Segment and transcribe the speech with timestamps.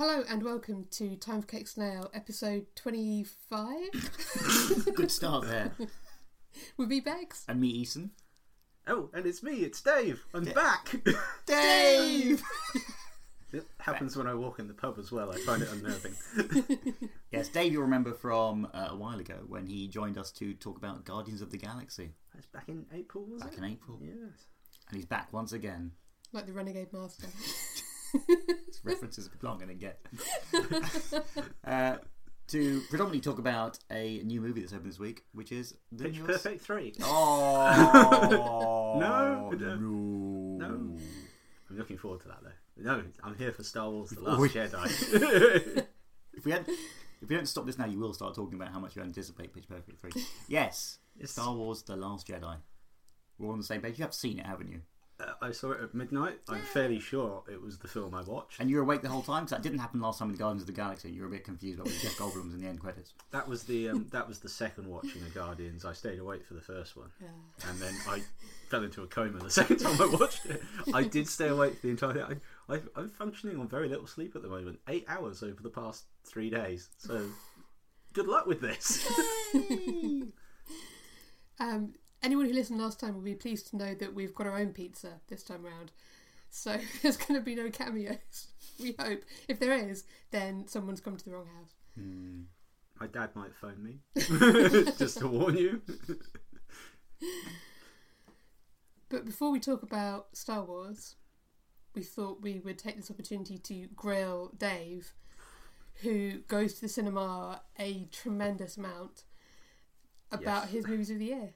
[0.00, 3.76] Hello and welcome to Time for Cake Snail, episode 25
[4.94, 5.72] Good start there.
[6.78, 7.44] with me, Bex.
[7.46, 8.08] And me, Eason.
[8.86, 10.24] Oh, and it's me, it's Dave.
[10.32, 10.94] I'm back.
[11.44, 12.42] Dave!
[13.52, 15.30] it happens when I walk in the pub as well.
[15.32, 16.14] I find it unnerving.
[17.30, 20.78] yes, Dave, you'll remember from uh, a while ago when he joined us to talk
[20.78, 23.58] about Guardians of the Galaxy It's back in April, was back it?
[23.58, 23.98] in April.
[24.00, 24.46] Yes.
[24.88, 25.92] And he's back once again.
[26.32, 27.26] Like the Renegade Master.
[28.14, 30.00] It's references I'm going to get.
[31.64, 31.96] uh,
[32.48, 36.14] to predominantly talk about a new movie that's opened this week, which is The Pitch
[36.16, 36.94] Newest- Perfect 3.
[37.02, 38.96] Oh!
[39.00, 39.76] No, no.
[39.76, 40.66] no.
[41.70, 42.50] I'm looking forward to that though.
[42.82, 45.86] No, I'm here for Star Wars The Last We- Jedi.
[46.32, 48.78] If we had, if we don't stop this now, you will start talking about how
[48.80, 50.10] much you anticipate Pitch Perfect 3.
[50.48, 51.32] Yes, Yes.
[51.32, 52.56] Star Wars The Last Jedi.
[53.38, 53.98] We're all on the same page.
[53.98, 54.80] You have seen it, haven't you?
[55.42, 56.38] I saw it at midnight.
[56.48, 58.60] I'm fairly sure it was the film I watched.
[58.60, 59.44] And you were awake the whole time?
[59.44, 61.10] Because that didn't happen last time in the Guardians of the Galaxy.
[61.10, 63.12] You were a bit confused about what Jeff Goldblum's in the end credits.
[63.30, 65.84] That was the um, that was the second watching of Guardians.
[65.84, 67.68] I stayed awake for the first one, Yeah.
[67.68, 68.22] and then I
[68.68, 70.62] fell into a coma the second time I watched it.
[70.94, 72.26] I did stay awake for the entire.
[72.26, 72.40] thing.
[72.68, 74.78] I, I, I'm functioning on very little sleep at the moment.
[74.88, 76.88] Eight hours over the past three days.
[76.98, 77.24] So,
[78.12, 79.06] good luck with this.
[81.58, 84.58] Um, anyone who listened last time will be pleased to know that we've got our
[84.58, 85.92] own pizza this time round.
[86.50, 88.18] So there's going to be no cameos.
[88.80, 89.24] We hope.
[89.46, 91.74] If there is, then someone's come to the wrong house.
[91.98, 92.44] Hmm.
[92.98, 93.98] My dad might phone me
[94.98, 95.82] just to warn you.
[99.10, 101.16] But before we talk about Star Wars,
[101.94, 105.12] we thought we would take this opportunity to grill Dave,
[105.96, 109.24] who goes to the cinema a tremendous amount,
[110.32, 110.72] about Yes.
[110.72, 111.50] his movies of the year.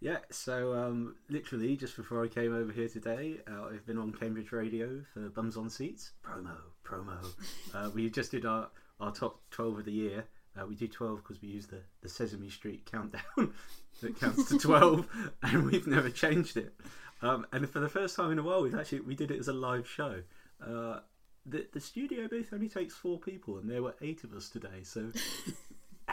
[0.00, 4.12] Yeah, so um, literally just before I came over here today, uh, I've been on
[4.12, 7.18] Cambridge Radio for Bums on Seats promo, promo.
[7.74, 8.68] Uh, we just did our,
[8.98, 10.24] our top twelve of the year.
[10.58, 13.22] Uh, we do twelve because we use the, the Sesame Street countdown
[14.00, 15.06] that counts to twelve,
[15.42, 16.74] and we've never changed it.
[17.22, 19.48] Um, and for the first time in a while, we've actually we did it as
[19.48, 20.22] a live show.
[20.66, 21.00] Uh,
[21.44, 24.82] the the studio booth only takes four people, and there were eight of us today.
[24.82, 25.12] So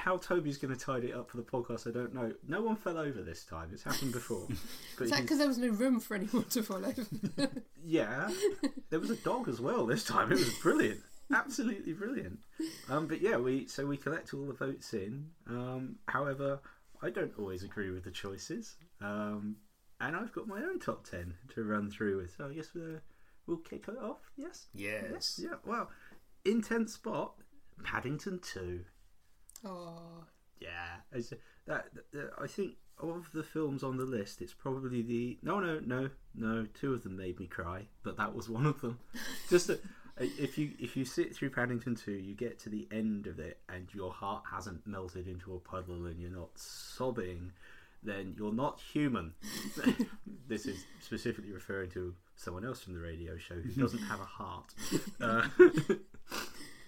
[0.07, 2.31] how Toby's going to tidy it up for the podcast, I don't know.
[2.47, 3.72] No one fell over this time.
[3.73, 4.47] It's happened before.
[5.01, 6.94] Is that because there was no room for anyone to follow?
[7.85, 8.29] yeah,
[8.90, 10.31] there was a dog as well this time.
[10.31, 11.01] It was brilliant,
[11.35, 12.40] absolutely brilliant.
[12.90, 15.25] Um, but yeah, we so we collect all the votes in.
[15.45, 16.62] Um, however,
[17.01, 19.57] I don't always agree with the choices, um,
[20.00, 22.34] and I've got my own top ten to run through with.
[22.38, 23.01] So I guess we'll,
[23.45, 24.31] we'll kick it off.
[24.38, 24.68] Yes.
[24.74, 25.38] Yes.
[25.44, 25.57] Yeah.
[25.66, 25.89] Well,
[26.45, 27.34] intense spot.
[27.84, 28.85] Paddington Two.
[29.66, 30.23] Oh,
[30.59, 31.34] Yeah, it's,
[31.66, 35.79] that, that I think of the films on the list, it's probably the no, no,
[35.85, 36.68] no, no.
[36.79, 39.00] Two of them made me cry, but that was one of them.
[39.50, 39.84] Just that,
[40.19, 43.59] if you if you sit through Paddington Two, you get to the end of it,
[43.69, 47.51] and your heart hasn't melted into a puddle, and you're not sobbing,
[48.03, 49.34] then you're not human.
[50.47, 54.25] this is specifically referring to someone else from the radio show who doesn't have a
[54.25, 54.74] heart.
[55.22, 55.47] Uh,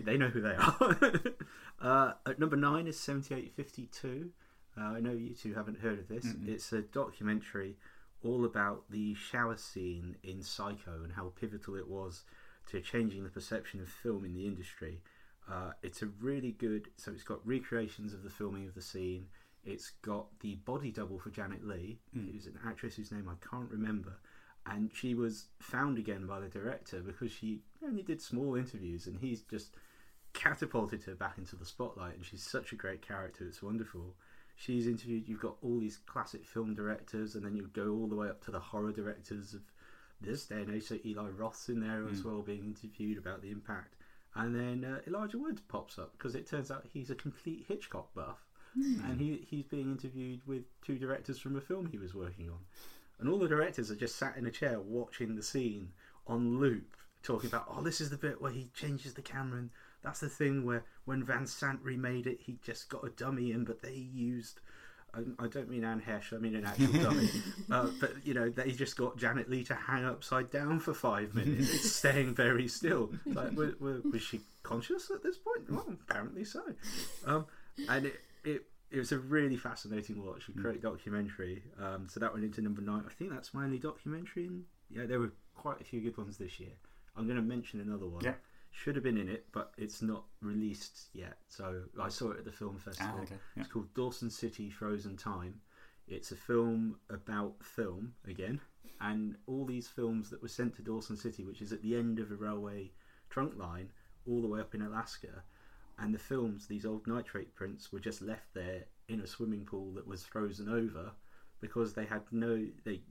[0.03, 1.21] they know who they are.
[1.81, 4.29] uh, at number nine is 78/52.
[4.77, 6.25] Uh, I know you two haven't heard of this.
[6.45, 7.75] It's a documentary
[8.23, 12.23] all about the shower scene in Psycho and how pivotal it was
[12.67, 15.01] to changing the perception of film in the industry.
[15.49, 16.89] Uh, it's a really good.
[16.97, 19.25] So it's got recreations of the filming of the scene.
[19.65, 23.69] It's got the body double for Janet Leigh, who's an actress whose name I can't
[23.69, 24.13] remember,
[24.65, 29.19] and she was found again by the director because she only did small interviews, and
[29.19, 29.75] he's just
[30.33, 32.15] catapulted her back into the spotlight.
[32.15, 34.15] And she's such a great character; it's wonderful.
[34.55, 35.27] She's interviewed.
[35.27, 38.43] You've got all these classic film directors, and then you go all the way up
[38.45, 39.61] to the horror directors of
[40.21, 40.83] this day and age.
[40.83, 43.95] So Eli Roth's in there as well, being interviewed about the impact.
[44.35, 48.13] And then uh, Elijah Wood pops up because it turns out he's a complete Hitchcock
[48.13, 48.45] buff,
[48.75, 52.59] and he he's being interviewed with two directors from a film he was working on,
[53.19, 55.89] and all the directors are just sat in a chair watching the scene
[56.27, 59.69] on loop, talking about oh this is the bit where he changes the camera, and
[60.03, 63.63] that's the thing where when Van Sant remade it he just got a dummy in,
[63.65, 64.59] but they used.
[65.13, 67.29] I I don't mean Anne Heche, I mean an actual dummy.
[67.71, 71.33] Uh, but, you know, they just got Janet Leigh to hang upside down for five
[71.33, 73.11] minutes, staying very still.
[73.25, 75.69] Like, wa- wa- was she conscious at this point?
[75.69, 76.61] Well, apparently so.
[77.25, 77.47] Um,
[77.89, 81.63] and it, it, it was a really fascinating watch, a great documentary.
[81.81, 83.03] Um, so that went into number nine.
[83.07, 84.45] I think that's my only documentary.
[84.45, 86.73] And, yeah, there were quite a few good ones this year.
[87.17, 88.23] I'm going to mention another one.
[88.23, 88.33] Yeah.
[88.71, 91.37] Should have been in it, but it's not released yet.
[91.47, 93.15] So I saw it at the film festival.
[93.17, 93.35] Ah, okay.
[93.55, 93.63] Yeah.
[93.63, 95.59] It's called Dawson City Frozen Time.
[96.07, 98.59] It's a film about film again,
[98.99, 102.19] and all these films that were sent to Dawson City, which is at the end
[102.19, 102.91] of a railway
[103.29, 103.89] trunk line,
[104.27, 105.43] all the way up in Alaska,
[105.99, 109.93] and the films, these old nitrate prints, were just left there in a swimming pool
[109.93, 111.11] that was frozen over
[111.61, 113.01] because they had no they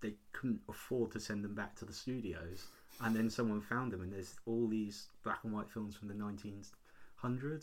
[0.00, 2.66] they couldn't afford to send them back to the studios.
[3.00, 6.14] And then someone found them, and there's all these black and white films from the
[6.14, 6.72] 1900s,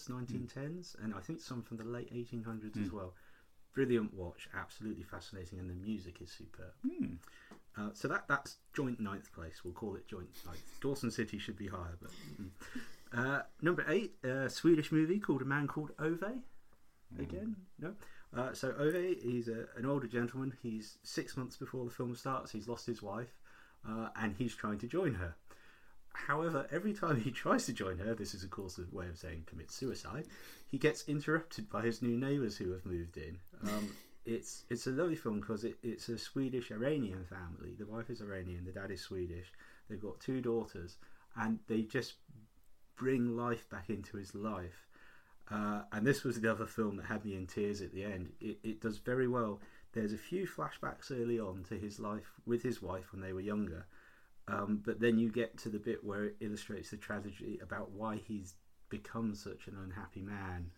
[0.09, 2.93] 1910s, and I think some from the late 1800s as Mm.
[2.93, 3.15] well.
[3.73, 6.73] Brilliant watch, absolutely fascinating, and the music is superb.
[6.87, 7.15] Hmm.
[7.75, 9.63] Uh, so that that's joint ninth place.
[9.63, 10.61] We'll call it joint ninth.
[10.79, 12.49] Dawson City should be higher, but mm.
[13.13, 16.43] uh, number eight, a Swedish movie called A Man Called Ove.
[17.17, 17.95] Again, no.
[18.35, 20.53] Uh, so Ove, he's a, an older gentleman.
[20.61, 22.51] He's six months before the film starts.
[22.51, 23.39] He's lost his wife,
[23.87, 25.35] uh, and he's trying to join her.
[26.13, 29.17] However, every time he tries to join her, this is of course a way of
[29.17, 30.27] saying commit suicide.
[30.67, 33.39] He gets interrupted by his new neighbours who have moved in.
[33.63, 33.95] Um,
[34.25, 37.75] it's it's a lovely film because it, it's a Swedish Iranian family.
[37.77, 39.51] The wife is Iranian, the dad is Swedish.
[39.89, 40.97] They've got two daughters,
[41.35, 42.13] and they just
[42.95, 44.87] bring life back into his life.
[45.51, 48.31] Uh, and this was the other film that had me in tears at the end.
[48.39, 49.59] It, it does very well.
[49.93, 53.41] There's a few flashbacks early on to his life with his wife when they were
[53.41, 53.85] younger,
[54.47, 58.17] um, but then you get to the bit where it illustrates the tragedy about why
[58.17, 58.55] he's
[58.89, 60.71] become such an unhappy man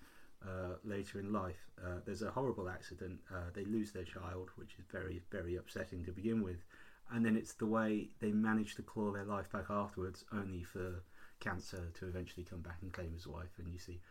[0.45, 1.69] uh, later in life.
[1.83, 3.19] Uh, there's a horrible accident.
[3.33, 6.63] Uh, they lose their child, which is very, very upsetting to begin with.
[7.11, 11.03] And then it's the way they manage to claw their life back afterwards, only for
[11.39, 13.51] cancer to eventually come back and claim his wife.
[13.57, 14.01] And you see,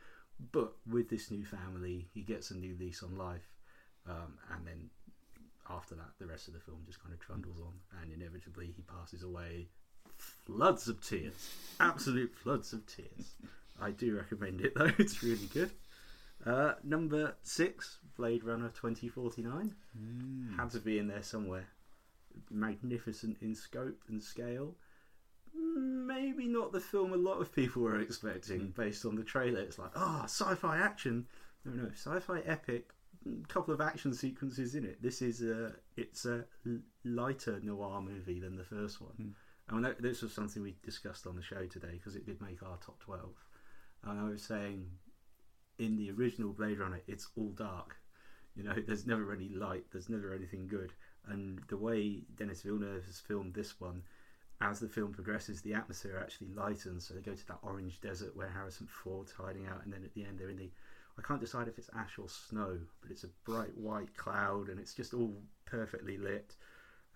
[0.53, 3.54] but with this new family, he gets a new lease on life.
[4.09, 4.91] Um, and then
[5.71, 7.73] after that, the rest of the film just kind of trundles on,
[8.03, 9.69] and inevitably he passes away.
[10.17, 11.35] Floods of tears,
[11.81, 13.35] absolute floods of tears.
[13.81, 15.71] I do recommend it though; it's really good.
[16.47, 20.57] Uh, number six, Blade Runner twenty forty nine, Hmm.
[20.59, 21.67] had to be in there somewhere.
[22.51, 24.75] Magnificent in scope and scale.
[25.55, 29.61] Maybe not the film a lot of people were expecting based on the trailer.
[29.61, 31.27] It's like, ah, sci-fi action.
[31.65, 32.91] No, no, sci-fi epic.
[33.49, 35.03] Couple of action sequences in it.
[35.03, 36.45] This is a it's a
[37.05, 39.13] lighter noir movie than the first one.
[39.69, 39.77] Hmm.
[39.77, 42.63] And that, this was something we discussed on the show today because it did make
[42.63, 43.35] our top twelve.
[44.03, 44.87] And I was saying,
[45.79, 47.97] in the original Blade Runner, it's all dark.
[48.55, 49.85] You know, there's never any light.
[49.93, 50.93] There's never anything good.
[51.27, 54.03] And the way Denis Villeneuve has filmed this one,
[54.61, 57.07] as the film progresses, the atmosphere actually lightens.
[57.07, 60.15] So they go to that orange desert where Harrison Ford's hiding out, and then at
[60.15, 60.71] the end they're in the.
[61.19, 64.81] I can't decide if it's ash or snow, but it's a bright white cloud, and
[64.81, 65.35] it's just all
[65.67, 66.57] perfectly lit.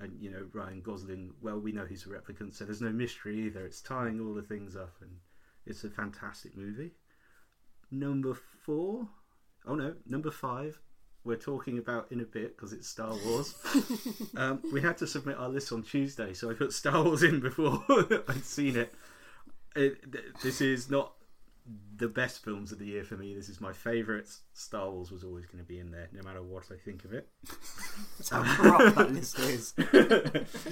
[0.00, 1.32] And you know, Ryan Gosling.
[1.42, 3.64] Well, we know he's a replicant, so there's no mystery either.
[3.66, 5.10] It's tying all the things up, and
[5.66, 6.92] it's a fantastic movie.
[7.90, 9.08] Number four,
[9.66, 10.80] oh no, number five.
[11.24, 13.54] We're talking about in a bit because it's Star Wars.
[14.36, 17.40] um, we had to submit our list on Tuesday, so I put Star Wars in
[17.40, 17.84] before
[18.28, 18.94] I'd seen it.
[19.74, 20.40] it.
[20.42, 21.12] This is not
[21.96, 23.34] the best films of the year for me.
[23.34, 24.28] This is my favourite.
[24.52, 27.12] Star Wars was always going to be in there, no matter what I think of
[27.12, 27.28] it.
[28.16, 29.74] That's how corrupt that list is.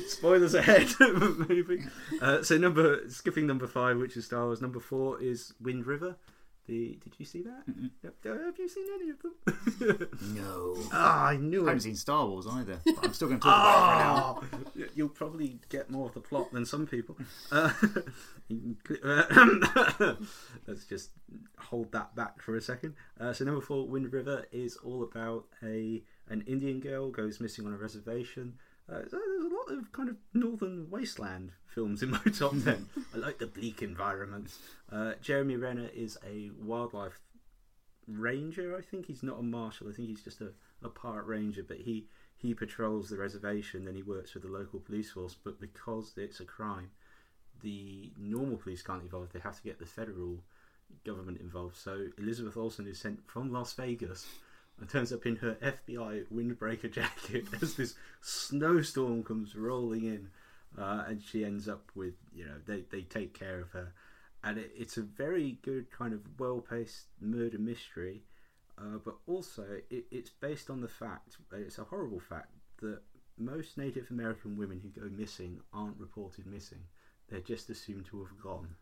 [0.12, 0.88] Spoilers ahead,
[1.48, 1.84] maybe.
[2.20, 4.62] Uh, so number skipping number five, which is Star Wars.
[4.62, 6.16] Number four is Wind River.
[6.66, 7.64] The did you see that?
[7.68, 7.90] Mm-mm.
[8.04, 10.08] Uh, Have you seen any of them?
[10.34, 10.76] No.
[10.92, 11.82] Ah, I knew I haven't it.
[11.82, 12.78] seen Star Wars either.
[12.84, 14.60] But I'm still going to talk about it now.
[14.86, 17.16] Ah, you'll probably get more of the plot than some people.
[17.52, 17.70] Uh,
[18.48, 19.00] you can cl-
[20.00, 20.14] uh,
[20.66, 21.10] let's just
[21.58, 22.94] hold that back for a second.
[23.20, 27.66] Uh, so number four, Wind River, is all about a an Indian girl goes missing
[27.66, 28.54] on a reservation.
[28.88, 32.86] Uh, so there's a lot of kind of northern wasteland films in my top ten.
[33.14, 34.58] I like the bleak environments.
[34.90, 37.20] Uh, Jeremy Renner is a wildlife
[38.06, 38.76] ranger.
[38.76, 39.88] I think he's not a marshal.
[39.88, 40.52] I think he's just a,
[40.82, 41.64] a park ranger.
[41.66, 45.34] But he he patrols the reservation then he works with the local police force.
[45.42, 46.90] But because it's a crime,
[47.62, 49.32] the normal police can't involve.
[49.32, 50.38] They have to get the federal
[51.04, 51.76] government involved.
[51.76, 54.26] So Elizabeth Olsen is sent from Las Vegas
[54.78, 60.28] and turns up in her FBI windbreaker jacket as this snowstorm comes rolling in,
[60.78, 63.92] uh, and she ends up with you know they they take care of her,
[64.44, 68.22] and it, it's a very good kind of well paced murder mystery,
[68.78, 73.00] uh, but also it, it's based on the fact it's a horrible fact that
[73.38, 76.80] most Native American women who go missing aren't reported missing;
[77.28, 78.74] they're just assumed to have gone.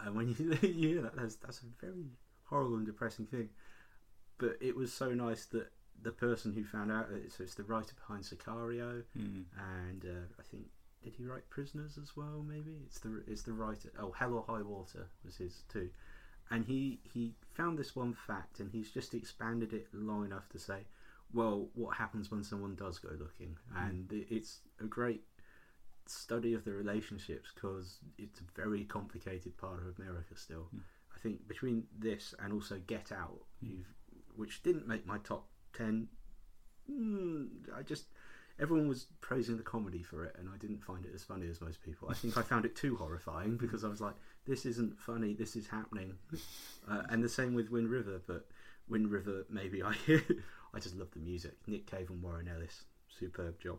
[0.00, 2.06] And when you, you hear that, that's that's a very
[2.44, 3.48] horrible and depressing thing.
[4.38, 5.72] But it was so nice that
[6.02, 9.42] the person who found out that so it's the writer behind Sicario, Hmm.
[9.78, 10.64] and uh, I think
[11.04, 12.44] did he write Prisoners as well?
[12.46, 13.90] Maybe it's the it's the writer.
[13.98, 15.90] Oh, Hell or High Water was his too,
[16.50, 20.58] and he he found this one fact, and he's just expanded it long enough to
[20.58, 20.86] say,
[21.32, 25.22] well, what happens when someone does go looking, and it, it's a great
[26.06, 30.66] study of the relationships because it's a very complicated part of America still.
[30.74, 30.80] Mm.
[31.14, 33.70] I think between this and also Get Out, Mm.
[33.70, 33.86] you've,
[34.36, 36.08] which didn't make my top ten.
[36.90, 38.06] Mm, I just
[38.60, 41.60] everyone was praising the comedy for it, and I didn't find it as funny as
[41.60, 42.08] most people.
[42.08, 44.14] I think I found it too horrifying because I was like,
[44.46, 45.34] "This isn't funny.
[45.34, 46.14] This is happening."
[46.88, 48.48] Uh, and the same with Wind River, but
[48.88, 49.94] Wind River, maybe I
[50.74, 51.56] I just love the music.
[51.66, 53.78] Nick Cave and Warren Ellis, superb job.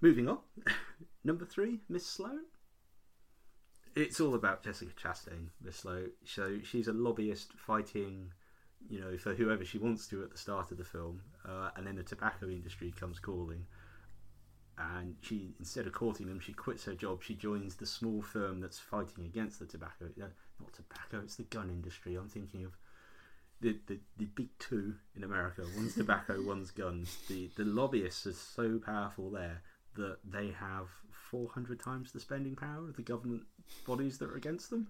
[0.00, 0.38] Moving on,
[1.24, 2.46] number three, Miss Sloane.
[3.94, 6.10] It's all about Jessica Chastain, Miss Sloane.
[6.24, 8.32] So she's a lobbyist fighting,
[8.88, 11.86] you know, for whoever she wants to at the start of the film, uh, and
[11.86, 13.66] then the tobacco industry comes calling,
[14.78, 17.22] and she instead of courting them, she quits her job.
[17.22, 20.26] She joins the small firm that's fighting against the tobacco, uh,
[20.60, 22.16] not tobacco, it's the gun industry.
[22.16, 22.76] I'm thinking of
[23.60, 25.64] the, the, the big two in America.
[25.76, 27.16] One's tobacco, one's guns.
[27.28, 29.62] The the lobbyists are so powerful there
[29.94, 33.42] that they have 400 times the spending power of the government
[33.86, 34.88] bodies that are against them.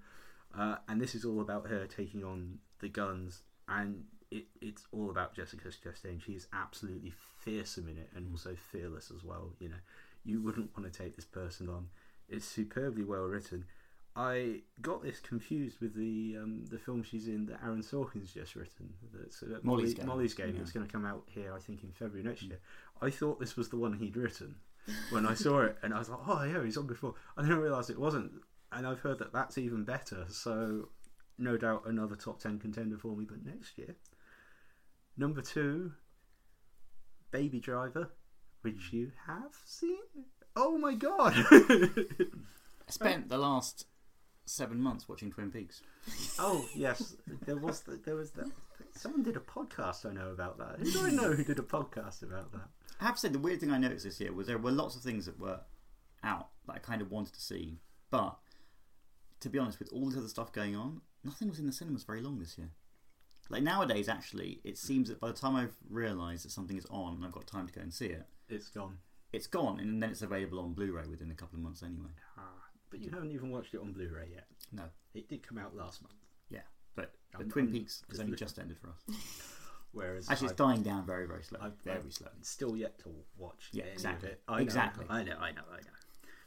[0.57, 5.11] Uh, and this is all about her taking on the guns, and it, it's all
[5.11, 6.23] about Jessica Chastain.
[6.23, 9.53] She's absolutely fearsome in it, and also fearless as well.
[9.59, 9.83] You know,
[10.25, 11.89] you wouldn't want to take this person on.
[12.29, 13.65] It's superbly well written.
[14.15, 18.55] I got this confused with the um, the film she's in that Aaron Sorkin's just
[18.57, 18.93] written.
[19.15, 20.07] That's uh, Molly's Game.
[20.07, 20.55] Molly's Game.
[20.55, 20.61] Yeah.
[20.61, 22.59] It's going to come out here, I think, in February next year.
[23.01, 24.57] I thought this was the one he'd written
[25.11, 27.57] when I saw it, and I was like, "Oh yeah, he's on before." And then
[27.57, 28.33] I realised it wasn't,
[28.71, 30.27] and I've heard that that's even better.
[30.29, 30.89] So,
[31.39, 33.25] no doubt another top ten contender for me.
[33.29, 33.97] But next year,
[35.17, 35.93] number two,
[37.31, 38.11] Baby Driver,
[38.63, 38.97] which hmm.
[38.97, 39.99] you have seen.
[40.55, 41.33] Oh my god!
[41.37, 41.89] I
[42.89, 43.87] spent the last
[44.45, 45.83] seven months watching Twin Peaks.
[46.39, 48.51] oh yes, there was the, there was that.
[48.95, 50.05] Someone did a podcast.
[50.05, 50.79] I know about that.
[50.79, 52.69] Who do I know who did a podcast about that?
[53.01, 54.97] I have to say, the weird thing I noticed this year was there were lots
[54.97, 55.61] of things that were
[56.23, 57.79] out that I kind of wanted to see,
[58.11, 58.39] but
[59.41, 62.05] to be honest, with all this other stuff going on, nothing was in the cinemas
[62.05, 62.71] very long this year.
[63.51, 67.15] Like nowadays, actually, it seems that by the time I've realised that something is on
[67.17, 68.99] and I've got time to go and see it, It's gone.
[69.33, 72.11] it's gone, and then it's available on Blu-ray within a couple of months anyway.
[72.39, 72.43] Ah,
[72.91, 74.47] but you haven't even watched it on Blu-ray yet.
[74.73, 76.15] No, It did come out last month.
[76.51, 76.61] yeah,
[76.95, 79.03] but, but I'm- Twin I'm Peaks has just only looking- just ended for us.
[79.93, 81.67] Whereas Actually, it's I've- dying down very, very slowly.
[81.67, 82.33] I've- very I've- slowly.
[82.43, 83.69] still yet to watch.
[83.73, 84.29] Yeah, any of exactly.
[84.31, 84.43] it.
[84.49, 85.07] I know, Exactly.
[85.11, 85.37] I know.
[85.39, 85.63] I know.
[85.71, 85.99] I know.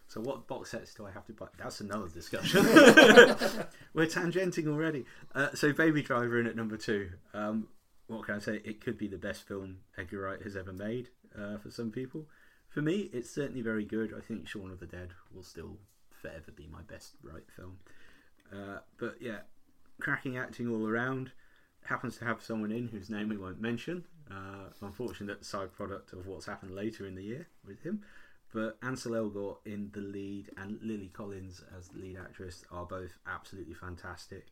[0.07, 1.47] So what box sets do I have to buy?
[1.57, 2.63] That's another discussion.
[3.93, 5.05] We're tangenting already.
[5.33, 7.09] Uh, so Baby Driver in at number two.
[7.33, 7.67] Um,
[8.07, 8.61] what can I say?
[8.63, 11.09] It could be the best film Edgar Wright has ever made.
[11.37, 12.27] Uh, for some people,
[12.69, 14.13] for me, it's certainly very good.
[14.15, 15.77] I think Shaun of the Dead will still
[16.09, 17.79] forever be my best Wright film.
[18.53, 19.39] Uh, but yeah,
[19.99, 21.31] cracking acting all around.
[21.85, 24.05] Happens to have someone in whose name we won't mention.
[24.31, 28.01] Uh, unfortunate side product of what's happened later in the year with him.
[28.55, 33.17] But Ansel Elgort in the lead and Lily Collins as the lead actress are both
[33.27, 34.45] absolutely fantastic.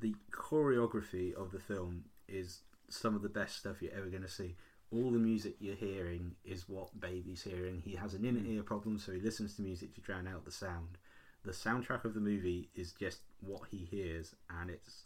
[0.00, 4.28] The choreography of the film is some of the best stuff you're ever going to
[4.30, 4.56] see.
[4.90, 7.82] All the music you're hearing is what Baby's hearing.
[7.84, 8.50] He has an inner hmm.
[8.50, 10.96] ear problem, so he listens to music to drown out the sound.
[11.44, 15.04] The soundtrack of the movie is just what he hears, and it's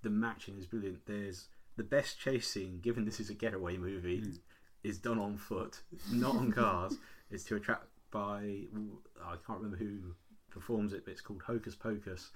[0.00, 1.04] the matching is brilliant.
[1.04, 4.30] There's the best chase scene, given this is a getaway movie, hmm.
[4.82, 6.96] is done on foot, not on cars.
[7.30, 8.64] It's to attract by
[9.24, 10.14] I can't remember who
[10.50, 12.30] performs it, but it's called Hocus Pocus,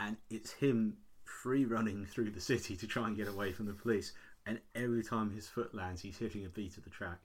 [0.00, 3.72] and it's him free running through the city to try and get away from the
[3.72, 4.12] police.
[4.46, 7.18] And every time his foot lands, he's hitting a beat of the track.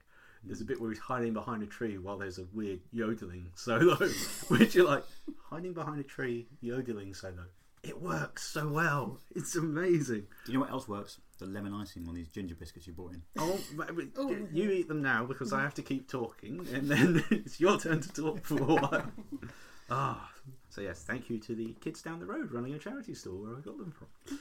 [0.44, 3.96] There's a bit where he's hiding behind a tree while there's a weird yodeling solo,
[4.48, 5.04] which you're like
[5.50, 7.46] hiding behind a tree, yodeling solo.
[7.84, 9.20] It works so well.
[9.36, 10.28] It's amazing.
[10.46, 11.20] Do you know what else works?
[11.42, 13.24] The lemon icing on these ginger biscuits you brought in.
[13.40, 14.30] Oh, but- but Oh.
[14.52, 18.00] you eat them now because I have to keep talking, and then it's your turn
[18.00, 19.12] to talk for a while.
[19.94, 20.32] Ah,
[20.70, 23.58] so yes, thank you to the kids down the road running a charity store where
[23.58, 24.40] I got them from.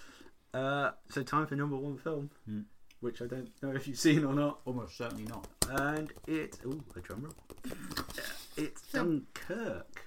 [0.55, 2.61] Uh, so time for number one film, Hmm.
[3.01, 5.49] which I don't know if you've seen or not, Almost certainly not.
[5.71, 6.59] and it.
[6.67, 7.35] Oh, a drum roll.
[8.57, 10.05] It's Dunkirk.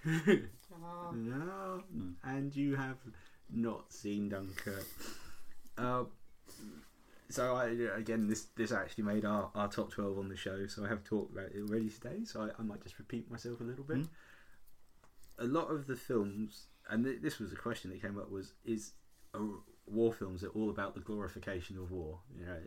[0.81, 1.83] Ah, no,
[2.23, 2.97] and you have
[3.49, 4.85] not seen Dunkirk.
[5.77, 6.03] Uh,
[7.29, 10.67] so I, again, this this actually made our, our top twelve on the show.
[10.67, 12.25] So I have talked about it already today.
[12.25, 13.97] So I, I might just repeat myself a little bit.
[13.97, 14.09] Mm.
[15.39, 18.53] A lot of the films, and th- this was a question that came up, was
[18.65, 18.91] is
[19.33, 19.39] uh,
[19.87, 22.19] war films are all about the glorification of war?
[22.37, 22.59] You know,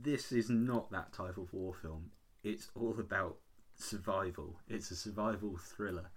[0.00, 2.10] this is not that type of war film.
[2.42, 3.36] It's all about
[3.76, 4.60] survival.
[4.68, 6.10] It's a survival thriller.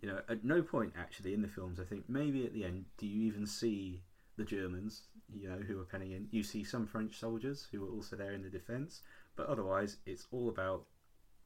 [0.00, 2.86] You know, at no point actually in the films, I think maybe at the end,
[2.96, 4.02] do you even see
[4.36, 5.02] the Germans,
[5.34, 6.28] you know, who are penning in.
[6.30, 9.02] You see some French soldiers who are also there in the defence,
[9.36, 10.84] but otherwise, it's all about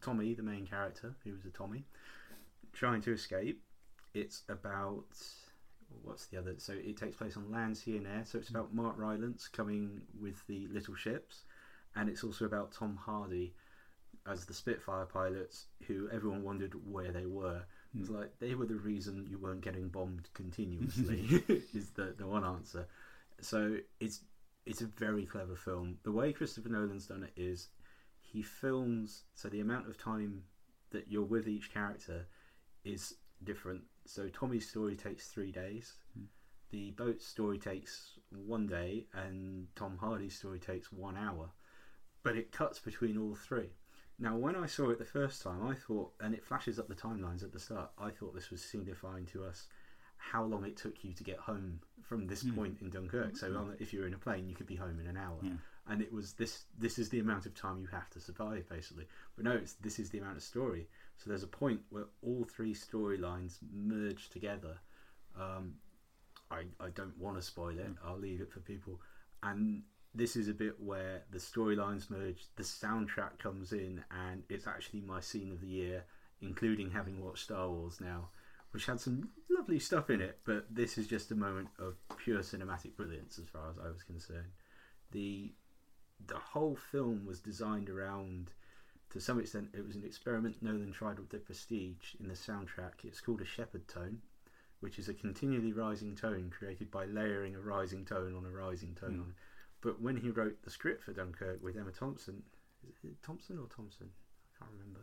[0.03, 1.85] Tommy, the main character, who was a Tommy,
[2.73, 3.63] trying to escape.
[4.13, 5.17] It's about
[6.03, 6.55] what's the other?
[6.59, 8.23] So it takes place on land, sea, and air.
[8.25, 8.57] So it's hmm.
[8.57, 11.45] about Mark Rylance coming with the little ships,
[11.97, 13.55] and it's also about Tom Hardy
[14.27, 17.63] as the Spitfire pilots, who everyone wondered where they were.
[17.99, 18.17] It's hmm.
[18.17, 21.43] like they were the reason you weren't getting bombed continuously.
[21.75, 22.87] is the the one answer.
[23.45, 24.21] So it's
[24.67, 25.99] it's a very clever film.
[26.03, 27.69] The way Christopher Nolan's done it is
[28.21, 30.45] he films so the amount of time
[30.91, 32.27] that you're with each character
[32.85, 33.83] is different.
[34.07, 35.95] So Tommy's story takes three days.
[36.15, 36.25] Hmm.
[36.71, 41.51] The boat story takes one day, and Tom Hardy's story takes one hour.
[42.23, 43.71] But it cuts between all three.
[44.19, 46.95] Now, when I saw it the first time, I thought, and it flashes up the
[46.95, 49.69] timelines at the start, I thought this was signifying to us
[50.31, 52.55] how long it took you to get home from this Hmm.
[52.55, 53.37] point in Dunkirk.
[53.37, 55.39] So, on, if you're in a plane, you could be home in an hour.
[55.43, 55.57] Yeah.
[55.87, 56.65] And it was this.
[56.79, 59.07] This is the amount of time you have to survive, basically.
[59.37, 60.89] But no, it's this is the amount of story.
[61.19, 64.79] So there's a point where all three storylines merge together.
[65.37, 65.75] Um,
[66.51, 67.93] I I don't want to spoil it.
[68.03, 69.01] I'll leave it for people.
[69.43, 69.83] And
[70.15, 75.01] this is a bit where the storylines merge, the soundtrack comes in, and it's actually
[75.03, 76.05] my scene of the year,
[76.41, 78.31] including having watched Star Wars now,
[78.75, 80.41] which had some lovely stuff in it.
[80.45, 84.03] But this is just a moment of pure cinematic brilliance, as far as I was
[84.03, 84.51] concerned.
[85.13, 85.53] The
[86.27, 88.51] the whole film was designed around,
[89.11, 93.05] to some extent, it was an experiment Nolan tried with the Prestige in the soundtrack.
[93.05, 94.19] It's called a Shepard tone,
[94.81, 98.95] which is a continually rising tone created by layering a rising tone on a rising
[98.95, 99.25] tone.
[99.29, 99.33] Mm.
[99.83, 102.43] But when he wrote the script for Dunkirk with Emma Thompson,
[102.89, 104.09] is it Thompson or Thompson?
[104.09, 105.01] I can't remember.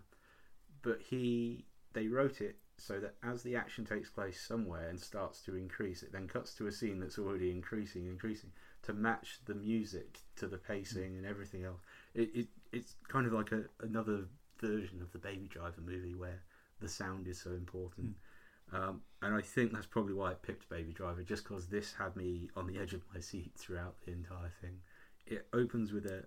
[0.82, 5.42] But he, they wrote it so that as the action takes place somewhere and starts
[5.42, 8.52] to increase, it then cuts to a scene that's already increasing, increasing
[8.84, 11.82] to match the music to the pacing and everything else.
[12.16, 14.26] It, it it's kind of like a, another
[14.60, 16.42] version of the Baby Driver movie where
[16.80, 18.16] the sound is so important.
[18.74, 22.16] Um, and I think that's probably why I picked Baby Driver, just because this had
[22.16, 24.80] me on the edge of my seat throughout the entire thing.
[25.28, 26.24] It opens with a,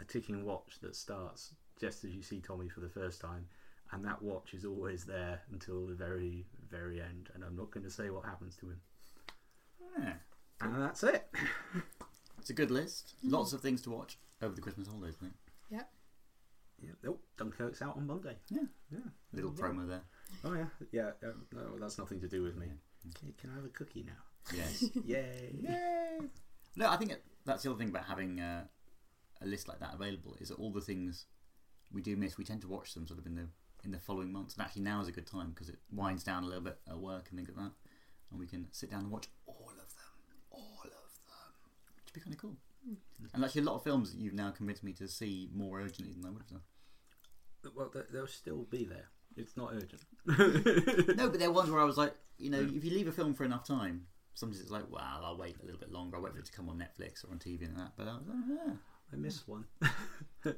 [0.00, 3.46] a ticking watch that starts just as you see Tommy for the first time,
[3.92, 7.28] and that watch is always there until the very, very end.
[7.34, 8.80] And I'm not going to say what happens to him.
[9.98, 10.12] Yeah.
[10.60, 11.28] And that's it.
[12.38, 13.14] It's a good list.
[13.22, 15.34] Lots of things to watch over the Christmas holidays, I think.
[15.70, 15.82] Yeah.
[17.06, 18.36] Oh, Dunkirk's out on Monday.
[18.50, 18.62] Yeah.
[18.90, 18.98] Yeah.
[19.32, 19.64] Little Yeah.
[19.64, 20.02] promo there.
[20.44, 20.66] Oh yeah.
[20.90, 21.10] Yeah.
[21.22, 22.66] Um, no, that's nothing to do with me.
[22.66, 23.10] Yeah.
[23.20, 24.52] Can, can I have a cookie now?
[24.56, 24.84] Yes.
[25.04, 25.54] Yay!
[25.60, 26.18] Yay!
[26.74, 28.64] No, I think it, that's the other thing about having uh,
[29.40, 31.26] a list like that available is that all the things
[31.92, 33.46] we do miss, we tend to watch them sort of in the
[33.84, 34.54] in the following months.
[34.56, 36.98] And actually, now is a good time because it winds down a little bit at
[36.98, 37.72] work and things like that,
[38.30, 40.12] and we can sit down and watch all of them,
[40.50, 41.52] all of them,
[41.96, 42.56] which would be kind of cool.
[42.86, 42.94] Hmm.
[43.34, 46.12] And actually, a lot of films that you've now convinced me to see more urgently
[46.14, 47.72] than I would have done.
[47.76, 49.08] Well, they- they'll still be there.
[49.36, 50.02] It's not urgent.
[51.16, 53.12] No, but there are ones where I was like, you know, if you leave a
[53.12, 56.16] film for enough time, sometimes it's like, well, I'll wait a little bit longer.
[56.16, 57.92] I'll wait for it to come on Netflix or on TV and that.
[57.96, 58.72] But I was like, yeah.
[59.12, 59.64] I missed one.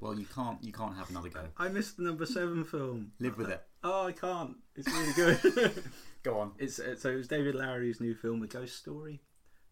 [0.00, 1.40] Well, you can't you can't have another go.
[1.58, 3.12] I missed the number seven film.
[3.20, 3.62] Live with it.
[3.82, 4.56] Oh, I can't.
[4.76, 5.82] It's really good.
[6.22, 6.52] Go on.
[6.58, 9.20] it's uh, so it was David Lowery's new film, A Ghost Story,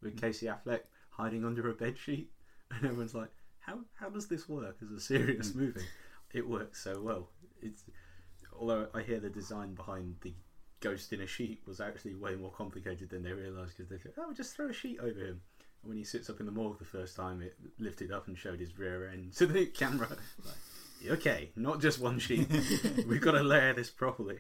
[0.03, 2.31] with Casey Affleck hiding under a bed sheet,
[2.71, 5.87] and everyone's like, "How how does this work as a serious movie?"
[6.35, 7.31] It works so well.
[7.63, 7.85] It's
[8.59, 10.35] although I hear the design behind the
[10.81, 14.11] ghost in a sheet was actually way more complicated than they realised because they go,
[14.19, 15.41] "Oh, just throw a sheet over him."
[15.85, 18.61] When he sits up in the morgue the first time, it lifted up and showed
[18.61, 20.09] his rear end to the camera.
[20.45, 22.49] Like, okay, not just one sheet.
[23.09, 24.39] We've got to layer this properly.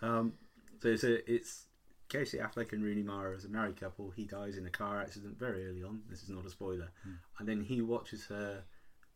[0.00, 0.34] Um,
[0.80, 1.66] so it's, a, it's
[2.08, 4.10] Casey Affleck and Rooney Mara as a married couple.
[4.10, 6.00] He dies in a car accident very early on.
[6.08, 6.90] This is not a spoiler.
[7.38, 8.64] And then he watches her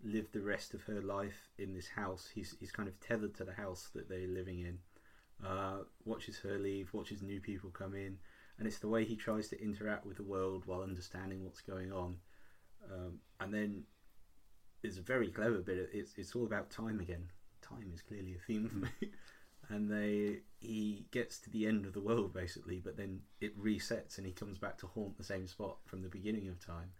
[0.05, 2.29] live the rest of her life in this house.
[2.35, 4.79] He's, he's kind of tethered to the house that they're living in.
[5.45, 8.19] Uh, watches her leave, watches new people come in.
[8.59, 11.93] And it's the way he tries to interact with the world while understanding what's going
[11.93, 12.17] on.
[12.93, 13.85] Um, and then
[14.83, 15.91] it's a very clever bit.
[15.93, 17.31] It's, it's all about time again.
[17.63, 19.11] Time is clearly a theme for me
[19.71, 24.19] and they he gets to the end of the world basically but then it resets
[24.19, 26.91] and he comes back to haunt the same spot from the beginning of time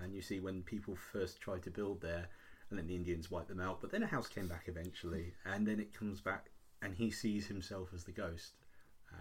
[0.00, 2.28] and you see when people first tried to build there
[2.70, 5.66] and then the indians wiped them out but then a house came back eventually and
[5.66, 6.50] then it comes back
[6.82, 8.54] and he sees himself as the ghost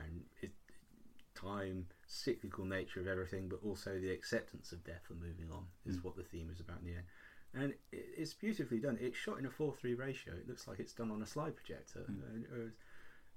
[0.01, 0.51] and it
[1.35, 6.03] time cyclical nature of everything but also the acceptance of death and moving on is
[6.03, 7.05] what the theme is about in the end
[7.53, 8.97] and it- it's beautifully done.
[8.99, 10.33] It's shot in a four-three ratio.
[10.33, 12.03] It looks like it's done on a slide projector.
[12.33, 12.73] And it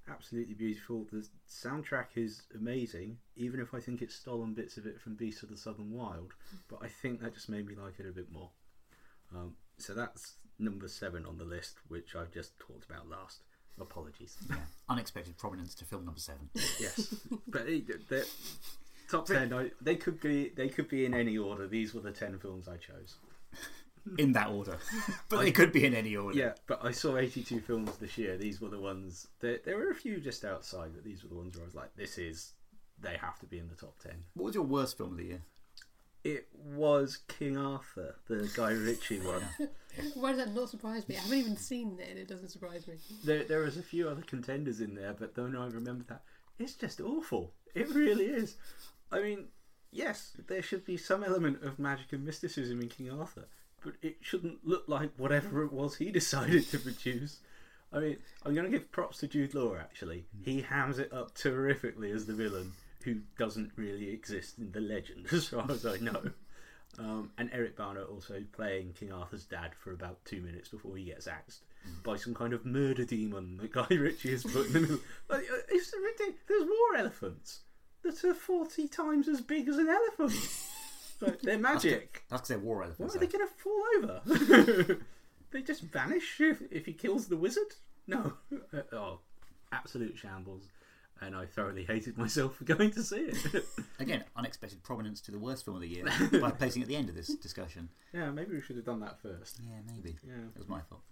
[0.09, 1.05] absolutely beautiful.
[1.05, 5.43] The soundtrack is amazing, even if I think it's stolen bits of it from Beast
[5.45, 6.35] of the Southern Wild.
[6.67, 8.51] But I think that just made me like it a bit more.
[9.33, 13.43] Um, so that's number seven on the list, which I've just talked about last.
[13.81, 14.37] Apologies.
[14.49, 14.57] Yeah.
[14.89, 16.49] Unexpected prominence to film number seven.
[16.81, 17.15] yes,
[17.47, 18.27] but it- the
[19.11, 19.53] top ten.
[19.53, 20.51] I, they could be.
[20.51, 21.67] They could be in any order.
[21.67, 23.17] These were the ten films I chose.
[24.17, 24.79] In that order.
[25.29, 26.39] but they could be in any order.
[26.39, 28.37] Yeah, but I saw eighty-two films this year.
[28.39, 29.27] These were the ones.
[29.41, 31.75] There, there were a few just outside, but these were the ones where I was
[31.75, 32.53] like, "This is."
[33.01, 34.25] They have to be in the top ten.
[34.35, 35.43] What was your worst film of the year?
[36.29, 39.43] It was King Arthur, the Guy Ritchie one.
[40.15, 41.17] Why does that not surprise me?
[41.17, 42.97] I haven't even seen it, and it doesn't surprise me.
[43.25, 46.23] There, there was a few other contenders in there, but then I remember that
[46.59, 47.55] it's just awful.
[47.75, 48.57] It really is.
[49.11, 49.47] I mean,
[49.91, 53.47] yes, there should be some element of magic and mysticism in King Arthur,
[53.83, 57.39] but it shouldn't look like whatever it was he decided to produce.
[57.91, 59.77] I mean, I'm going to give props to Jude Law.
[59.77, 62.73] Actually, he hams it up terrifically as the villain,
[63.05, 66.23] who doesn't really exist in the legend, as far as I know.
[66.99, 71.05] Um, and Eric Bana also playing King Arthur's dad for about two minutes before he
[71.05, 71.63] gets axed
[72.03, 74.99] by some kind of murder demon that Guy Ritchie has put in the middle.
[75.29, 76.41] Like, uh, it's ridiculous.
[76.49, 77.61] There's war elephants
[78.03, 80.33] that are 40 times as big as an elephant.
[81.21, 82.25] Like, they're magic.
[82.31, 83.15] That's because they're war elephants.
[83.15, 83.37] Why elephants.
[84.25, 84.27] are they though.
[84.27, 84.99] going to fall over?
[85.51, 87.75] they just vanish if, if he kills the wizard?
[88.07, 88.33] No.
[88.73, 89.19] Uh, oh,
[89.73, 90.69] absolute shambles.
[91.21, 93.65] And I thoroughly hated myself for going to see it.
[93.99, 96.05] Again, unexpected prominence to the worst film of the year
[96.41, 97.89] by placing at the end of this discussion.
[98.13, 99.59] yeah, maybe we should have done that first.
[99.63, 100.17] Yeah, maybe.
[100.27, 100.35] Yeah.
[100.55, 101.03] It was my fault.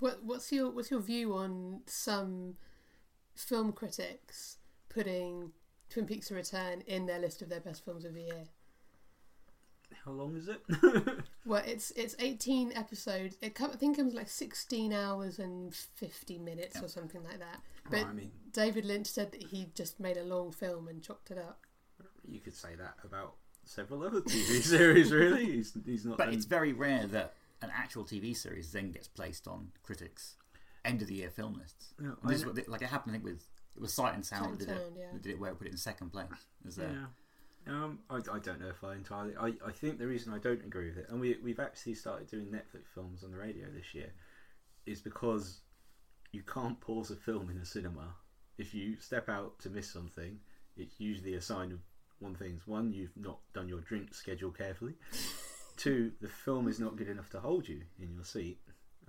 [0.00, 2.56] What, what's your What's your view on some
[3.36, 5.52] film critics putting
[5.90, 8.44] Twin Peaks: The Return in their list of their best films of the year?
[10.04, 10.60] How long is it?
[11.44, 13.36] Well, it's it's eighteen episodes.
[13.42, 17.40] It come, I think it comes like sixteen hours and fifty minutes or something like
[17.40, 17.60] that.
[17.90, 21.02] But Well, I mean, David Lynch said that he just made a long film and
[21.02, 21.66] chopped it up.
[22.24, 23.34] you could say that about
[23.64, 25.46] several other TV series, really.
[25.46, 26.16] He's, he's not.
[26.16, 30.36] But done- it's very rare that an actual TV series then gets placed on critics'
[30.84, 31.92] end of the year film lists.
[32.00, 33.42] Yeah, And this is what they- like it happened, I think, with
[33.74, 35.00] it was Sight and Sound Sight that and did Sound, it.
[35.12, 35.18] yeah.
[35.20, 36.28] Did it where it put it in second place.
[36.64, 36.90] Is there?
[36.92, 37.06] Yeah.
[37.66, 39.34] Um, I, I don't know if I entirely.
[39.38, 42.28] I, I think the reason I don't agree with it, and we we've actually started
[42.28, 44.12] doing Netflix films on the radio this year,
[44.86, 45.60] is because
[46.32, 48.14] you can't pause a film in a cinema.
[48.58, 50.38] If you step out to miss something,
[50.76, 51.78] it's usually a sign of
[52.18, 54.94] one thing: one, you've not done your drink schedule carefully.
[55.76, 58.58] Two, the film is not good enough to hold you in your seat,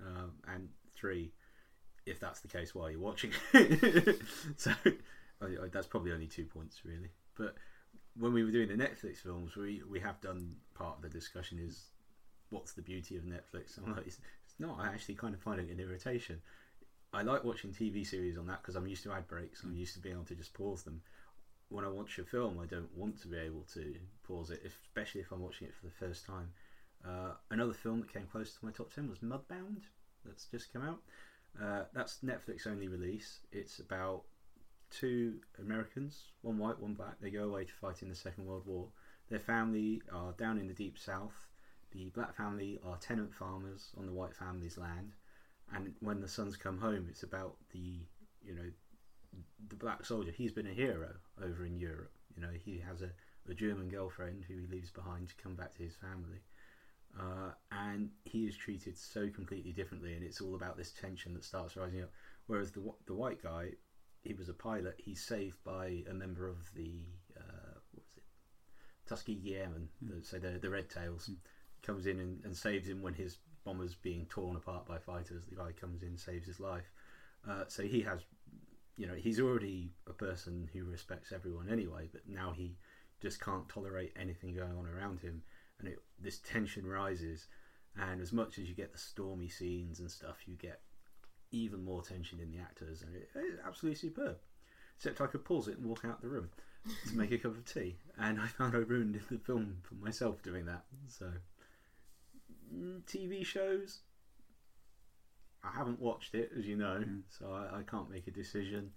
[0.00, 1.32] um, and three,
[2.06, 3.32] if that's the case, why are you watching?
[4.56, 4.72] so
[5.42, 7.54] I, I, that's probably only two points really, but
[8.16, 11.58] when we were doing the Netflix films, we we have done part of the discussion
[11.58, 11.90] is
[12.50, 13.78] what's the beauty of Netflix.
[13.78, 14.78] I'm like, it's, it's not.
[14.78, 16.40] I actually kind of find it an irritation.
[17.12, 19.62] I like watching TV series on that because I'm used to ad breaks.
[19.62, 21.00] I'm used to being able to just pause them.
[21.68, 25.22] When I watch a film, I don't want to be able to pause it, especially
[25.22, 26.50] if I'm watching it for the first time.
[27.04, 29.82] Uh, another film that came close to my top ten was Mudbound.
[30.24, 31.00] That's just come out.
[31.60, 33.40] Uh, that's Netflix only release.
[33.52, 34.24] It's about
[34.98, 37.20] two Americans, one white, one black.
[37.20, 38.88] They go away to fight in the Second World War.
[39.28, 41.48] Their family are down in the deep south.
[41.92, 45.12] The black family are tenant farmers on the white family's land.
[45.72, 48.00] And when the sons come home, it's about the
[48.42, 48.70] you know
[49.68, 50.30] the black soldier.
[50.30, 52.12] He's been a hero over in Europe.
[52.36, 53.10] You know he has a,
[53.48, 56.40] a German girlfriend who he leaves behind to come back to his family.
[57.18, 61.44] Uh, and he is treated so completely differently, and it's all about this tension that
[61.44, 62.10] starts rising up.
[62.46, 63.70] Whereas the the white guy,
[64.24, 64.94] he was a pilot.
[64.98, 67.04] He's saved by a member of the
[67.36, 68.24] uh, what was it,
[69.06, 71.30] Tuskegee Airmen, the, so the the Red Tails,
[71.82, 75.44] comes in and, and saves him when his bomber's being torn apart by fighters.
[75.46, 76.90] The guy comes in, saves his life.
[77.48, 78.20] Uh, so he has,
[78.96, 82.76] you know, he's already a person who respects everyone anyway, but now he
[83.20, 85.42] just can't tolerate anything going on around him,
[85.78, 87.46] and it, this tension rises.
[87.96, 90.80] And as much as you get the stormy scenes and stuff, you get
[91.54, 94.36] even more tension in the actors, and it, it's absolutely superb.
[94.96, 96.50] Except I could pause it and walk out the room
[97.08, 100.42] to make a cup of tea, and I found I ruined the film for myself
[100.42, 100.84] doing that.
[101.08, 101.32] So,
[102.72, 104.00] Mm, TV shows,
[105.62, 107.22] I haven't watched it, as you know, Mm.
[107.28, 108.92] so I, I can't make a decision.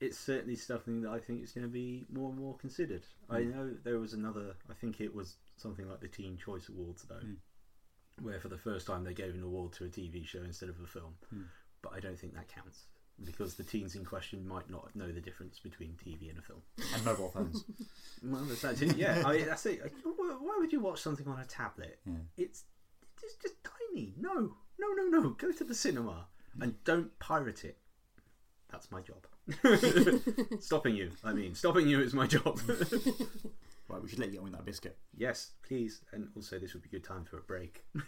[0.00, 3.06] It's certainly something that I think is going to be more and more considered.
[3.30, 3.50] I Mm.
[3.54, 7.20] know there was another, I think it was something like the Teen Choice Awards, though,
[7.24, 7.36] Mm.
[8.20, 10.80] Where for the first time they gave an award to a TV show instead of
[10.82, 11.14] a film.
[11.34, 11.44] Mm.
[11.82, 12.84] But I don't think that counts
[13.24, 16.62] because the teens in question might not know the difference between TV and a film.
[16.94, 17.64] And mobile phones.
[18.24, 19.92] Well, that's actually, yeah, I that's it.
[20.04, 21.98] Why why would you watch something on a tablet?
[22.06, 22.12] Yeah.
[22.36, 22.62] It's
[23.20, 24.14] it's just tiny.
[24.16, 25.30] No, no, no, no.
[25.30, 26.26] Go to the cinema
[26.60, 27.78] and don't pirate it.
[28.70, 29.26] That's my job.
[30.60, 31.10] stopping you.
[31.24, 32.60] I mean, stopping you is my job.
[33.92, 34.96] Right, we should let you get on that biscuit.
[35.14, 36.00] Yes, please.
[36.12, 37.84] And also, this would be a good time for a break.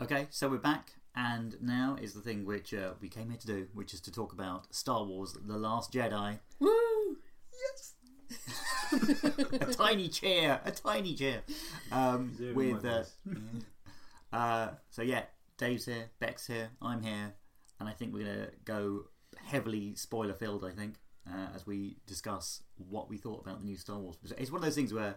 [0.00, 3.46] okay, so we're back, and now is the thing which uh, we came here to
[3.48, 6.38] do, which is to talk about Star Wars The Last Jedi.
[6.60, 7.16] Woo!
[7.52, 7.94] Yes!
[9.52, 11.42] a tiny chair, a tiny chair.
[11.90, 12.84] Um, with.
[12.84, 13.02] Uh
[14.32, 15.22] uh, so yeah,
[15.58, 17.34] Dave's here, Beck's here, I'm here,
[17.78, 19.04] and I think we're gonna go
[19.36, 20.64] heavily spoiler filled.
[20.64, 20.94] I think
[21.28, 24.16] uh, as we discuss what we thought about the new Star Wars.
[24.38, 25.16] It's one of those things where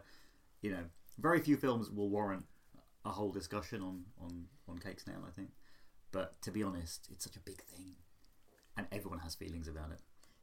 [0.61, 0.83] you know
[1.19, 2.45] very few films will warrant
[3.05, 5.23] a whole discussion on on on Cakes now.
[5.27, 5.49] I think,
[6.11, 7.95] but to be honest, it's such a big thing,
[8.77, 9.99] and everyone has feelings about it.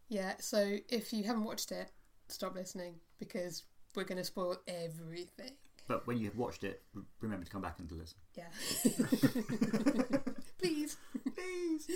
[0.09, 1.91] Yeah, so if you haven't watched it,
[2.29, 5.53] stop listening because we're going to spoil everything.
[5.91, 6.83] But when you have watched it,
[7.21, 8.19] remember to come back and to listen.
[8.37, 8.45] Yeah.
[10.61, 10.97] Please.
[11.35, 11.89] Please.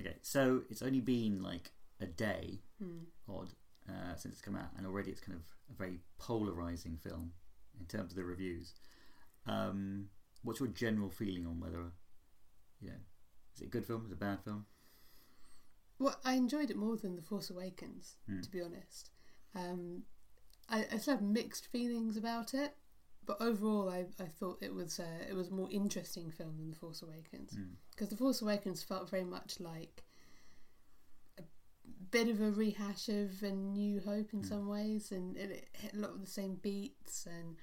[0.00, 3.06] Okay, so it's only been like a day, Hmm.
[3.28, 3.50] odd,
[3.88, 7.32] uh, since it's come out, and already it's kind of a very polarizing film
[7.80, 8.74] in terms of the reviews.
[9.46, 10.10] Um,
[10.44, 11.90] what's your general feeling on whether,
[12.80, 13.00] you know,
[13.56, 14.04] is it a good film?
[14.04, 14.66] Is it a bad film?
[15.98, 18.42] Well, I enjoyed it more than The Force Awakens, Hmm.
[18.42, 19.10] to be honest.
[19.56, 20.04] Um,
[20.68, 22.74] I, I still have mixed feelings about it,
[23.26, 26.70] but overall, I, I thought it was uh, it was a more interesting film than
[26.70, 27.72] The Force Awakens Mm.
[27.90, 30.04] because The Force Awakens felt very much like
[31.38, 31.42] a
[32.10, 34.48] bit of a rehash of A New Hope in Mm.
[34.48, 37.56] some ways, and it, it hit a lot of the same beats and.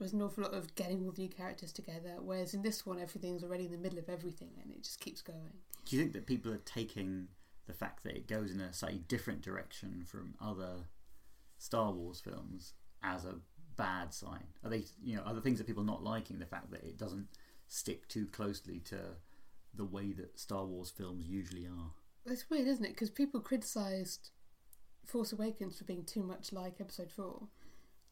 [0.00, 3.00] was an awful lot of getting all the new characters together, whereas in this one
[3.00, 5.52] everything's already in the middle of everything and it just keeps going.
[5.84, 7.26] Do you think that people are taking
[7.66, 10.84] the fact that it goes in a slightly different direction from other
[11.58, 13.36] Star Wars films as a
[13.76, 14.44] bad sign?
[14.64, 16.96] Are they, you know, are the things that people not liking the fact that it
[16.98, 17.28] doesn't
[17.66, 18.98] stick too closely to
[19.74, 21.92] the way that Star Wars films usually are?
[22.26, 22.92] It's weird, isn't it?
[22.92, 24.30] Because people criticised
[25.04, 27.46] Force Awakens for being too much like Episode 4,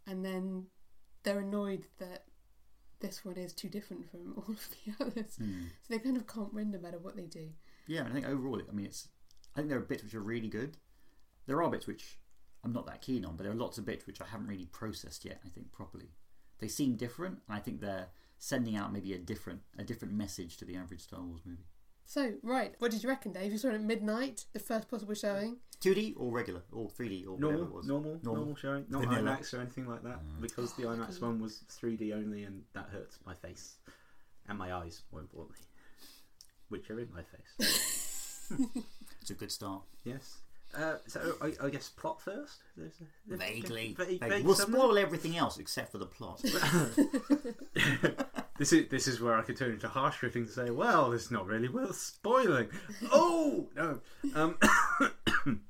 [0.07, 0.67] and then
[1.23, 2.25] they're annoyed that
[3.01, 5.37] this one is too different from all of the others.
[5.37, 5.65] Hmm.
[5.83, 7.51] So they kind of can't win no matter what they do.
[7.87, 9.09] Yeah, and I think overall, I mean, it's.
[9.55, 10.77] I think there are bits which are really good.
[11.47, 12.19] There are bits which
[12.67, 14.67] I'm not that keen on, but there are lots of bits which I haven't really
[14.67, 15.41] processed yet.
[15.47, 16.11] I think properly.
[16.59, 20.57] They seem different, and I think they're sending out maybe a different a different message
[20.57, 21.69] to the average Star Wars movie.
[22.05, 23.53] So, right, what did you reckon, Dave?
[23.53, 25.59] You saw it at midnight, the first possible showing.
[25.81, 27.87] 2D or regular or 3D or whatever Normal, it was.
[27.87, 28.57] normal, normal, Normal.
[28.57, 29.37] showing, not Vanilla.
[29.37, 30.41] IMAX or anything like that, Mm.
[30.41, 33.77] because the IMAX one was 3D only, and that hurts my face
[34.49, 35.65] and my eyes, more importantly,
[36.69, 37.53] which are in my face.
[39.21, 39.83] It's a good start.
[40.05, 40.39] yes.
[40.77, 42.59] Uh, so I, I guess plot first.
[42.77, 42.93] There's
[43.27, 43.95] there's Vaguely.
[43.99, 44.81] vague- Vague- vague We'll summary.
[44.81, 46.43] spoil everything else except for the plot.
[48.59, 51.31] this is this is where I could turn into harsh riffing and say, "Well, it's
[51.31, 52.69] not really worth spoiling."
[53.13, 54.01] oh no,
[54.35, 54.57] um,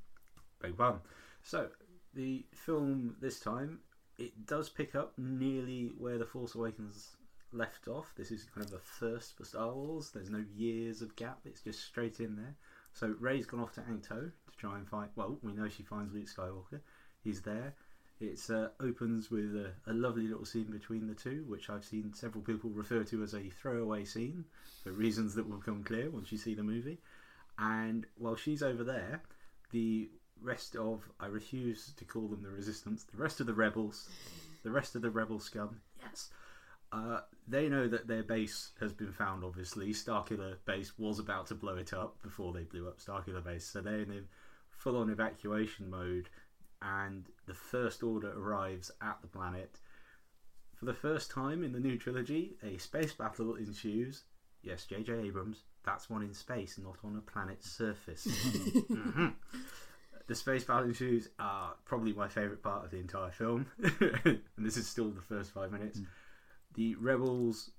[0.61, 1.01] beg pardon.
[1.43, 1.69] So
[2.15, 3.81] the film this time
[4.19, 7.17] it does pick up nearly where the Force Awakens
[7.53, 8.13] left off.
[8.17, 10.11] This is kind of a first for Star Wars.
[10.13, 11.41] There's no years of gap.
[11.45, 12.55] It's just straight in there.
[12.93, 15.11] So Rey's gone off to Ahch-To to try and find.
[15.17, 16.81] Well, we know she finds Luke Skywalker.
[17.23, 17.75] He's there.
[18.19, 22.15] It uh, opens with a, a lovely little scene between the two, which I've seen
[22.15, 24.45] several people refer to as a throwaway scene
[24.83, 26.99] for reasons that will become clear once you see the movie.
[27.59, 29.21] And while she's over there,
[29.71, 30.09] the
[30.41, 33.05] rest of I refuse to call them the resistance.
[33.05, 34.09] The rest of the rebels,
[34.63, 36.31] the rest of the rebel scum, yes,
[36.93, 39.45] uh, they know that their base has been found.
[39.45, 43.67] Obviously, Starkiller base was about to blow it up before they blew up Starkiller base,
[43.67, 44.07] so they're
[44.77, 46.29] in full-on evacuation mode.
[46.83, 49.79] And the First Order arrives at the planet.
[50.75, 54.25] For the first time in the new trilogy, a space battle ensues.
[54.63, 55.13] Yes, J.J.
[55.15, 58.27] Abrams, that's one in space, not on a planet's surface.
[58.91, 59.35] Mhm.
[60.27, 64.77] The space battle ensues are probably my favourite part of the entire film, and this
[64.77, 66.01] is still the first five minutes.
[66.75, 67.71] The rebels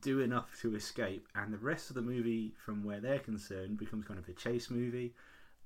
[0.00, 4.06] do enough to escape, and the rest of the movie, from where they're concerned, becomes
[4.06, 5.12] kind of a chase movie.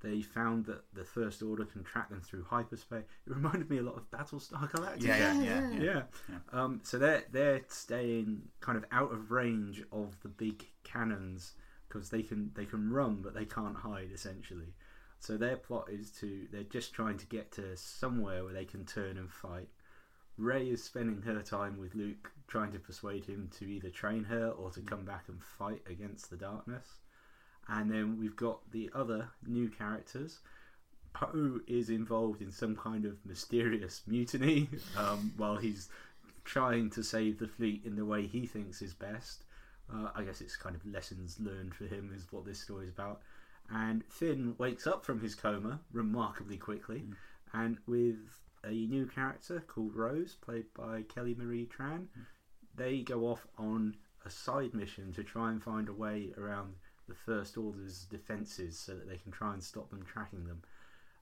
[0.05, 3.05] They found that the First Order can track them through hyperspace.
[3.25, 5.01] It reminded me a lot of Battlestar Galactica.
[5.03, 5.71] Yeah, yeah, Yeah, yeah.
[5.71, 5.83] yeah.
[5.83, 6.01] yeah.
[6.29, 6.37] Yeah.
[6.61, 11.53] Um, so they're they're staying kind of out of range of the big cannons
[11.87, 14.75] because they can they can run but they can't hide essentially.
[15.19, 18.85] So their plot is to they're just trying to get to somewhere where they can
[18.85, 19.69] turn and fight.
[20.37, 24.49] Rey is spending her time with Luke trying to persuade him to either train her
[24.49, 26.87] or to come back and fight against the darkness.
[27.67, 30.39] And then we've got the other new characters.
[31.13, 35.89] Poe is involved in some kind of mysterious mutiny um, while he's
[36.43, 39.43] trying to save the fleet in the way he thinks is best.
[39.91, 42.93] Uh, I guess it's kind of lessons learned for him, is what this story is
[42.93, 43.21] about.
[43.69, 47.03] And Finn wakes up from his coma remarkably quickly,
[47.53, 48.17] and with
[48.63, 52.07] a new character called Rose, played by Kelly Marie Tran,
[52.75, 56.73] they go off on a side mission to try and find a way around
[57.07, 60.61] the First Order's defences so that they can try and stop them tracking them.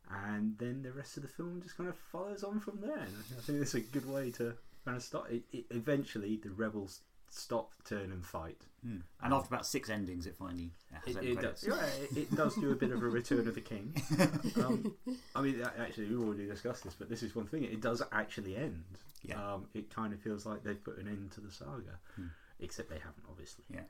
[0.09, 2.97] And then the rest of the film just kind of follows on from there.
[2.97, 4.53] And I think it's a good way to
[4.85, 5.31] kind of start.
[5.31, 8.61] It, it, eventually, the rebels stop, turn, and fight.
[8.85, 8.97] Hmm.
[9.23, 11.65] And after about six endings, it finally has It, it does.
[11.67, 13.95] Yeah, it, does do a bit of a Return of the King.
[14.63, 14.93] Um,
[15.35, 17.63] I mean, actually, we've already discussed this, but this is one thing.
[17.63, 18.83] It does actually end.
[19.23, 19.53] Yeah.
[19.53, 22.27] Um, it kind of feels like they've put an end to the saga, Hmm.
[22.59, 23.63] except they haven't, obviously.
[23.73, 23.81] Yeah.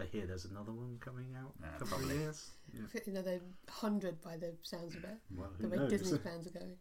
[0.00, 2.14] I hear there's another one coming out in a couple probably.
[2.14, 2.50] of years.
[2.72, 2.82] Yeah.
[2.94, 5.16] I another hundred by the sounds of it.
[5.36, 5.90] Well, The way knows?
[5.90, 6.76] Disney's plans are going.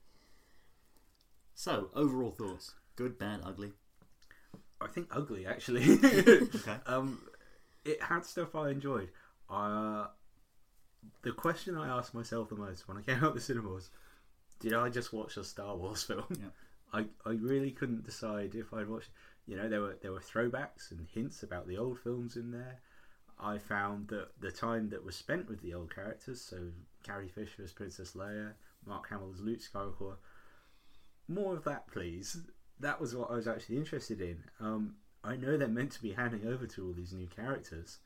[1.55, 3.71] So, overall thoughts: good, bad, ugly.
[4.79, 5.83] I think ugly, actually.
[6.03, 6.75] Okay.
[6.85, 7.21] um,
[7.83, 9.09] it had stuff I enjoyed.
[9.49, 10.07] Uh,
[11.23, 13.89] the question I asked myself the most when I came out of the cinema was,
[14.59, 16.25] did I just watch a Star Wars film?
[16.29, 16.49] Yeah.
[16.93, 19.09] I, I really couldn't decide if I'd watched.
[19.47, 22.79] You know, there were there were throwbacks and hints about the old films in there.
[23.39, 26.57] I found that the time that was spent with the old characters, so
[27.03, 28.53] Carrie Fisher as Princess Leia,
[28.85, 30.15] Mark Hamill as Luke Skywalker,
[31.27, 32.37] more of that, please.
[32.79, 34.43] That was what I was actually interested in.
[34.59, 37.99] Um, I know they're meant to be handing over to all these new characters.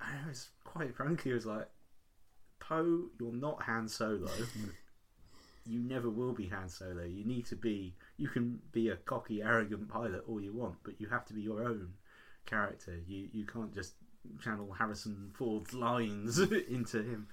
[0.00, 1.68] And I was quite frankly, I was like,
[2.60, 4.30] Poe, you're not Han Solo.
[5.66, 7.04] you never will be Han Solo.
[7.04, 7.94] You need to be.
[8.16, 11.42] You can be a cocky, arrogant pilot all you want, but you have to be
[11.42, 11.94] your own
[12.46, 12.98] character.
[13.06, 13.94] You you can't just
[14.42, 17.28] channel Harrison Ford's lines into him.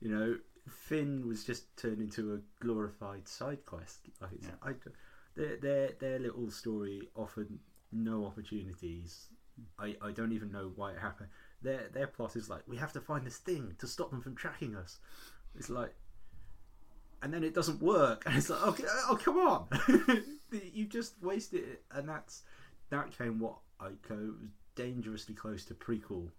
[0.00, 0.36] You know,
[0.68, 4.08] Finn was just turned into a glorified side quest.
[4.20, 4.50] Like Yeah.
[4.62, 4.72] I,
[5.34, 7.48] their their their little story offered
[7.92, 9.28] no opportunities.
[9.56, 9.84] Hmm.
[9.84, 11.30] I, I don't even know why it happened.
[11.62, 14.34] Their their plot is like we have to find this thing to stop them from
[14.36, 14.98] tracking us.
[15.56, 15.94] It's like,
[17.22, 19.68] and then it doesn't work, and it's like, okay, oh come on,
[20.72, 22.42] you just wasted it, and that's
[22.90, 26.30] that came what I go was dangerously close to prequel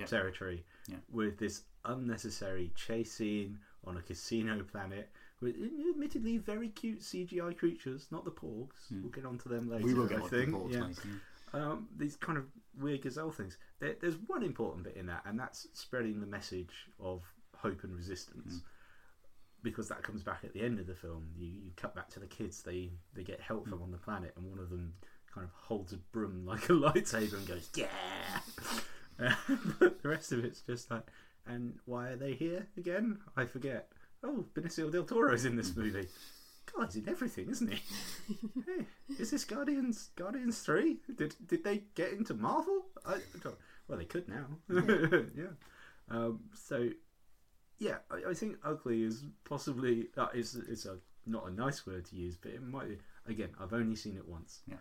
[0.00, 0.06] Yeah.
[0.06, 0.96] territory Yeah.
[1.10, 5.54] with this unnecessary chase scene on a casino planet with
[5.90, 8.88] admittedly very cute CGI creatures, not the porgs.
[8.88, 9.02] Hmm.
[9.02, 9.84] We'll get onto them later.
[9.84, 10.46] we will get think.
[10.46, 10.86] the board Yeah.
[10.86, 11.08] later.
[11.52, 12.44] Um, these kind of
[12.78, 13.56] weird gazelle things.
[13.78, 17.22] There, there's one important bit in that, and that's spreading the message of
[17.56, 18.62] hope and resistance.
[19.62, 21.30] Because that comes back at the end of the film.
[21.36, 22.62] You, you cut back to the kids.
[22.62, 24.92] They they get help from on the planet, and one of them
[25.32, 27.88] kind of holds a broom like a lightsaber and goes, "Yeah."
[29.18, 31.06] But the rest of it's just like,
[31.46, 33.18] and why are they here again?
[33.36, 33.88] I forget.
[34.22, 36.08] Oh, Benicio del Toro's in this movie.
[36.74, 37.80] God, he's in everything, isn't he?
[38.66, 38.84] hey,
[39.18, 40.98] is this Guardians Guardians three?
[41.16, 42.86] Did did they get into Marvel?
[43.06, 43.18] I,
[43.86, 44.46] well, they could now.
[45.36, 45.54] yeah.
[46.10, 46.88] Um, so,
[47.78, 52.04] yeah, I, I think ugly is possibly uh, is it's a not a nice word
[52.06, 52.88] to use, but it might.
[52.88, 54.60] Be, again, I've only seen it once.
[54.66, 54.76] Yeah.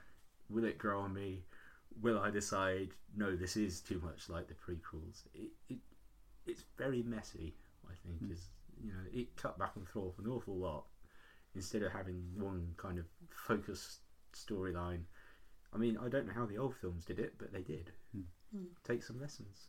[0.49, 1.43] Will it grow on me?
[2.01, 5.23] Will I decide no, this is too much like the prequels?
[5.33, 5.77] It, it
[6.45, 7.55] it's very messy.
[7.89, 8.47] I think is
[8.83, 10.85] you know it cut back and forth an awful lot
[11.55, 13.99] instead of having one kind of focused
[14.33, 15.01] storyline.
[15.73, 17.91] I mean, I don't know how the old films did it, but they did.
[18.55, 18.65] Hmm.
[18.83, 19.67] Take some lessons.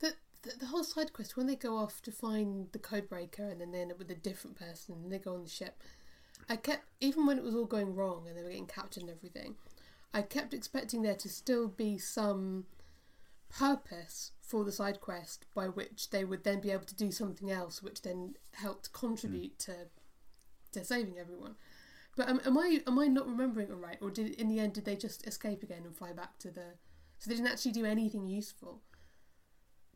[0.00, 3.48] The, the the whole side quest when they go off to find the code breaker
[3.48, 5.82] and then they end up with a different person and they go on the ship.
[6.48, 9.10] I kept even when it was all going wrong and they were getting captured and
[9.10, 9.56] everything,
[10.12, 12.64] I kept expecting there to still be some
[13.48, 17.50] purpose for the side quest by which they would then be able to do something
[17.50, 19.74] else, which then helped contribute to
[20.72, 21.56] to saving everyone.
[22.16, 24.72] But um, am I am I not remembering it right, or did in the end
[24.72, 26.74] did they just escape again and fly back to the?
[27.18, 28.82] So they didn't actually do anything useful.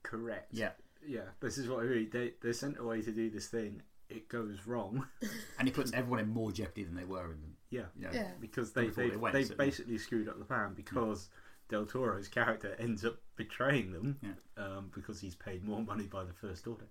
[0.02, 0.48] Correct.
[0.52, 0.70] Yeah,
[1.06, 1.30] Yeah.
[1.40, 2.12] This is what I read.
[2.12, 3.82] They they're sent away to do this thing.
[4.08, 5.06] It goes wrong.
[5.58, 7.51] and it puts everyone in more jeopardy than they were in them.
[7.72, 7.82] Yeah.
[7.96, 8.30] You know, Yeah.
[8.40, 9.66] Because they Before they, they went, they certainly.
[9.66, 11.28] basically screwed up the plan because
[11.68, 14.64] Del Toro's character ends up betraying them Yeah.
[14.64, 16.84] um, because he's paid more money by the First Order.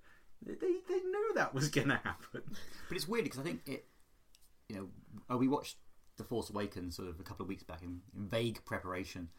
[0.46, 2.42] They they, they knew that was going to happen.
[2.90, 3.86] But it's weird because I think it,
[4.68, 4.88] you know,
[5.32, 5.78] uh, we watched
[6.18, 9.30] The Force Awakens sort of a couple of weeks back in, in vague preparation,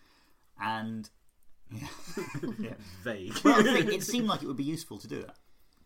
[0.61, 1.11] and
[1.73, 1.89] yeah,
[2.61, 2.75] yeah.
[3.03, 3.35] Vague.
[3.45, 5.37] Well, I think it seemed like it would be useful to do that.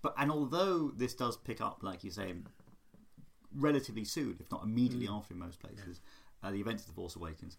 [0.03, 2.35] But and although this does pick up, like you say,
[3.55, 6.01] relatively soon, if not immediately after in most places,
[6.43, 7.57] uh, the events of the Force Awakens,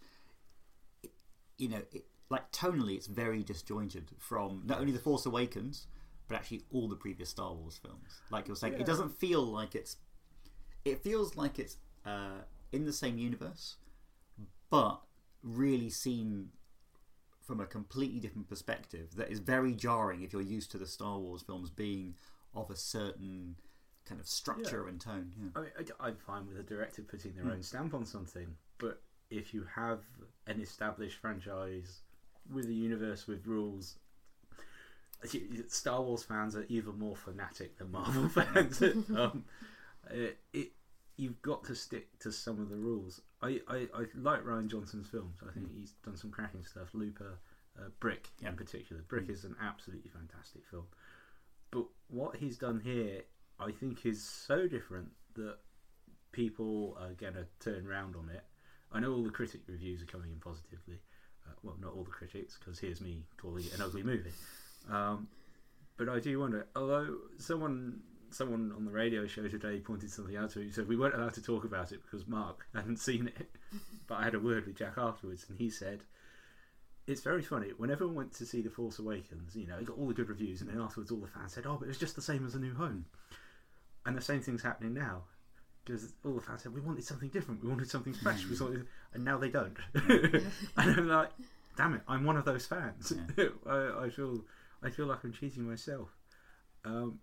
[1.03, 1.11] it,
[1.57, 5.87] you know, it, like tonally, it's very disjointed from not only the Force Awakens,
[6.27, 8.21] but actually all the previous Star Wars films.
[8.31, 8.79] Like you're saying, Yeah.
[8.81, 9.97] it doesn't feel like it's.
[10.83, 13.75] It feels like it's uh, in the same universe,
[14.69, 15.01] but
[15.43, 16.49] really seen
[17.41, 21.17] from a completely different perspective that is very jarring if you're used to the Star
[21.17, 22.15] Wars films being
[22.53, 23.55] of a certain
[24.07, 25.31] kind of structure and tone.
[25.39, 25.49] Yeah.
[25.55, 27.51] I mean, I, I'm fine with a director putting their Hmm.
[27.51, 28.47] own stamp on something,
[28.77, 29.99] but if you have
[30.47, 32.01] an established franchise
[32.51, 33.97] with a universe with rules,
[35.67, 38.81] Star Wars fans are even more fanatic than Marvel fans.
[39.15, 39.43] um,
[40.11, 40.71] it, it
[41.17, 43.21] you've got to stick to some of the rules.
[43.41, 45.37] I, I, I like Rian Johnson's films.
[45.47, 46.89] I think he's done some cracking stuff.
[46.93, 47.39] Looper,
[47.77, 48.49] uh, Brick Yeah.
[48.49, 49.01] in particular.
[49.07, 50.85] Brick is an absolutely fantastic film.
[51.71, 53.21] But what he's done here,
[53.59, 55.57] I think, is so different that
[56.31, 58.43] people are going to turn round on it.
[58.91, 60.99] I know all the critic reviews are coming in positively.
[61.45, 64.31] Uh, well, not all the critics, because here's me calling it an ugly movie.
[64.89, 65.27] Um,
[65.97, 66.67] but I do wonder.
[66.75, 70.97] Although someone someone on the radio show today pointed something out to me, said we
[70.97, 73.49] weren't allowed to talk about it because Mark hadn't seen it.
[74.07, 75.99] But I had a word with Jack afterwards, and he said
[77.07, 77.71] it's very funny.
[77.75, 80.29] When everyone went to see The Force Awakens, you know, it got all the good
[80.29, 82.55] reviews, and then afterwards, all the fans said, "Oh, but it's just the same as
[82.55, 83.16] A New Hope."
[84.07, 85.23] And the same thing's happening now
[85.83, 88.87] because all the fans said we wanted something different, we wanted something fresh, we wanted,
[89.13, 89.75] and now they don't.
[89.93, 91.31] and I'm like,
[91.75, 93.11] damn it, I'm one of those fans.
[93.67, 94.45] I, I feel,
[94.81, 96.09] I feel like I'm cheating myself.
[96.85, 97.19] Um,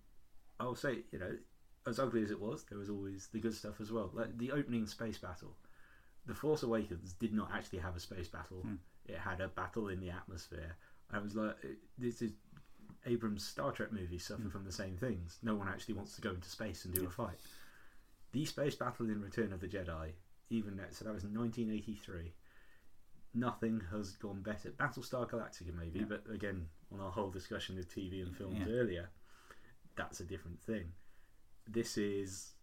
[0.61, 1.33] I'll say, you know,
[1.87, 4.11] as ugly as it was, there was always the good stuff as well.
[4.13, 5.57] Like the opening space battle.
[6.27, 8.59] The Force Awakens did not actually have a space battle.
[8.59, 8.75] Hmm.
[9.07, 10.77] It had a battle in the atmosphere.
[11.11, 11.57] I was like,
[11.99, 12.33] this is
[13.07, 14.49] Abrams' Star Trek movies suffer hmm.
[14.51, 15.39] from the same things.
[15.43, 17.37] No one actually wants to go into space and do a fight.
[18.33, 20.13] The space battle in Return of the Jedi,
[20.51, 22.33] even that, so that was 1983.
[23.35, 24.71] Nothing has gone better.
[24.71, 26.07] Battlestar Galactica, maybe, Yeah.
[26.09, 28.75] but again, on our whole discussion of TV and films Yeah.
[28.75, 29.11] earlier,
[29.97, 30.93] that's a different thing.
[31.67, 32.55] This is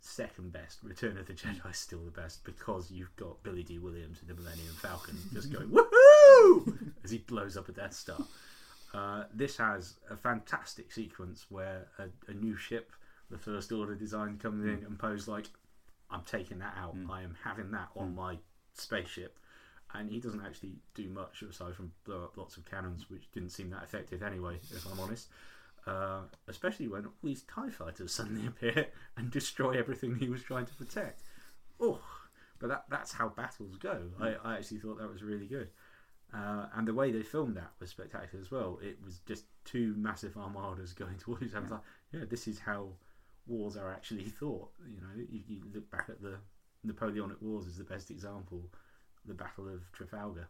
[0.00, 0.82] second best.
[0.82, 4.28] Return of the Jedi is still the best because you've got Billy Dee Williams in
[4.28, 8.24] the Millennium Falcon just going woohoo as he blows up a Death Star.
[8.94, 12.92] Uh, this has a fantastic sequence where a, a new ship,
[13.30, 15.46] the First Order design, comes in and Poe's like,
[16.10, 16.96] "I'm taking that out.
[17.10, 18.38] I am having that on my
[18.74, 19.38] spaceship."
[19.94, 23.50] And he doesn't actually do much aside from blow up lots of cannons, which didn't
[23.50, 25.28] seem that effective anyway, if I'm honest.
[25.86, 28.86] Uh, especially when all these TIE fighters suddenly appear
[29.16, 31.20] and destroy everything he was trying to protect.
[31.80, 32.00] Oh,
[32.58, 34.02] but that, that's how battles go.
[34.20, 35.68] I, I actually thought that was really good.
[36.34, 38.78] Uh, and the way they filmed that was spectacular as well.
[38.82, 41.68] It was just two massive armadas going towards each other.
[41.68, 41.80] Like,
[42.12, 42.88] yeah, this is how
[43.46, 44.70] wars are actually thought.
[44.86, 46.36] You know, you, you look back at the
[46.84, 48.62] Napoleonic Wars as the best example,
[49.26, 50.48] the Battle of Trafalgar.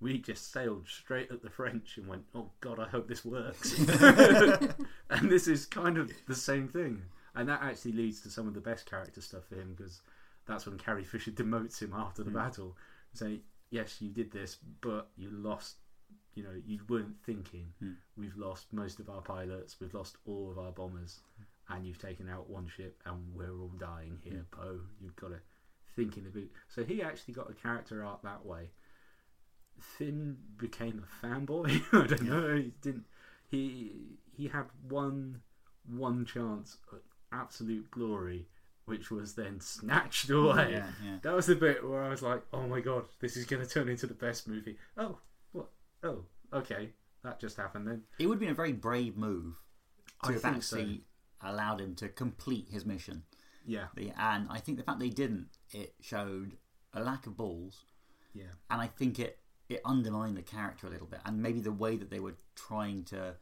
[0.00, 3.78] We just sailed straight at the French and went, oh God, I hope this works.
[3.78, 7.02] and this is kind of the same thing.
[7.34, 10.02] And that actually leads to some of the best character stuff for him because
[10.46, 12.76] that's when Carrie Fisher demotes him after the battle,
[13.14, 13.40] saying,
[13.74, 15.78] "Yes, you did this, but you lost.
[16.34, 17.72] You know, you weren't thinking.
[17.80, 17.94] Hmm.
[18.16, 19.80] We've lost most of our pilots.
[19.80, 21.20] We've lost all of our bombers,
[21.68, 24.60] and you've taken out one ship, and we're all dying here, hmm.
[24.60, 24.80] Poe.
[25.00, 25.40] You've got to
[25.96, 28.70] think in the boot." So he actually got a character arc that way.
[29.80, 31.82] Finn became a fanboy.
[31.92, 32.56] I don't know.
[32.56, 33.06] He didn't.
[33.50, 35.40] He he had one
[35.88, 37.00] one chance at
[37.32, 38.46] absolute glory,
[38.86, 40.72] which was then snatched away.
[40.72, 41.16] Yeah, yeah.
[41.22, 43.68] That was the bit where I was like, "Oh my god, this is going to
[43.68, 45.18] turn into the best movie." Oh,
[45.52, 45.68] what?
[46.02, 46.90] Oh, okay,
[47.22, 48.02] that just happened then.
[48.18, 49.54] It would have been a very brave move
[50.24, 50.76] to I have think so.
[50.78, 51.04] actually
[51.42, 53.22] allowed him to complete his mission.
[53.66, 56.56] Yeah, The- And I think the fact they didn't, it showed
[56.92, 57.84] a lack of balls,
[58.34, 59.38] yeah, and I think it
[59.70, 63.04] it undermined the character a little bit, and maybe the way that they were trying
[63.04, 63.36] to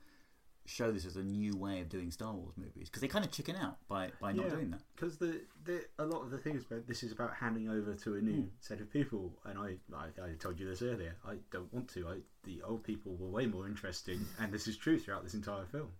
[0.65, 3.31] show this as a new way of doing Star Wars movies because they kind of
[3.31, 4.51] chicken out by by not Yeah.
[4.51, 4.83] doing that.
[4.95, 8.15] Because the, the a lot of the things about this is about handing over to
[8.17, 8.49] a new hmm.
[8.61, 11.17] set of people, and I, I I told you this earlier.
[11.27, 12.09] I don't want to.
[12.09, 15.67] I the old people were way more interesting, and this is true throughout this entire
[15.67, 15.91] film.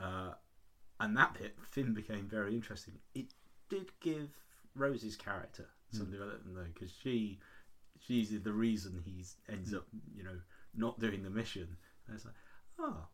[0.00, 0.32] Uh,
[1.00, 2.94] and that bit, Finn became very interesting.
[3.14, 3.32] It
[3.68, 4.30] did give
[4.74, 5.98] Rose's character hmm.
[5.98, 7.38] some development though, because she
[8.00, 9.76] she's the reason he ends hmm.
[9.76, 10.38] up you know
[10.76, 11.76] not doing the mission.
[12.06, 12.34] And it's like
[12.78, 13.06] oh.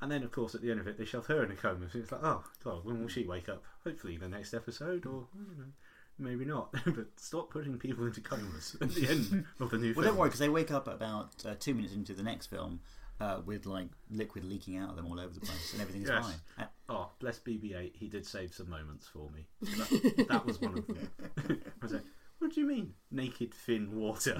[0.00, 1.88] And then, of course, at the end of it, they shove her in a coma.
[1.90, 3.64] So it's like, oh god, when will she wake up?
[3.84, 5.64] Hopefully, the next episode, or you know,
[6.18, 6.72] maybe not.
[6.84, 10.04] but stop putting people into comas at the end of the new Well, film.
[10.04, 12.80] don't worry because they wake up about uh, two minutes into the next film
[13.20, 16.24] uh, with like liquid leaking out of them all over the place, and everything's Yes.
[16.56, 16.68] fine.
[16.88, 17.96] Oh, bless BB-8.
[17.96, 19.46] He did save some moments for me.
[19.60, 21.10] That, that was one of them.
[21.48, 22.04] I was like,
[22.38, 24.38] what do you mean, naked Finn water?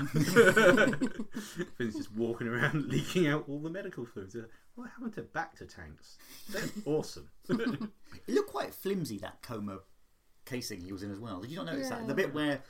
[1.77, 4.37] Finn's just walking around leaking out all the medical fluids.
[4.79, 6.19] What happened to Bacta tanks?
[6.51, 7.29] They're awesome.
[8.27, 9.79] It looked quite flimsy that coma
[10.45, 11.41] casing he was in as well.
[11.41, 12.07] Did you not notice that?
[12.07, 12.61] The bit where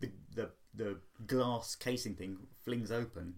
[0.00, 0.96] the the the
[1.26, 3.34] glass casing thing flings open.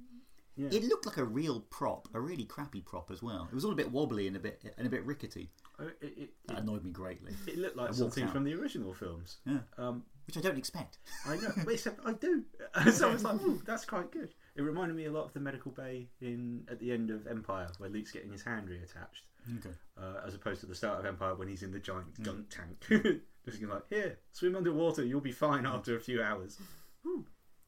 [0.56, 0.68] Yeah.
[0.72, 3.48] It looked like a real prop, a really crappy prop as well.
[3.50, 5.50] It was all a bit wobbly and a bit and a bit rickety.
[5.78, 8.32] Oh, it, it, That annoyed me greatly, it looked like I something out.
[8.32, 9.38] from the original films.
[9.46, 9.60] Yeah.
[9.78, 10.98] Um, which I don't expect.
[11.26, 12.44] I know, but except I do.
[12.92, 14.34] so I was like, "Ooh, that's quite good.
[14.56, 17.68] It reminded me a lot of the medical bay in at the end of Empire,
[17.78, 19.74] where Luke's getting his hand reattached, Okay.
[19.96, 22.24] uh, as opposed to the start of Empire when he's in the giant Mm.
[22.24, 22.86] gunk tank.
[23.44, 26.58] Just going like, here, swim underwater, you'll be fine after a few hours.
[27.02, 27.24] Whew,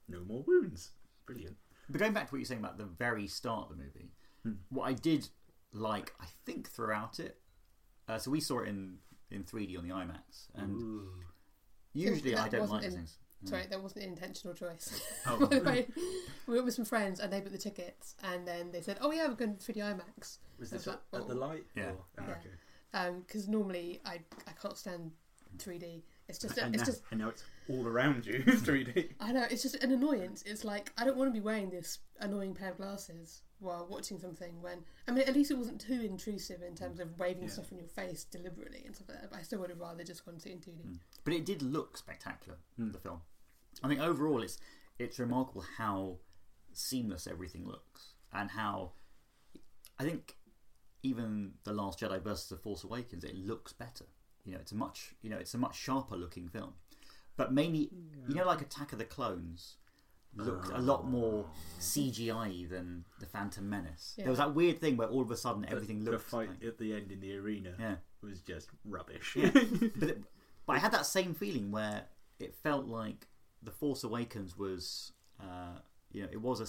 [0.09, 0.91] no more wounds.
[1.25, 1.57] Brilliant.
[1.89, 4.11] But going back to what you're saying about the very start of the movie,
[4.43, 4.55] Hmm.
[4.71, 5.29] what I did
[5.73, 7.41] like, I think throughout it,
[8.09, 8.99] uh, so we saw it in
[9.31, 11.09] in 3D on the IMAX, and Ooh.
[11.95, 13.19] usually that I don't wasn't like those in- things.
[13.45, 15.01] Sorry, that wasn't an intentional choice.
[15.27, 15.47] Oh.
[15.47, 15.87] By the way,
[16.47, 19.11] we went with some friends and they bought the tickets, and then they said, "Oh
[19.11, 21.39] yeah, we're going to 3D IMAX." Was I was this like, at, at the oh.
[21.39, 21.65] light?
[21.75, 21.85] Yeah.
[21.91, 22.35] Or- ah, Yeah.
[22.35, 23.19] okay.
[23.27, 25.13] Because normally I I can't stand
[25.59, 26.03] 3D.
[26.29, 29.11] It's just And, it's now, just and now it's all around you, 3D.
[29.21, 30.43] I know it's just an annoyance.
[30.47, 34.19] It's like I don't want to be wearing this annoying pair of glasses while watching
[34.19, 34.61] something.
[34.63, 34.79] When
[35.09, 37.49] I mean, at least it wasn't too intrusive in terms of waving Yeah.
[37.51, 39.31] stuff in your face deliberately and stuff like that.
[39.31, 40.87] But I still would have rather just gone to it in 2D.
[40.87, 40.99] Mm.
[41.25, 42.59] But it did look spectacular.
[42.79, 42.93] Mm.
[42.93, 43.21] The film.
[43.83, 44.59] I think overall, it's
[44.99, 46.19] it's remarkable how
[46.73, 48.93] seamless everything looks, and how
[49.99, 50.37] I think
[51.03, 54.05] even the Last Jedi versus the Force Awakens, it looks better.
[54.45, 56.75] You know, it's a much you know it's a much sharper looking film,
[57.37, 57.91] but mainly
[58.29, 59.77] you know like Attack of the Clones
[60.37, 61.45] looked a lot more
[61.79, 64.15] CGI than the Phantom Menace.
[64.17, 64.25] Yeah.
[64.25, 66.49] There was that weird thing where all of a sudden everything the, looked the fight
[66.49, 67.97] like, at the end in the arena yeah.
[68.23, 69.37] was just rubbish.
[69.97, 70.23] but, it,
[70.67, 72.05] but I had that same feeling where
[72.39, 73.27] it felt like
[73.63, 75.79] the Force Awakens was, uh,
[76.11, 76.67] you know, it was a,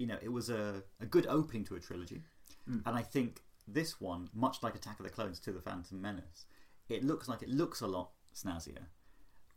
[0.00, 2.22] you know, it was a, a good opening to a trilogy,
[2.70, 2.82] Mm.
[2.86, 6.46] and I think this one, much like Attack of the Clones to the Phantom Menace,
[6.88, 8.86] it looks like it looks a lot snazzier.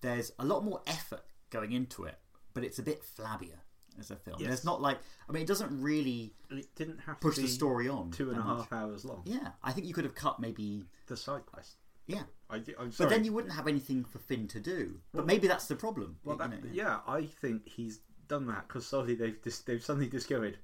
[0.01, 1.21] There's a lot more effort
[1.51, 2.17] going into it,
[2.55, 3.59] but it's a bit flabbier
[3.99, 4.37] as a film.
[4.39, 4.47] Yes.
[4.47, 4.97] There's not like,
[5.29, 8.39] I mean, it doesn't really And it didn't have push the story on two and
[8.39, 8.67] a much.
[8.71, 9.21] hours long.
[9.25, 11.75] Yeah, I think you could have cut maybe The side quest.
[12.07, 14.99] Yeah I, am But then you wouldn't have anything for Finn to do.
[15.11, 16.17] But Well- maybe that's the problem.
[16.23, 20.07] well, that, know, yeah, I think he's done that because suddenly they've dis- they've suddenly
[20.07, 20.57] discovered.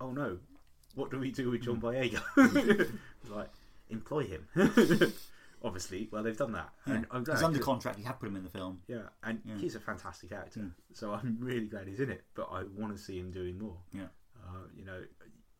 [0.00, 0.38] Oh no,
[0.94, 1.66] what do we do with Hmm.
[1.66, 2.90] John Boyega?
[3.28, 3.50] like
[3.88, 4.48] employ him.
[5.62, 7.36] Obviously, well they've done that, and I'm glad.
[7.36, 7.98] He's under contract.
[7.98, 8.82] You have put him in the film.
[8.88, 9.56] Yeah, and Yeah.
[9.56, 10.60] he's a fantastic actor.
[10.60, 10.72] Mm.
[10.92, 12.24] So I'm really glad he's in it.
[12.34, 13.78] But I want to see him doing more.
[13.92, 14.08] Yeah.
[14.44, 15.02] Uh, you know,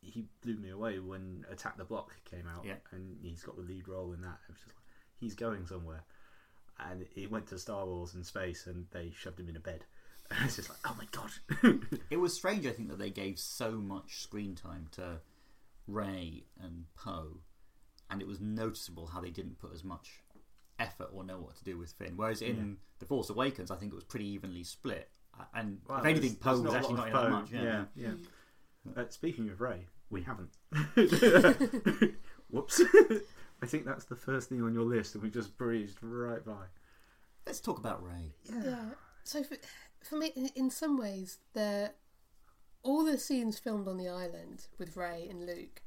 [0.02, 2.74] he blew me away when Attack the Block came out, Yeah.
[2.92, 4.38] and he's got the lead role in that.
[4.48, 4.85] It was just like
[5.18, 6.04] he's going somewhere,
[6.78, 9.84] and he went to Star Wars in space, and they shoved him in a bed.
[10.28, 11.80] And it's just like, oh my god.
[12.10, 15.20] It was strange, I think, that they gave so much screen time to
[15.86, 17.38] Rey and Poe,
[18.10, 20.08] and it was noticeable how they didn't put as much
[20.80, 22.14] effort or know what to do with Finn.
[22.16, 25.08] Whereas in The Force Awakens, I think it was pretty evenly split.
[25.38, 27.30] Uh, And Well, if anything, Poe was actually not of in that Poe.
[27.30, 27.52] much.
[27.52, 27.84] Yeah.
[27.94, 28.10] yeah.
[28.94, 29.02] yeah.
[29.02, 30.50] Uh, speaking of Rey, we haven't.
[32.50, 32.82] Whoops.
[33.62, 36.66] I think that's the first thing on your list, and we just breezed right by.
[37.46, 38.34] Let's talk about Rey.
[38.44, 38.90] Yeah.
[39.24, 39.56] So for,
[40.02, 41.92] for me, in, in some ways, the
[42.82, 45.82] all the scenes filmed on the island with Rey and Luke,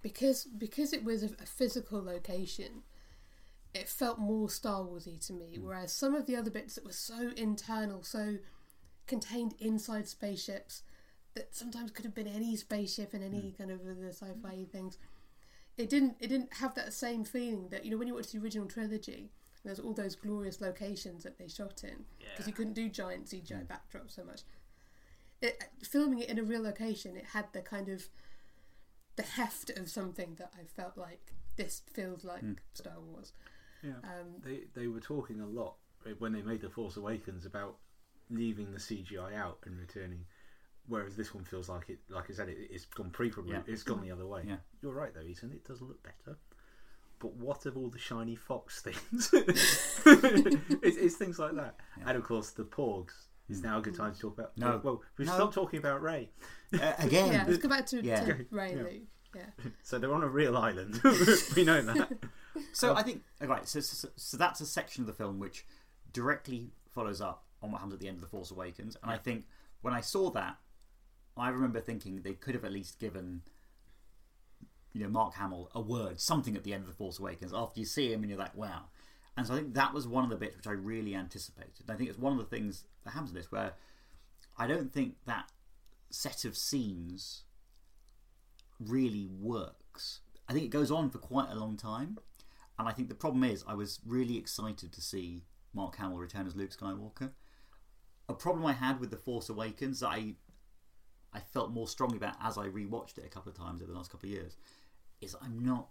[0.00, 2.82] because because it was a, a physical location,
[3.74, 5.56] it felt more Star Warsy to me.
[5.58, 5.64] Mm.
[5.64, 8.36] Whereas some of the other bits that were so internal, so
[9.06, 10.82] contained inside spaceships,
[11.34, 13.58] that sometimes could have been any spaceship in any mm.
[13.58, 14.98] kind of other sci-fi things.
[15.78, 16.16] It didn't.
[16.20, 19.30] It didn't have that same feeling that you know when you watch the original trilogy.
[19.64, 23.66] There's all those glorious locations that they shot in because you couldn't do giant CGI
[23.66, 24.42] backdrops so much.
[25.42, 28.08] It, filming it in a real location, it had the kind of
[29.16, 33.32] the heft of something that I felt like this feels like Star Wars.
[33.82, 33.94] Yeah.
[34.04, 35.76] Um, They they were talking a lot
[36.18, 37.76] when they made the Force Awakens about
[38.30, 40.24] leaving the CGI out and returning,
[40.88, 41.98] whereas this one feels like it.
[42.08, 43.48] Like I said, it, it's gone prequel.
[43.48, 43.60] Yeah.
[43.66, 44.42] It's gone the other way.
[44.46, 44.56] Yeah.
[44.82, 45.52] You're right though, Ethan.
[45.52, 46.36] It does look better.
[47.20, 49.30] But what of all the shiny fox things?
[49.32, 51.76] it's, it's things like that,
[52.06, 53.12] and of course the Porgs.
[53.48, 54.52] Is now a good time to talk about?
[54.58, 54.78] No.
[54.84, 55.32] Well, we've No.
[55.34, 56.28] stopped talking about Rey.
[56.74, 58.22] Uh, again, yeah, let's go back to, Yeah.
[58.22, 58.82] to Rey Yeah.
[58.82, 58.92] Luke.
[59.34, 61.00] Yeah, So they're on a real island.
[61.56, 62.12] we know that.
[62.74, 63.66] So I think right.
[63.66, 65.64] So, so so that's a section of the film which
[66.12, 69.16] directly follows up on what happens at the end of the Force Awakens, and I
[69.16, 69.46] think
[69.80, 70.56] when I saw that,
[71.40, 73.42] I remember thinking they could have at least given,
[74.92, 77.80] you know, Mark Hamill a word, something at the end of the Force Awakens after
[77.80, 78.84] you see him and you're like, wow.
[79.36, 81.82] And so I think that was one of the bits which I really anticipated.
[81.86, 83.74] And I think it's one of the things that happens in this where
[84.56, 85.50] I don't think that
[86.10, 87.44] set of scenes
[88.80, 90.20] really works.
[90.48, 92.18] I think it goes on for quite a long time.
[92.78, 95.42] And I think the problem is, I was really excited to see
[95.74, 97.32] Mark Hamill return as Luke Skywalker.
[98.28, 100.34] A problem I had with The Force Awakens that I
[101.32, 103.96] I felt more strongly about as I rewatched it a couple of times over the
[103.96, 104.56] last couple of years
[105.20, 105.88] is I'm not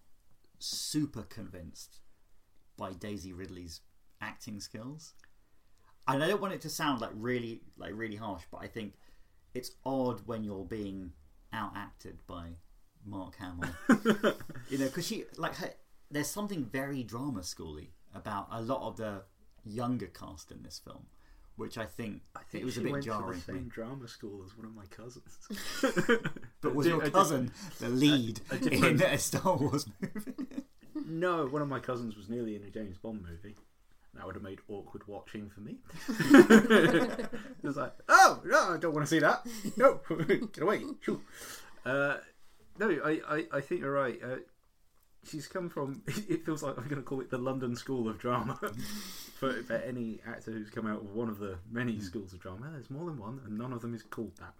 [0.60, 2.00] super convinced
[2.78, 3.82] by Daisy Ridley's
[4.22, 5.14] acting skills.
[6.08, 8.94] And I don't want it to sound like really like really harsh, but I think
[9.54, 11.12] it's odd when you're being
[11.52, 12.56] out acted by
[13.06, 13.70] Mark Hamill.
[14.70, 15.72] you know, because she like her,
[16.10, 19.24] there's something very drama schooly about a lot of the
[19.66, 21.06] younger cast in this film,
[21.58, 23.60] which I think, I think it was a bit went jarring to the me.
[23.60, 25.38] same drama school as one of my cousins.
[26.62, 30.34] But was your cousin the lead a in a Star Wars movie?
[31.10, 33.56] No, one of my cousins was nearly in a James Bond movie.
[34.16, 35.78] That would have made awkward watching for me.
[36.10, 37.30] it
[37.64, 39.46] was like, oh no, I don't want to see that.
[39.78, 40.02] No,
[40.52, 40.82] get away.
[41.86, 42.18] Uh,
[42.80, 44.20] no, I, I, I think you're right.
[44.22, 44.38] Uh,
[45.30, 46.02] she's come from.
[46.30, 48.60] It feels like I'm going to call it the London School of Drama.
[49.40, 52.02] for, for any actor who's come out of one of the many hmm.
[52.02, 54.54] schools of drama, there's more than one, and none of them is called that.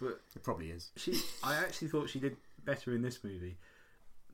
[0.00, 0.90] But It probably is.
[0.96, 3.56] she I actually thought she did better in this movie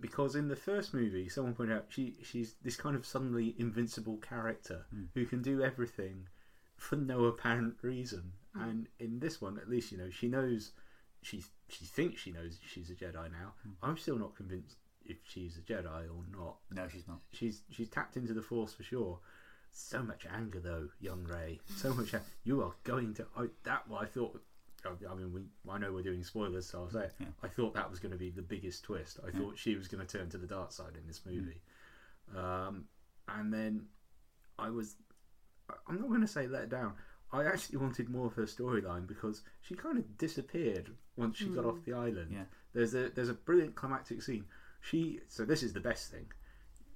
[0.01, 4.17] because in the first movie someone pointed out she she's this kind of suddenly invincible
[4.19, 5.05] character hmm.
[5.15, 6.29] who can do everything
[6.77, 8.63] for no apparent reason hmm.
[8.63, 10.73] and in this one at least you know she knows
[11.23, 14.77] she she thinks she knows she's a Jedi now I'm still not convinced
[15.11, 17.19] if she's a Jedi or not No, she's not.
[17.33, 19.19] she's she's tapped into the force for sure.
[19.73, 21.61] So much anger though, young Rey.
[21.77, 22.13] So much.
[22.15, 23.27] a- You are going to.
[23.37, 24.41] I, that what I thought.
[24.85, 25.43] I mean, we.
[25.71, 27.13] I know we're doing spoilers, so I'll say it.
[27.21, 27.27] Yeah.
[27.43, 29.21] I thought that was going to be the biggest twist.
[29.27, 31.61] I thought she was going to turn to the dark side in this movie,
[32.37, 32.85] um,
[33.29, 33.87] and then
[34.59, 34.97] I was.
[35.87, 36.95] I'm not going to say let down.
[37.33, 41.65] I actually wanted more of her storyline because she kind of disappeared once she got
[41.65, 42.31] off the island.
[42.33, 42.45] Yeah.
[42.73, 44.47] There's a there's a brilliant climactic scene.
[44.81, 46.27] She so this is the best thing.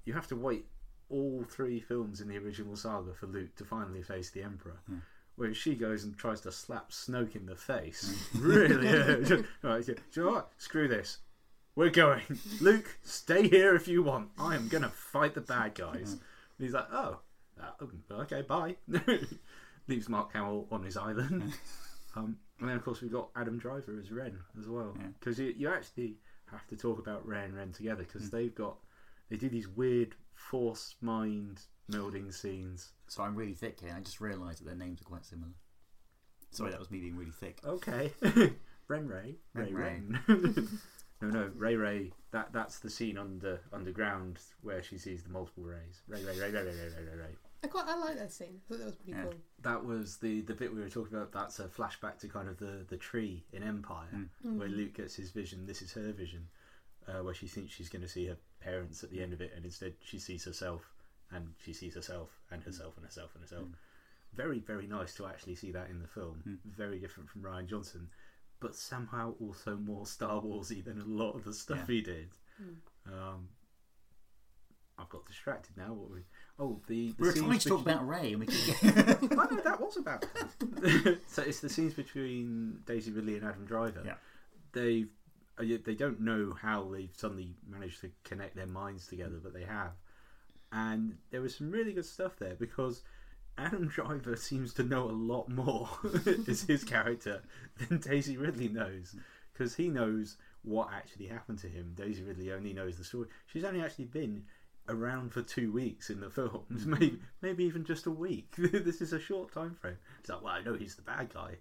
[0.05, 0.66] You have to wait
[1.11, 4.80] all three films in the original saga for Luke to finally face the Emperor.
[4.87, 4.99] Hmm.
[5.37, 8.28] Where she goes and tries to slap Snoke in the face.
[8.32, 8.47] Hmm.
[8.47, 8.87] really?
[8.87, 9.43] yeah.
[9.62, 9.95] right, yeah.
[9.95, 10.53] Do you know what?
[10.59, 11.18] Screw this.
[11.76, 12.22] We're going.
[12.61, 14.28] Luke, stay here if you want.
[14.39, 15.85] I am going to fight the bad hmm.
[15.85, 16.12] guys.
[16.12, 16.20] And
[16.61, 17.18] he's like, oh,
[18.11, 18.76] okay, bye.
[19.89, 21.53] Leaves Mark Hamill on his island.
[22.16, 24.95] Um, and then, of course, we've got Adam Driver as Ren as well.
[24.97, 25.09] Yeah.
[25.18, 26.16] Because you, you actually
[26.55, 28.37] have to talk about Rey and Ren together because hmm.
[28.37, 28.77] they've got,
[29.31, 32.93] they do these weird force mind melding scenes.
[33.09, 33.95] So I'm really thick here.
[33.97, 35.53] I just realised that their names are quite similar.
[36.51, 37.59] Sorry, that was me being really thick.
[37.67, 38.13] Okay.
[38.89, 39.37] Ren Rey.
[39.55, 40.69] Rey Ren Ren.
[41.21, 42.13] no, no, Rey Rey.
[42.31, 46.03] That that's the scene under underground where she sees the multiple rays.
[46.07, 47.37] Rey Rey Rey Rey Rey Rey Rey Rey Rey.
[47.65, 48.61] I quite I like that scene.
[48.61, 49.23] I thought that was pretty Yeah.
[49.23, 49.35] cool.
[49.62, 51.33] That was the the bit we were talking about.
[51.33, 54.29] That's a flashback to kind of the the tree in Empire mm.
[54.43, 54.77] where mm-hmm.
[54.77, 55.65] Luke gets his vision.
[55.67, 56.47] This is her vision,
[57.09, 59.53] uh, where she thinks she's going to see her parents at the end of it,
[59.57, 60.93] and instead she sees herself,
[61.31, 62.67] and she sees herself and mm.
[62.67, 63.65] herself and herself and herself.
[63.65, 63.75] Mm.
[64.35, 66.59] Very very nice to actually see that in the film.
[66.67, 68.11] Very different from Rian Johnson,
[68.61, 71.95] but somehow also more Star Warsy than a lot of the stuff Yeah.
[71.95, 72.29] he did.
[73.07, 73.49] Um,
[74.99, 75.93] I've got distracted now.
[75.93, 76.21] What we?
[76.59, 79.61] Oh, the, the We were trying to talk about Rey, and we keep I know
[79.65, 80.25] that was about.
[81.27, 84.03] so it's the scenes between Daisy Ridley and Adam Driver.
[84.05, 84.15] Yeah.
[84.73, 85.09] They've
[85.59, 89.65] uh, they don't know how they've suddenly managed to connect their minds together, but they
[89.65, 89.93] have.
[90.73, 93.03] And there was some really good stuff there because
[93.57, 95.89] Adam Driver seems to know a lot more
[96.49, 97.43] as his character
[97.79, 99.15] than Daisy Ridley knows
[99.53, 101.93] because he knows what actually happened to him.
[101.95, 103.29] Daisy Ridley only knows the story.
[103.47, 104.45] She's only actually been
[104.89, 108.55] around for two weeks in the films, maybe maybe even just a week.
[108.59, 109.97] this is a short time frame.
[110.20, 111.57] It's like, well, I know he's the bad guy.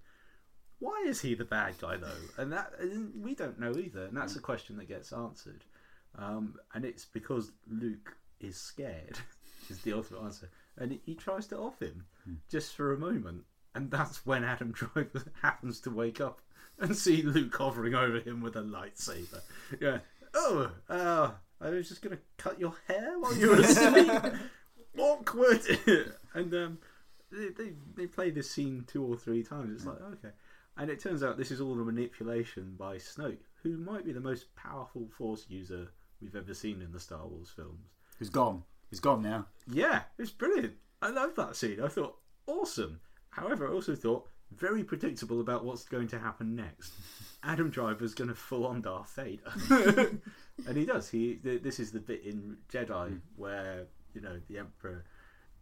[0.79, 2.11] Why is he the bad guy though?
[2.41, 4.05] And that and we don't know either.
[4.05, 5.63] And that's a question that gets answered.
[6.17, 9.17] Um, and it's because Luke is scared.
[9.69, 10.49] is the ultimate answer.
[10.77, 12.05] And he- he tries to off him
[12.51, 13.43] just for a moment.
[13.75, 16.41] And that's when Adam Driver happens to wake up
[16.79, 19.41] and see Luke hovering over him with a lightsaber.
[19.79, 19.99] Yeah.
[20.33, 21.31] Oh, uh,
[21.63, 24.11] I was just going to cut your hair while you were asleep.
[24.97, 25.61] Awkward.
[26.33, 26.77] and um,
[27.31, 29.73] they, they, they play this scene two or three times.
[29.73, 30.33] It's like, okay.
[30.77, 34.19] And it turns out this is all a manipulation by Snoke, who might be the
[34.19, 35.87] most powerful Force user
[36.21, 37.89] we've ever seen in the Star Wars films.
[38.19, 38.63] He's gone.
[38.89, 39.47] He's gone now.
[39.67, 40.73] Yeah, it's brilliant.
[41.01, 41.81] I love that scene.
[41.81, 42.99] I thought awesome.
[43.29, 46.93] However, I also thought very predictable about what's going to happen next.
[47.43, 50.19] Adam Driver's going to full on Darth Vader,
[50.67, 51.09] and he does.
[51.09, 53.15] He th- this is the bit in Jedi hmm.
[53.35, 55.03] where you know the Emperor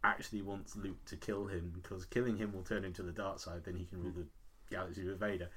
[0.03, 3.39] actually wants Luke to kill him because killing him will turn him to the dark
[3.39, 3.63] side.
[3.63, 4.21] Then he can rule hmm.
[4.21, 5.49] the galaxy with Vader.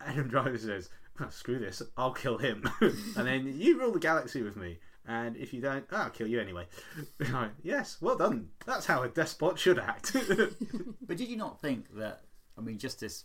[0.00, 4.42] Adam Driver says, "Oh, "Screw this, I'll kill him, and then you rule the galaxy
[4.42, 4.78] with me."
[5.08, 6.66] And if you don't, I'll kill you anyway.
[7.62, 8.48] Yes, well done.
[8.66, 10.16] That's how a despot should act.
[11.06, 12.22] But did you not think that?
[12.58, 13.24] I mean, just this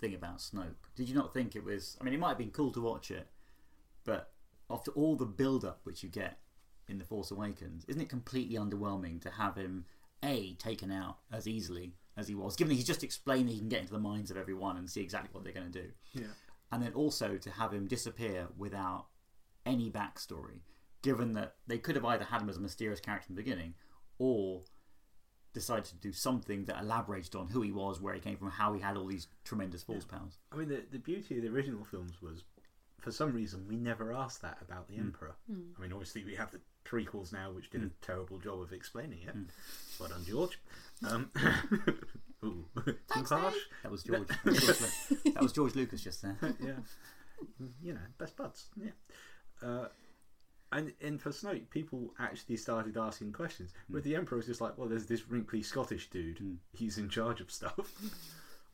[0.00, 0.74] thing about Snoke.
[0.96, 1.96] Did you not think it was?
[2.00, 3.28] I mean, it might have been cool to watch it,
[4.04, 4.32] but
[4.70, 6.38] after all the build-up which you get
[6.88, 9.84] in the Force Awakens, isn't it completely underwhelming to have him
[10.22, 13.58] a taken out as easily as he was, given that he's just explained that he
[13.58, 15.88] can get into the minds of everyone and see exactly what they're going to do.
[16.12, 16.26] Yeah.
[16.72, 19.06] And then also to have him disappear without
[19.66, 20.60] any backstory,
[21.02, 23.74] given that they could have either had him as a mysterious character in the beginning
[24.18, 24.62] or
[25.52, 28.72] decided to do something that elaborated on who he was, where he came from, how
[28.72, 30.38] he had all these tremendous force powers.
[30.52, 32.44] I mean, the, the beauty of the original films was,
[33.04, 35.34] for some reason, we never asked that about the Emperor.
[35.50, 39.18] I mean, obviously, we have the prequels now, which did a terrible job of explaining
[39.26, 39.36] it.
[40.00, 40.58] Well done, George.
[41.06, 41.30] Um,
[42.44, 43.54] ooh, too harsh.
[43.82, 44.26] That was George.
[44.44, 46.38] that, was George that was George Lucas just there.
[46.42, 46.72] yeah,
[47.82, 48.68] you know, best buds.
[48.74, 48.92] Yeah.
[49.62, 49.88] Uh,
[50.72, 53.74] and and for Snoke, people actually started asking questions.
[53.90, 56.40] With the Emperor, it's just like, well, there's this wrinkly Scottish dude.
[56.72, 57.92] He's in charge of stuff.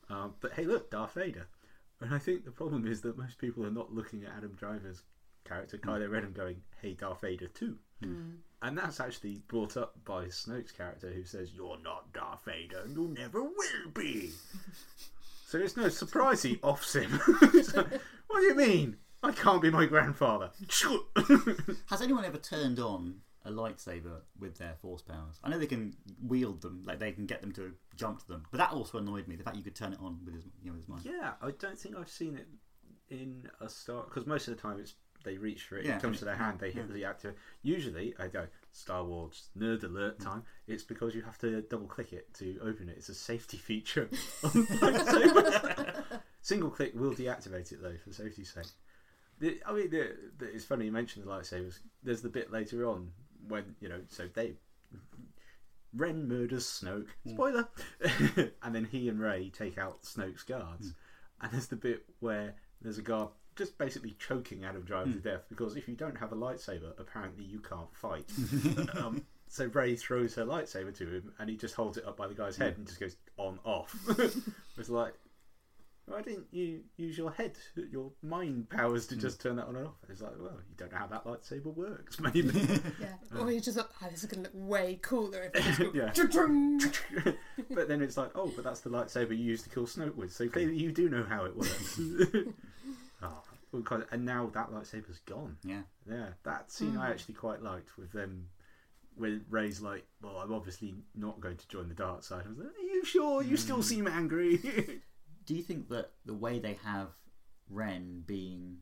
[0.09, 1.49] um, but hey, look, Darth Vader.
[2.01, 5.03] And I think the problem is that most people are not looking at Adam Driver's
[5.45, 8.37] character Kylo Ren and going, "Hey, Darth Vader too." Hmm.
[8.63, 12.97] And that's actually brought up by Snoke's character, who says, "You're not Darth Vader, and
[12.97, 14.33] you never will be."
[15.47, 17.21] so it's no surprise he offs him.
[17.53, 18.97] Like, what do you mean?
[19.23, 20.51] I can't be my grandfather.
[21.87, 25.41] Has anyone ever turned on a lightsaber with their force powers?
[25.43, 28.45] I know they can wield them, like they can get them to jump to them,
[28.51, 29.37] but that also annoyed me.
[29.37, 31.03] The fact you could turn it on with his, you know, with his mind.
[31.05, 32.49] yeah, I don't think I've seen it
[33.09, 36.03] in a Star because most of the time it's they reach for it, Yeah, it
[36.03, 37.37] comes to their hand, they hit the activate.
[37.63, 40.25] Usually, I go Star Wars nerd alert mm.
[40.25, 40.43] time.
[40.67, 42.97] It's because you have to double click it to open it.
[42.97, 44.09] It's a safety feature.
[46.43, 48.67] Single click will deactivate it though for safety's sake.
[49.39, 51.79] The, I mean, the, the, it's funny you mentioned the lightsabers.
[52.03, 53.11] There's the bit later on
[53.49, 54.55] when you know, so they
[55.95, 57.09] Ren murders Snoke.
[57.25, 57.35] Hmm.
[57.35, 57.69] Spoiler.
[58.63, 60.89] and then he and Rey take out Snoke's guards.
[60.89, 61.45] Hmm.
[61.45, 65.29] And there's the bit where there's a guard just basically choking Adam Driver to hmm.
[65.29, 68.31] death because if you don't have a lightsaber, apparently you can't fight.
[68.97, 72.29] um, so Rey throws her lightsaber to him, and he just holds it up by
[72.29, 73.95] the guy's head and just goes on off.
[74.79, 75.15] it's like,
[76.11, 77.53] why didn't you use your head,
[77.91, 79.21] your mind powers to hmm.
[79.21, 79.95] just turn that on and off?
[80.09, 82.51] It's like, well, you don't know how that lightsaber works, maybe.
[83.01, 83.39] Yeah.
[83.39, 85.79] Or you just thought, oh, this is going to look way cooler if I just
[85.79, 86.11] go, Yeah.
[86.13, 86.81] "Chum-chum."
[87.71, 90.33] but then it's like, oh, but that's the lightsaber you used to kill Snoke with.
[90.33, 92.01] So clearly you do know how it works.
[93.23, 93.43] oh,
[93.73, 95.59] all kinds- and now that lightsaber's gone.
[95.63, 95.83] Yeah.
[96.11, 97.13] Yeah, that scene I hmm.
[97.13, 98.49] actually quite liked with them.
[99.17, 102.59] When Rey's like, "Well, I'm obviously not going to join the dark side." I was
[102.59, 103.43] like, "Are you sure?
[103.43, 103.83] You still hmm.
[103.83, 105.03] seem angry."
[105.51, 107.09] Do you think that the way they have
[107.69, 108.77] Ren being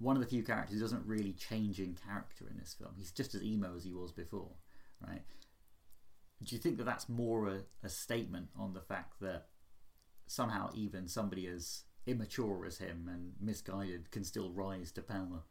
[0.00, 3.12] one of the few characters who doesn't really change in character in this film, he's
[3.12, 4.50] just as emo as he was before,
[5.06, 5.22] right?
[6.42, 9.46] Do you think that that's more a, a statement on the fact that
[10.26, 15.44] somehow even somebody as immature as him and misguided can still rise to power?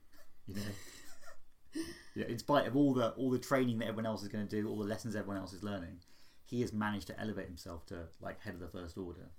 [0.45, 1.81] You know,
[2.15, 4.61] yeah, in spite of all the all the training that everyone else is going to
[4.61, 6.01] do, all the lessons everyone else is learning,
[6.43, 9.29] he has managed to elevate himself to like head of the first order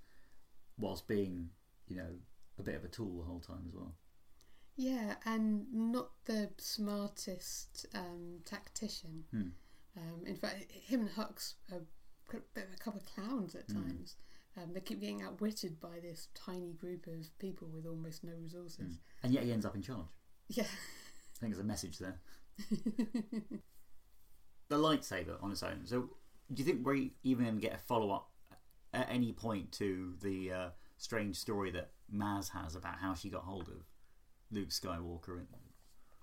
[0.79, 1.49] whilst being,
[1.87, 2.09] you know,
[2.57, 3.95] a bit of a tool the whole time as well.
[4.75, 9.25] Yeah, and not the smartest um, tactician.
[9.31, 9.49] Hmm.
[9.97, 13.67] Um, in fact, him and Hux are a bit of a couple of clowns at
[13.67, 14.15] times.
[14.57, 18.99] Um, they keep getting outwitted by this tiny group of people with almost no resources.
[19.23, 20.07] And yet he ends up in charge.
[20.47, 20.63] Yeah.
[20.63, 22.19] I think there's a message there.
[24.69, 25.81] the lightsaber on its own.
[25.85, 26.09] So,
[26.53, 28.29] do you think we're even get a follow up
[28.93, 33.43] at any point to the uh, strange story that Maz has about how she got
[33.43, 33.85] hold of
[34.51, 35.47] Luke Skywalker and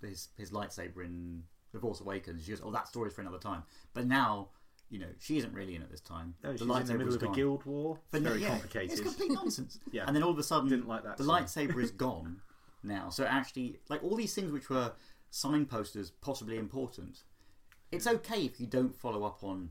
[0.03, 1.43] his his lightsaber in
[1.73, 2.45] The Force Awakens?
[2.45, 3.63] She goes, "Oh, that story's for another time."
[3.95, 4.49] But now,
[4.91, 6.35] you know, she isn't really in at this time.
[6.43, 7.99] No, she's the in the middle of a guild war.
[8.11, 8.93] But very yeah, complicated.
[8.93, 9.79] It's complete nonsense.
[9.93, 10.05] Yeah.
[10.07, 12.41] And then all of a sudden, Didn't like that the lightsaber is gone
[12.83, 13.11] now.
[13.11, 14.93] So actually, like all these things which were
[15.31, 17.23] signposters, possibly important,
[17.93, 19.71] it's okay if you don't follow up on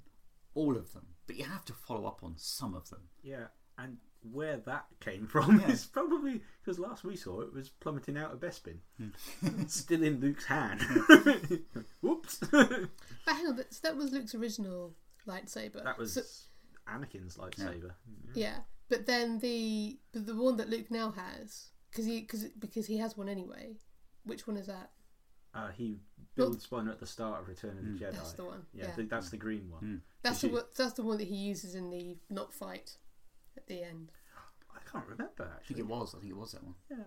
[0.53, 3.01] all of them, but you have to follow up on some of them.
[3.23, 3.47] Yeah,
[3.77, 3.97] and
[4.31, 5.71] where that came from Yeah.
[5.71, 9.63] is probably because last we saw it was plummeting out of Bespin, Hmm.
[9.67, 10.81] still in Luke's hand.
[12.01, 12.89] Whoops, But
[13.27, 14.95] hang on, but that was Luke's original
[15.27, 15.83] lightsaber.
[15.83, 16.21] that was So-
[16.87, 17.91] Anakin's lightsaber.
[18.35, 18.59] yeah,
[18.89, 22.97] but then the but the one that Luke now has because he cause, because he
[22.97, 23.77] has one anyway.
[24.23, 24.89] Which one is that?
[25.55, 25.97] Uh, he
[26.35, 28.11] builds one at the start of Return of the Jedi.
[28.11, 28.65] That's the one.
[28.73, 30.01] Yeah, Yeah, the- that's the green one.
[30.21, 32.97] that's Did the you- one, that's the one that he uses in the not fight
[33.55, 34.11] at the end.
[34.75, 36.13] I can't remember I think it was.
[36.13, 36.75] I think it was that one.
[36.91, 36.97] Yeah.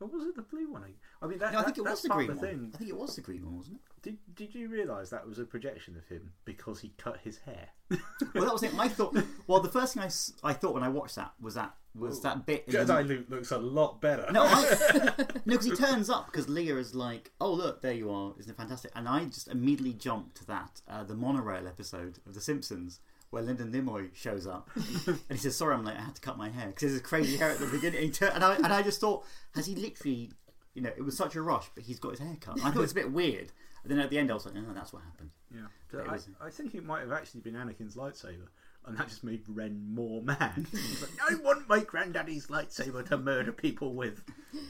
[0.00, 0.82] Or was it the blue one?
[1.22, 2.44] I mean, that, No, I that- think it was the green the one.
[2.44, 2.70] thing.
[2.74, 4.02] I think it was the green one, wasn't it?
[4.02, 7.68] Did Did you realise that was a projection of him because he cut his hair?
[8.34, 8.74] Well, that was it.
[8.78, 9.16] I thought.
[9.46, 10.10] Well, the first thing I,
[10.48, 12.66] I thought when I watched that was that was that bit.
[12.66, 14.26] the- Jedi Luke looks a lot better.
[14.32, 15.12] No, I,
[15.46, 18.34] no, because he turns up because Leia is like, "Oh look, there you are!
[18.38, 22.34] Isn't it fantastic?" And I just immediately jumped to that uh, the monorail episode of
[22.34, 22.98] The Simpsons
[23.34, 24.70] where Leonard Nimoy shows up
[25.06, 25.96] and he says, "Sorry, I'm late.
[25.98, 28.42] I had to cut my hair because there's a crazy hair at the beginning." And,
[28.44, 29.24] I and I just thought,
[29.54, 30.30] has he literally?
[30.74, 32.56] You know, it was such a rush, but he's got his hair cut.
[32.56, 33.52] And I thought it's a bit weird.
[33.82, 36.12] And then at the end, I was like, "Oh, that's what happened." Yeah, so I,
[36.14, 38.48] was- I think it might have actually been Anakin's lightsaber,
[38.86, 40.66] and that just made Ren more mad.
[40.72, 44.24] Like, I want my granddaddy's lightsaber to murder people with.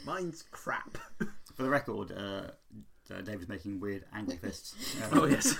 [0.05, 0.97] Mine's crap.
[1.55, 2.51] For the record, uh,
[3.11, 4.75] uh, David's making weird angry fists.
[5.13, 5.55] Oh yes,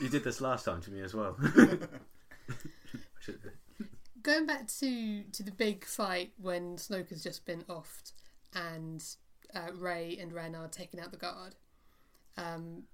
[0.00, 1.36] you did this last time to me as well.
[4.22, 8.12] Going back to to the big fight when Snoke has just been offed
[8.54, 9.04] and
[9.54, 11.54] uh, Rey and Ren are taking out the guard.
[12.36, 12.84] Um,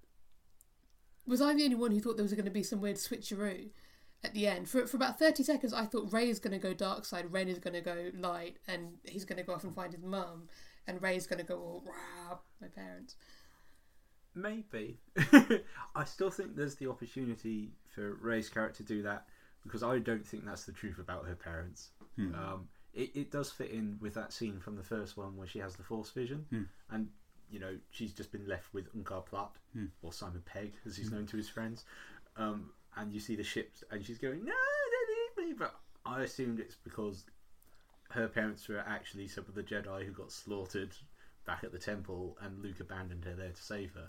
[1.27, 3.71] was I the only one who thought there was going to be some weird switcheroo
[4.23, 4.69] at the end?
[4.69, 7.49] For for about thirty seconds, I thought Rey is going to go dark side, Ren
[7.49, 10.49] is going to go light, and he's going to go off and find his mum,
[10.87, 13.17] and Rey's going to go all rah, my parents.
[14.35, 14.99] Maybe.
[15.95, 19.26] I still think there's the opportunity for Rey's character to do that
[19.62, 21.91] because I don't think that's the truth about her parents.
[22.16, 22.35] Hmm.
[22.35, 25.59] Um, it, it does fit in with that scene from the first one where she
[25.61, 26.62] has the Force vision, Hmm.
[26.91, 27.09] and
[27.51, 29.87] you know she's just been left with Unkar Plutt Hmm.
[30.03, 31.85] or Simon Pegg, as he's known to his friends.
[32.37, 35.74] Um, and you see the ships, and she's going, "No, don't leave me." But
[36.05, 37.24] I assumed it's because
[38.11, 40.95] her parents were actually some of the Jedi who got slaughtered
[41.47, 44.07] back at the temple, and Luke abandoned her there to save her.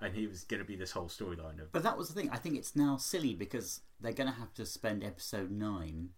[0.00, 2.28] And he was going to be this whole storyline of But that was the thing.
[2.30, 6.10] I think it's now silly because they're going to have to spend episode nine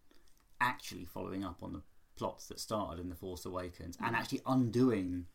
[0.61, 1.83] actually following up on the
[2.17, 5.27] plots that started in The Force Awakens and actually undoing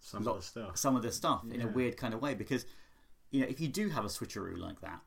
[0.00, 0.78] some lot- of the stuff.
[0.78, 2.34] some of the stuff in a weird kind of way.
[2.34, 2.64] Because,
[3.30, 5.00] you know, if you do have a switcheroo like that,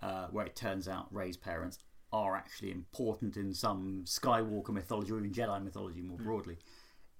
[0.00, 1.78] uh, where it turns out Rey's parents
[2.12, 6.58] are actually important in some Skywalker mythology or even Jedi mythology more broadly,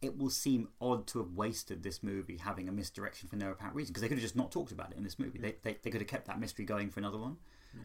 [0.02, 3.76] it will seem odd to have wasted this movie having a misdirection for no apparent
[3.76, 5.38] reason because they could have just not talked about it in this movie.
[5.38, 7.36] They, they, they could have kept that mystery going for another one.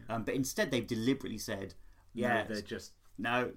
[0.08, 1.74] Um, but instead, they've deliberately said,
[2.14, 3.52] yeah, No, they're just no,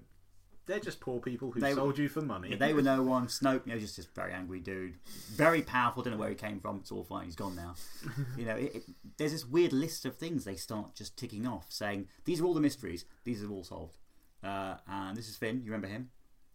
[0.66, 2.50] they're just poor people who They- sold you for money.
[2.50, 3.26] yeah, they were no one.
[3.26, 4.94] Snoke, you know, just this very angry dude,
[5.32, 6.02] very powerful.
[6.02, 6.76] Don't know where he came from.
[6.76, 7.24] It's all fine.
[7.24, 7.74] He's gone now.
[8.36, 8.82] you know, it, it,
[9.16, 12.54] there's this weird list of things they start just ticking off, saying these are all
[12.54, 13.04] the mysteries.
[13.24, 13.96] These are all solved.
[14.44, 15.56] Uh, and this is Finn.
[15.64, 16.10] You remember him?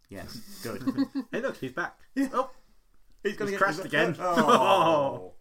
[0.10, 0.84] Yes, good.
[1.32, 1.98] hey, look, he's back.
[2.18, 2.52] Oh,
[3.24, 4.16] he's He's crashed again.
[4.20, 5.34] Oh.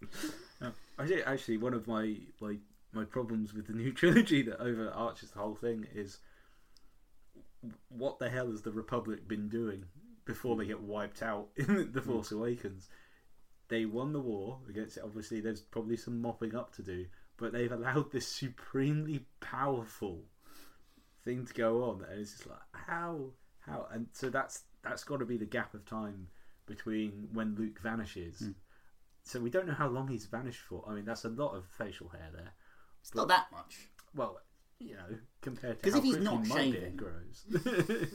[0.63, 0.73] oh.
[0.99, 2.57] actually, actually, one of my my
[2.93, 6.19] my problems with the new trilogy that overarches the whole thing is
[7.89, 9.85] what the hell has the Republic been doing
[10.25, 12.37] before they get wiped out in the Force mm.
[12.37, 12.89] Awakens?
[13.69, 15.03] They won the war against it.
[15.05, 17.07] Obviously, there's probably some mopping up to do,
[17.39, 20.25] but they've allowed this supremely powerful
[21.25, 23.33] thing to go on, and it's just like how
[23.67, 26.29] how, and so that's that's got to be the gap of time
[26.67, 28.39] between when Luke vanishes.
[28.41, 28.51] Hmm.
[29.23, 30.85] So we don't know how long he's vanished for.
[30.89, 32.53] I mean, that's a lot of facial hair there.
[33.01, 33.89] It's not that much.
[34.15, 34.39] Well,
[34.79, 37.45] you know, compared to how if he's not shaving- grows,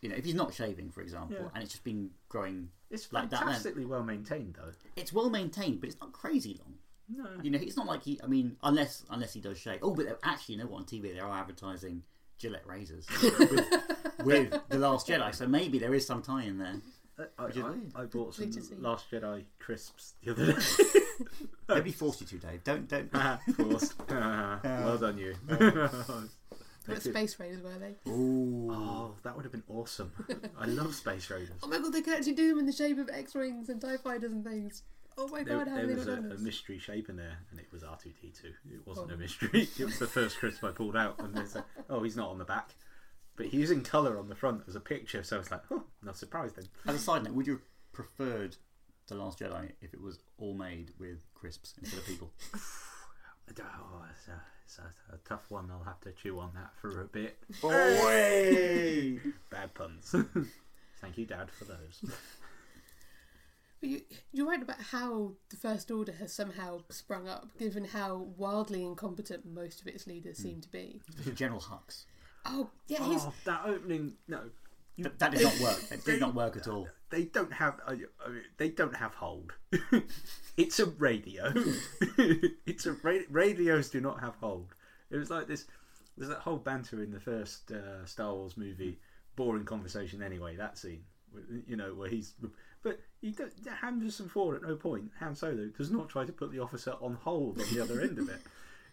[0.00, 1.48] You know, if he's not shaving, for example, Yeah.
[1.54, 4.70] and it's just been growing, it's Like that fantastically well maintained, though.
[4.94, 6.74] it's well maintained, but it's not crazy long.
[7.08, 8.20] No, You know, it's not like he.
[8.22, 9.80] I mean, unless unless he does shave.
[9.82, 10.78] Oh, but actually, you know what?
[10.80, 12.04] On TV, they are advertising
[12.38, 13.80] Gillette razors with,
[14.24, 16.76] with the Last Jedi, so maybe there is some tie in there.
[17.38, 18.02] I, I.
[18.02, 18.76] I bought some Need to see.
[18.76, 20.58] Last Jedi crisps the other day.
[21.68, 22.62] Nobody forced you to, Dave.
[22.62, 23.10] Don't don't.
[23.14, 23.94] Ah, Forced.
[24.08, 25.34] Ah, well done, you.
[26.86, 27.96] What space raiders were they?
[28.10, 28.70] Ooh.
[28.72, 30.10] oh, that would have been awesome.
[30.58, 31.50] I love Space Raiders.
[31.62, 33.98] Oh my god, they could actually do them in the shape of X-wings and Tie
[33.98, 34.84] fighters and things.
[35.20, 37.66] Oh my There, god, how there was a, a mystery shape in there, and it
[37.72, 38.52] was R two D two.
[38.72, 39.14] It wasn't Oh.
[39.14, 39.68] a mystery.
[39.78, 42.38] It was the first crisp I pulled out, and they said, "Oh, he's not on
[42.38, 42.74] the back,"
[43.36, 45.22] but he's in colour on the front as a picture.
[45.24, 47.62] So it's like, "Oh, not surprised then." As a side note, would you have
[47.92, 48.56] preferred
[49.08, 52.30] the Last Jedi if it was all made with crisps instead of people?
[53.60, 55.70] Oh, it's, a, it's a, a tough one.
[55.70, 57.38] I'll have to chew on that for a bit.
[57.62, 59.18] Away!
[59.50, 60.14] Bad puns.
[61.00, 62.04] Thank you, Dad, for those.
[63.80, 64.00] But you,
[64.32, 69.46] you're right about how the First Order has somehow sprung up, given how wildly incompetent
[69.46, 70.42] most of its leaders hmm.
[70.42, 71.00] seem to be.
[71.34, 72.04] General Hux.
[72.44, 74.14] Oh, yeah, his, Oh, that opening.
[74.26, 74.40] No,
[75.02, 75.80] Th- that did not work.
[75.88, 76.88] That did not work at all.
[77.10, 77.80] they don't have.
[77.86, 79.52] I I mean, they don't have hold.
[80.56, 81.52] it's a radio.
[82.66, 84.74] it's a ra- radios do not have hold.
[85.10, 85.66] It was like this.
[86.16, 88.98] There's that whole banter in the first uh, Star Wars movie.
[89.36, 90.56] Boring conversation anyway.
[90.56, 91.04] That scene,
[91.66, 92.34] you know, where he's.
[92.82, 95.10] But he don't, Henderson Ford at no point.
[95.18, 98.18] Han Solo does not try to put the officer on hold on the other end
[98.18, 98.40] of it.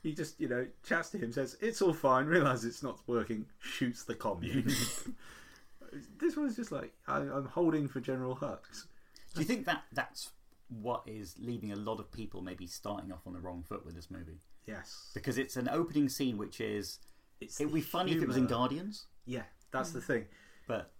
[0.02, 3.46] He just, you know, chats to him, says it's all fine, realizes it's not working,
[3.60, 4.68] shoots the commune.
[6.20, 8.86] this was just like I, I'm holding for General Hux.
[9.34, 10.30] Do you think that that's
[10.70, 13.96] what is leaving a lot of people maybe starting off on the wrong foot with
[13.96, 14.40] this movie?
[14.66, 15.12] Yes.
[15.14, 17.00] Because it's an opening scene which is
[17.42, 18.48] it's It would be funny if it was in.
[18.48, 20.06] Guardians, Yeah, that's the hmm.
[20.06, 20.26] thing.
[20.68, 20.92] but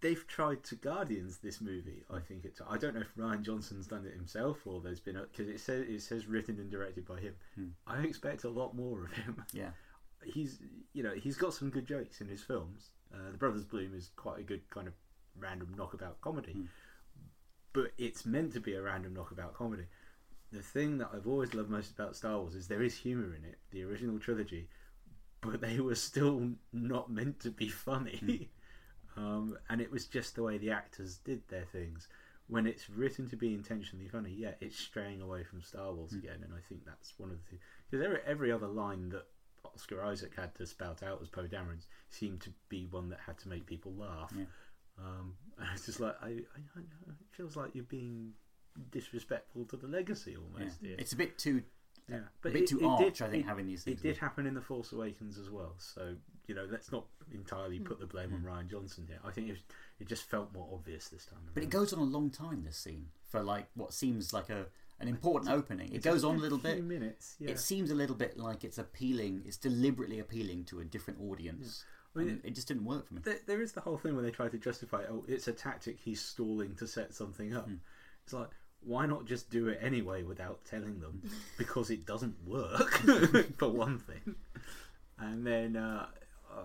[0.00, 2.04] They've tried to Guardians this movie.
[2.08, 2.60] I think it's.
[2.68, 5.86] I don't know if Rian Johnson's done it himself or there's been because it says
[5.88, 7.34] it says written and directed by him.
[7.56, 7.68] Hmm.
[7.86, 9.42] I expect a lot more of him.
[9.52, 9.70] yeah,
[10.24, 10.58] He's
[10.92, 12.90] you know he's got some good jokes in his films.
[13.12, 14.94] Uh, the Brothers Bloom is quite a good kind of
[15.36, 16.64] random knockabout comedy, Hmm.
[17.72, 19.84] but it's meant to be a random knockabout comedy.
[20.52, 23.44] The thing that I've always loved most about Star Wars is there is humor in
[23.44, 23.58] it.
[23.70, 24.68] The original trilogy,
[25.40, 28.48] but they were still not meant to be funny.
[29.18, 32.08] um, and it was just the way the actors did their things.
[32.46, 36.38] When it's written to be intentionally funny, yeah, it's straying away from Star Wars again,
[36.42, 37.60] and I think that's one of the things.
[37.90, 39.26] Because every, every other line that
[39.64, 43.38] Oscar Isaac had to spout out as Poe Dameron's seemed to be one that had
[43.38, 44.32] to make people laugh.
[44.34, 44.44] Yeah.
[44.98, 46.30] Um, and it's just like I, I,
[46.76, 48.32] I, it feels like you're being
[48.90, 50.78] disrespectful to the legacy almost.
[50.82, 50.96] here.
[50.98, 51.62] it's a bit too
[52.08, 53.20] Yeah, a bit too arch.
[53.20, 54.00] I think having these things.
[54.00, 55.74] it did happen in the Force Awakens as well.
[55.78, 56.14] So
[56.48, 57.84] you know, let's not entirely hmm.
[57.84, 58.48] put the blame on hmm.
[58.48, 59.18] Rian Johnson here.
[59.24, 59.60] I think it, was,
[60.00, 61.38] it just felt more obvious this time.
[61.54, 62.64] But it goes on a long time.
[62.64, 64.66] This scene for like what seems like a
[65.00, 65.92] an important opening.
[65.92, 66.84] It goes on a a little few bit.
[66.84, 67.36] minutes.
[67.38, 67.50] Yeah.
[67.50, 69.42] It seems a little bit like it's appealing.
[69.46, 71.84] It's deliberately appealing to a different audience.
[72.16, 73.20] I mean, and it just didn't work for me.
[73.22, 75.98] there, there is the whole thing where they try to justify, oh, it's a tactic
[76.00, 77.66] he's stalling to set something up.
[77.66, 77.74] Hmm.
[78.24, 78.48] It's like,
[78.80, 81.22] why not just do it anyway without telling them?
[81.58, 82.90] Because it doesn't work,
[83.58, 84.36] for one thing.
[85.18, 86.06] And then, uh,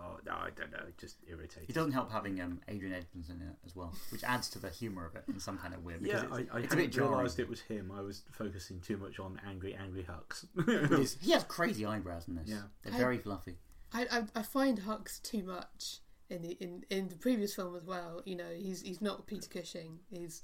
[0.02, 1.70] oh, no, I don't know, it just irritates.
[1.70, 4.70] It doesn't help having um, Adrian Edmondson in it as well, which adds to the
[4.70, 6.02] humour of it in some kind of weird.
[6.06, 7.12] Yeah, because it's, I, I it's a bit hadn't jarring.
[7.12, 7.92] realised it was him.
[7.96, 10.46] I was focusing too much on angry, angry Hux.
[10.68, 12.48] It is- he has crazy eyebrows in this.
[12.50, 12.62] Yeah.
[12.84, 13.56] They're I- very fluffy.
[13.94, 17.84] I, I I find Hux too much in the in, in the previous film as
[17.86, 18.22] well.
[18.26, 20.00] You know, he's he's not Peter Cushing.
[20.10, 20.42] He's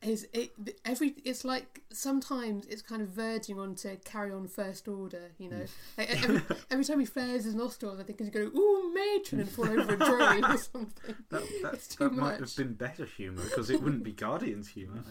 [0.00, 0.52] his it
[0.84, 5.32] every it's like sometimes it's kind of verging on to carry on first order.
[5.38, 5.64] You know,
[5.96, 9.50] like every, every time he flares his nostrils, I think he's going ooh matron and
[9.50, 11.16] fall over a drone or something.
[11.30, 15.02] That, that, that might have been better humour because it wouldn't be Guardian's humour.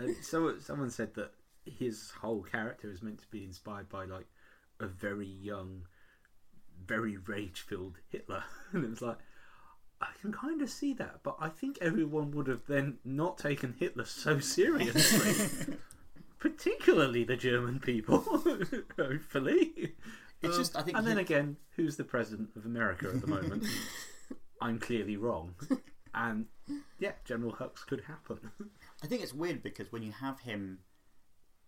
[0.00, 1.32] Uh, so someone said that
[1.66, 4.26] his whole character is meant to be inspired by like
[4.80, 5.82] a very young,
[6.86, 9.18] very rage-filled Hitler, and it was like.
[10.02, 13.74] I can kind of see that, but I think everyone would have then not taken
[13.78, 15.76] Hitler so seriously,
[16.38, 18.18] particularly the German people.
[18.98, 19.94] Hopefully,
[20.42, 23.20] It's Um, just- I think and then he- again, who's the president of America at
[23.20, 23.64] the moment?
[24.60, 25.54] I'm clearly wrong.
[26.14, 26.46] And
[26.98, 28.50] yeah, General Hux could happen.
[29.02, 30.80] I think it's weird because when you have him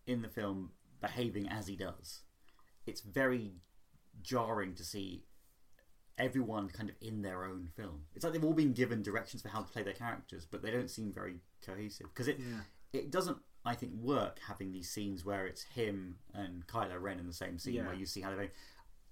[0.06, 2.22] in the film behaving as he does,
[2.86, 3.52] it's very
[4.22, 5.24] jarring to see
[6.18, 8.02] everyone kind of in their own film.
[8.14, 10.70] It's like they've all been given directions for how to play their characters, but they
[10.70, 12.60] don't seem very cohesive because it Yeah.
[12.92, 13.38] it doesn't.
[13.66, 17.58] I think work having these scenes where it's him and Kylo Ren in the same
[17.58, 17.86] scene Yeah.
[17.86, 18.50] where you see how they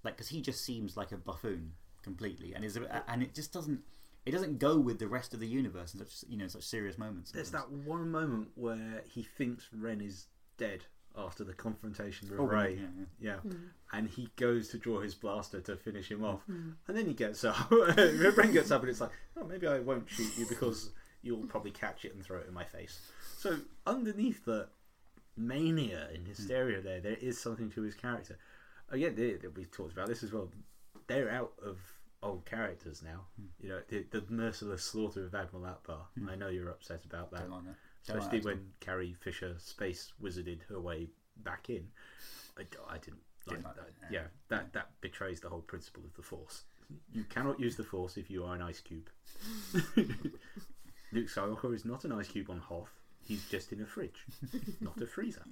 [0.03, 1.73] like because he just seems like a buffoon
[2.03, 3.81] completely and is a, and it just doesn't
[4.25, 6.97] it doesn't go with the rest of the universe in such you know such serious
[6.97, 7.31] moments.
[7.31, 10.27] There's that one moment where he thinks Ren is
[10.57, 10.85] dead
[11.17, 12.75] after the confrontation with Oh, Rey.
[12.75, 13.05] yeah, yeah.
[13.19, 13.35] Yeah.
[13.51, 13.65] Hmm.
[13.91, 16.41] And he goes to draw his blaster to finish him off.
[16.45, 16.71] Hmm.
[16.87, 17.69] And then he gets up.
[17.71, 20.89] Ren gets up and it's like, oh, maybe I won't shoot you because
[21.21, 22.99] you'll probably catch it and throw it in my face.
[23.37, 24.67] So underneath the
[25.37, 28.37] mania and hysteria there, there is something to his character.
[28.91, 30.49] Oh, Again, they, they- we've talked about this as well.
[31.07, 31.77] They're out of
[32.21, 33.25] old characters now.
[33.61, 36.29] You know, the, the merciless slaughter of Admiral Ackbar.
[36.29, 37.49] I know you're upset about that
[38.07, 38.31] Don't like that.
[38.31, 41.87] Don't like especially when Carrie Fisher space wizarded her way back in.
[42.57, 43.85] I, I didn't like Didn't like that.
[44.01, 44.27] that, Yeah, yeah.
[44.49, 46.63] that that betrays the whole principle of the Force.
[47.11, 49.09] You cannot use the Force if you are an ice cube.
[49.95, 52.89] Luke Skywalker is not an ice cube on Hoth.
[53.25, 54.25] He's just in a fridge,
[54.81, 55.43] not a freezer.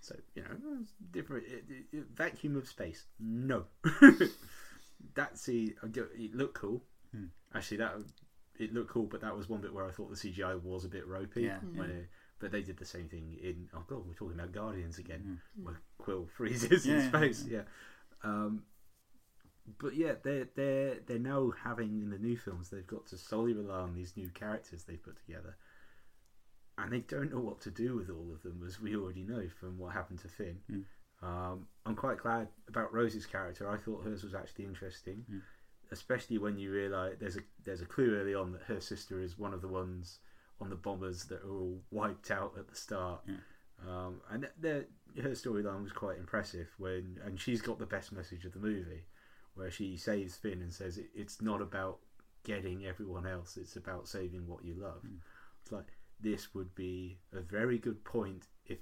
[0.00, 0.48] So you know,
[0.82, 3.04] it's different it, it- it- vacuum of space.
[3.20, 3.64] No,
[5.14, 6.82] that's scene it looked cool.
[7.14, 7.26] Hmm.
[7.54, 7.94] Actually, that
[8.58, 10.88] it looked cool, but that was one bit where I thought the CGI was a
[10.88, 11.42] bit ropey.
[11.42, 14.52] Yeah, when it- but they did the same thing in oh god, we're talking about
[14.52, 15.64] Guardians again, Mm.
[15.64, 17.44] where Quill freezes in Yeah, yeah, space.
[17.46, 17.62] Yeah.
[18.22, 18.64] Um,
[19.78, 23.54] but yeah, they're they're they're now having in the new films they've got to solely
[23.54, 25.56] rely on these new characters they've put together,
[26.78, 29.48] and they don't know what to do with all of them, as we already know
[29.48, 30.60] from what happened to Finn.
[30.70, 30.84] Mm.
[31.22, 33.68] Um, I'm quite glad about Rose's character.
[33.68, 35.40] I thought hers was actually interesting, Mm.
[35.90, 39.38] Especially when you realise there's a there's a clue early on that her sister is
[39.38, 40.20] one of the ones
[40.60, 43.20] on the bombers that are all wiped out at the start.
[43.26, 43.34] Yeah.
[43.86, 48.52] Um, and her storyline was quite impressive when, and she's got the best message of
[48.52, 49.04] the movie,
[49.54, 51.98] where she saves Finn and says it, it's not about
[52.44, 55.02] getting everyone else; it's about saving what you love.
[55.06, 55.18] Mm.
[55.62, 58.78] It's like this would be a very good point if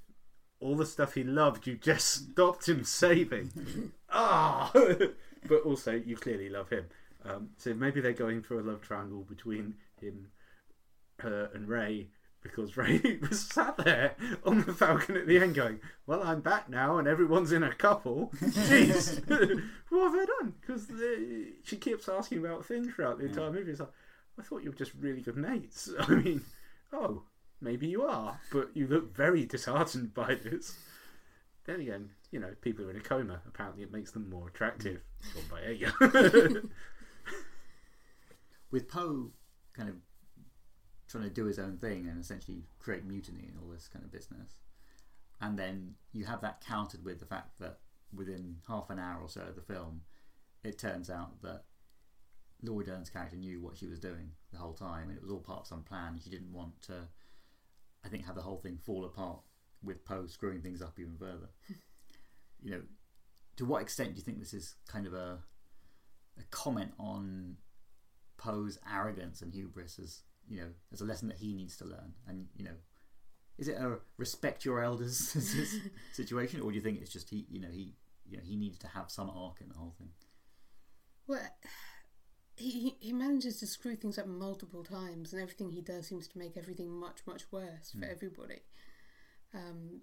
[0.60, 3.92] all the stuff he loved you just stopped him saving.
[4.14, 4.72] Ah,
[5.48, 6.86] but also you clearly love him.
[7.24, 10.28] Um, so maybe they're going for a love triangle between him,
[11.18, 12.08] her, and Rey
[12.44, 16.68] because Rey was sat there on the Falcon at the end going, "Well, I'm back
[16.68, 19.26] now, and everyone's in a couple." Jeez,
[19.88, 20.54] what have I done?
[20.60, 20.86] Because
[21.64, 23.72] she keeps asking about Finn throughout the entire movie.
[23.72, 23.90] It's like,
[24.38, 25.90] I thought you were just really good mates.
[25.98, 26.42] I mean,
[26.92, 27.22] oh,
[27.60, 30.76] maybe you are, but you look very disheartened by this.
[31.64, 33.40] Then again, you know, people are in a coma.
[33.46, 35.00] Apparently, it makes them more attractive.
[35.50, 35.66] Mm.
[35.66, 35.92] Ager.
[38.70, 39.30] With Poe
[39.72, 39.96] kind of
[41.08, 44.12] trying to do his own thing and essentially create mutiny and all this kind of
[44.12, 44.56] business,
[45.40, 47.78] and then you have that countered with the fact that
[48.14, 50.02] within half an hour or so of the film,
[50.64, 51.62] it turns out that
[52.62, 55.40] Laura Dern's character knew what she was doing the whole time, and it was all
[55.40, 56.20] part of some plan.
[56.22, 57.08] She didn't want to,
[58.04, 59.40] I think, have the whole thing fall apart
[59.84, 61.48] with Poe screwing things up even further.
[62.62, 62.82] you know,
[63.56, 65.38] to what extent do you think this is kind of a
[66.38, 67.56] a comment on
[68.36, 72.14] Poe's arrogance and hubris as you know as a lesson that he needs to learn?
[72.26, 72.76] And you know,
[73.58, 75.16] is it a respect your elders
[76.12, 77.94] situation, or do you think it's just he, you know, he,
[78.26, 80.10] you know, he needs to have some arc in the whole thing?
[81.26, 81.40] Well,
[82.56, 86.38] he he manages to screw things up multiple times, and everything he does seems to
[86.38, 88.10] make everything much much worse for Mm.
[88.10, 88.62] everybody.
[89.54, 90.00] Um,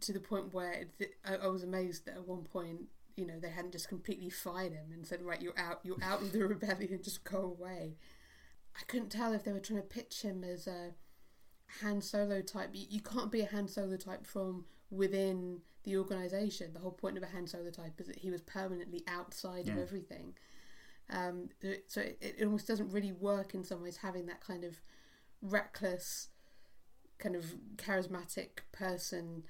[0.00, 2.82] to the point where th- I, I was amazed that at one point,
[3.16, 6.22] you know, they hadn't just completely fired him and said, "Right, you're out, you're out
[6.22, 7.96] of the rebellion, just go away."
[8.78, 10.92] I couldn't tell if they were trying to pitch him as a
[11.80, 12.70] Han Solo type.
[12.72, 16.72] You, you can't be a Han Solo type from within the organization.
[16.74, 19.78] The whole point of a Han Solo type is that he was permanently outside of
[19.78, 20.34] everything.
[21.08, 21.48] Um,
[21.86, 24.80] so it, it almost doesn't really work in some ways having that kind of
[25.40, 26.28] reckless,
[27.18, 29.44] kind of charismatic person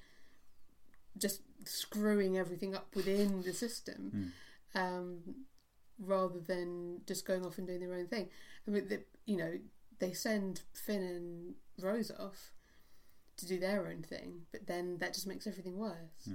[1.17, 4.33] just screwing everything up within the system,
[4.75, 5.19] um,
[5.99, 8.29] rather than just going off and doing their own thing.
[8.67, 9.53] I mean, the, you know,
[9.99, 12.51] they send Finn and Rose off
[13.37, 16.29] to do their own thing, but then that just makes everything worse.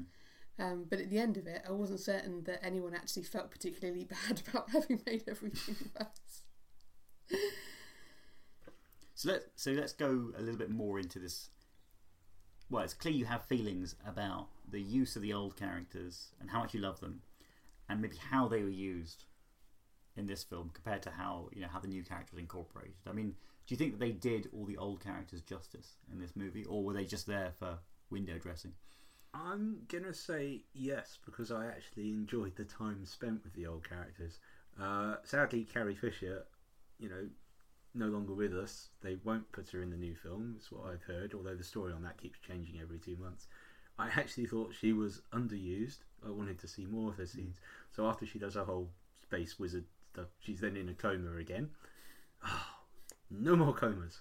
[0.59, 4.05] Um, but at the end of it, I wasn't certain that anyone actually felt particularly
[4.29, 7.41] bad about having made everything worse.
[9.23, 11.51] So let's, so let's go a little bit more into this.
[12.69, 16.59] Well, it's clear you have feelings about the use of the old characters and how
[16.59, 17.21] much you love them,
[17.89, 19.27] and maybe how they were used
[20.17, 22.95] in this film compared to how you know how the new characters incorporated.
[23.09, 23.37] I mean,
[23.69, 26.83] do you think that they did all the old characters justice in this movie, or
[26.83, 27.79] were they just there for
[28.11, 28.73] window dressing?
[29.33, 34.41] I'm gonna say yes because I actually enjoyed the time spent with the old characters.
[34.81, 36.43] Uh, sadly, Carrie Fisher,
[36.99, 37.29] you know,
[37.95, 38.89] no longer with us.
[39.03, 40.57] They won't put her in the new film.
[40.59, 41.35] Is what I've heard.
[41.35, 43.47] Although the story on that keeps changing every two months.
[43.99, 45.99] I actually thought she was underused.
[46.27, 47.61] I wanted to see more of her scenes.
[47.95, 48.89] So after she does her whole
[49.23, 51.71] space wizard stuff, she's then in a coma again.
[52.45, 52.67] Oh,
[53.31, 54.21] no more comas.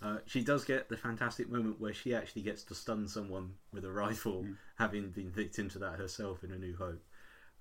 [0.00, 3.84] Uh, she does get the fantastic moment where she actually gets to stun someone with
[3.84, 4.46] a rifle,
[4.78, 7.02] having been victim to that herself in A New Hope.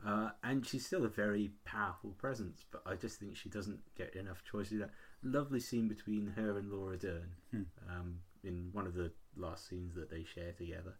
[0.05, 4.15] Uh, and she's still a very powerful presence, but I just think she doesn't get
[4.15, 4.91] enough choice to do that.
[5.23, 7.31] Lovely scene between her and Laura Dern
[7.89, 10.93] um, in one of the last scenes that they share together.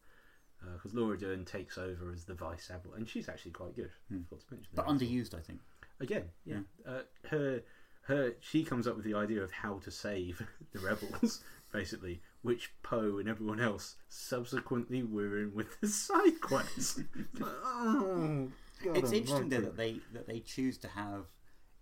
[0.74, 3.92] Because Laura Dern takes over as the vice admiral, and she's actually quite good.
[4.10, 4.96] Forgot to mention But as well.
[4.98, 5.60] underused, I think.
[6.00, 6.60] Again, yeah.
[6.86, 7.62] Uh, her,
[8.02, 10.42] her, she comes up with the idea of how to save
[10.74, 17.00] the rebels, basically, which Poe and everyone else subsequently were in with the side quests.
[17.16, 18.50] It's oh,
[18.84, 21.26] God it's interesting though that they that they choose to have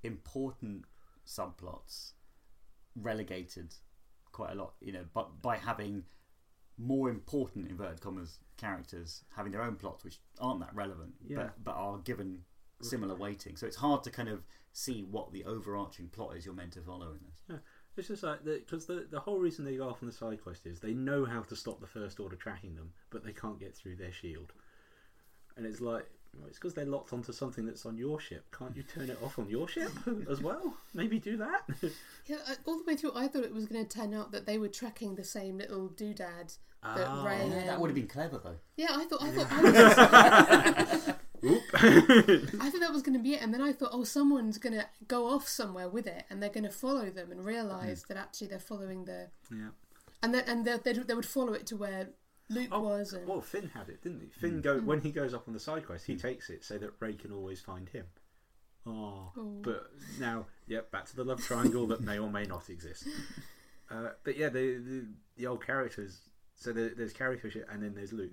[0.04, 0.86] important
[1.28, 2.12] subplots
[2.96, 3.74] relegated
[4.32, 4.74] quite a lot.
[4.82, 6.04] You know, but by having
[6.78, 11.38] more important inverted commas characters having their own plots which aren't that relevant, Yeah.
[11.38, 12.44] but but are given
[12.82, 13.56] similar weighting.
[13.56, 14.44] So it's hard to kind of
[14.74, 17.42] see what the overarching plot is you're meant to follow in this.
[17.50, 17.58] Yeah.
[17.98, 20.66] It's just like because the the whole reason they go off on the side quest
[20.66, 23.74] is they know how to stop the First Order tracking them, but they can't get
[23.74, 24.52] through their shield.
[25.56, 26.06] And it's like
[26.38, 28.46] well, it's because they're locked onto something that's on your ship.
[28.58, 29.92] Can't you turn it off on your ship
[30.30, 30.76] as well?
[30.94, 31.64] Maybe do that.
[32.28, 34.48] Yeah, I, all the way through, I thought it was going to turn out that
[34.48, 37.24] they were tracking the same little doodad that Ah.
[37.24, 37.48] Rey.
[37.48, 38.56] Yeah, that would have been clever though.
[38.78, 41.14] Yeah, I thought I thought I, was,
[42.60, 44.74] I thought that was going to be it, and then I thought, oh, someone's going
[44.74, 48.18] to go off somewhere with it, and they're going to follow them and realise that
[48.18, 49.70] actually they're following the, yeah.
[50.24, 52.10] and then and they they would follow it to where
[52.50, 54.28] Luke Oh, was, and Well, Finn had it, didn't he?
[54.28, 56.92] Finn go when he goes up on the side quest, he takes it so that
[57.00, 58.06] Rey can always find him.
[58.86, 59.60] Oh, Oh.
[59.64, 59.90] but
[60.20, 63.08] now, yep, back to the love triangle that may or may not exist.
[63.88, 65.06] Uh, but yeah, the, the
[65.38, 66.18] the old characters.
[66.56, 68.32] So there, there's Carrie Fisher, and then there's Luke,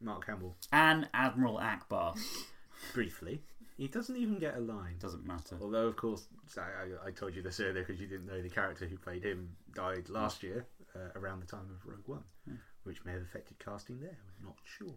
[0.00, 2.18] Mark Hamill, And Admiral Ackbar.
[2.94, 3.40] briefly.
[3.76, 4.96] He doesn't even get a line.
[4.98, 5.56] Doesn't matter.
[5.62, 6.26] Although, of course,
[6.56, 6.62] I,
[7.04, 9.50] I, I told you this earlier because you didn't know the character who played him
[9.72, 10.66] died last year
[10.96, 12.54] uh, around the time of Rogue One, Yeah.
[12.88, 14.16] Which may have affected casting there.
[14.40, 14.94] We're not sure.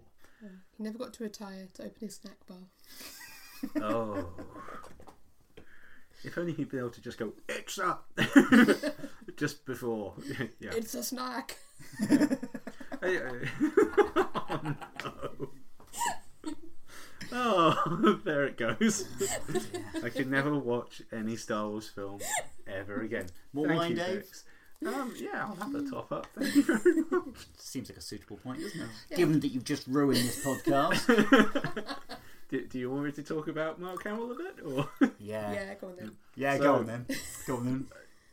[0.78, 2.58] He never got to retire to open his snack bar.
[3.80, 4.30] Oh.
[6.24, 7.98] If only he'd been able to just go, it's a...
[9.38, 10.14] just before.
[10.60, 10.72] yeah.
[10.74, 11.58] It's a snack.
[13.02, 13.50] Hey, hey.
[14.16, 15.50] oh, no.
[17.32, 19.06] Oh, there it goes.
[20.04, 22.20] I can never watch any Star Wars film
[22.68, 23.26] ever again.
[23.54, 24.24] More Thank wine, you, Dave?
[24.26, 24.44] Dex.
[24.86, 26.28] Um, yeah, I'll have a top up.
[26.38, 27.36] Thank you very much.
[27.58, 28.88] Seems like a suitable point, doesn't it?
[29.12, 29.18] Yeah.
[29.18, 31.06] Given that you've just ruined this podcast.
[32.50, 34.66] do, do you want me to talk about Mark Hamill a bit?
[34.66, 34.90] Or
[35.20, 35.54] yeah.
[35.54, 36.12] Yeah, go on then.
[36.36, 37.06] Yeah, So- go on then.
[37.48, 37.86] Go on then.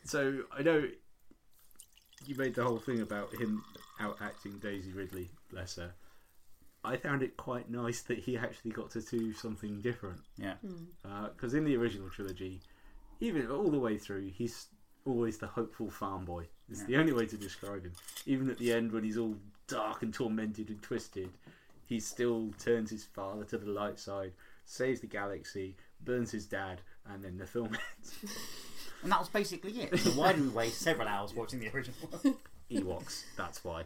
[0.05, 0.85] so I know
[2.27, 3.63] you made the whole thing about him
[4.01, 5.93] out acting Daisy Ridley, bless her.
[6.85, 10.21] I found it quite nice that he actually got to do something different.
[10.39, 10.55] Yeah.
[11.35, 12.61] Because in the original trilogy,
[13.21, 14.67] even all the way through, he's
[15.09, 16.45] always the hopeful farm boy.
[16.71, 17.93] It's the only way to describe him.
[18.27, 19.37] Even at the end, when he's all
[19.67, 21.31] dark and tormented and twisted,
[21.87, 24.33] he still turns his father to the light side,
[24.65, 26.81] saves the galaxy, burns his dad,
[27.11, 28.15] and then the film ends.
[29.03, 29.99] And that was basically it.
[29.99, 32.35] So why did we waste several hours watching the original one?
[32.71, 33.25] Ewoks.
[33.37, 33.85] That's why.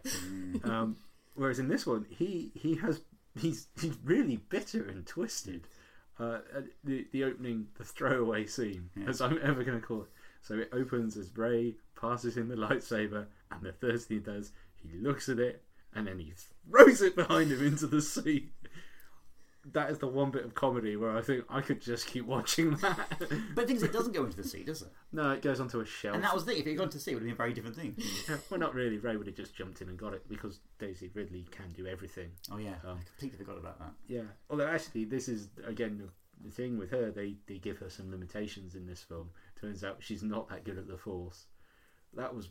[0.65, 0.97] Um,
[1.35, 3.01] whereas in this one, he he has
[3.39, 5.69] he's he's really bitter and twisted.
[6.19, 9.09] Uh, uh, the the opening, the throwaway scene, Yeah.
[9.09, 10.09] as I'm ever going to call it.
[10.43, 14.53] So it opens as Rey passes him the lightsaber, and the first thing he does,
[14.75, 15.63] he looks at it,
[15.95, 16.33] and then he
[16.69, 18.51] throws it behind him into the sea.
[19.73, 22.73] That is the one bit of comedy where I think I could just keep watching
[22.79, 22.99] that.
[23.55, 24.89] But things thing it doesn't go into the sea, does it?
[25.13, 26.17] no, it goes onto a shelf.
[26.17, 27.37] And that was the If it had gone to sea, it would have been a
[27.37, 27.95] very different thing.
[28.29, 28.99] Yeah, well, not really.
[28.99, 32.31] Rey would have just jumped in and got it because Daisy Ridley can do everything.
[32.51, 32.75] Oh, yeah.
[32.85, 32.95] Oh.
[32.95, 33.93] I completely forgot about that.
[34.09, 34.23] Yeah.
[34.51, 37.13] Although actually, this is again the, the thing with her.
[37.13, 39.31] They they give her some limitations in this film.
[39.63, 41.47] Turns out she's not that good at the Force.
[42.15, 42.51] That was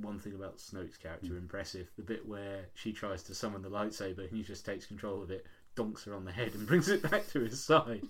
[0.00, 1.90] one thing about Snoke's character impressive.
[1.96, 5.32] The bit where she tries to summon the lightsaber and he just takes control of
[5.32, 8.06] it, donks her on the head, and brings it back to his side,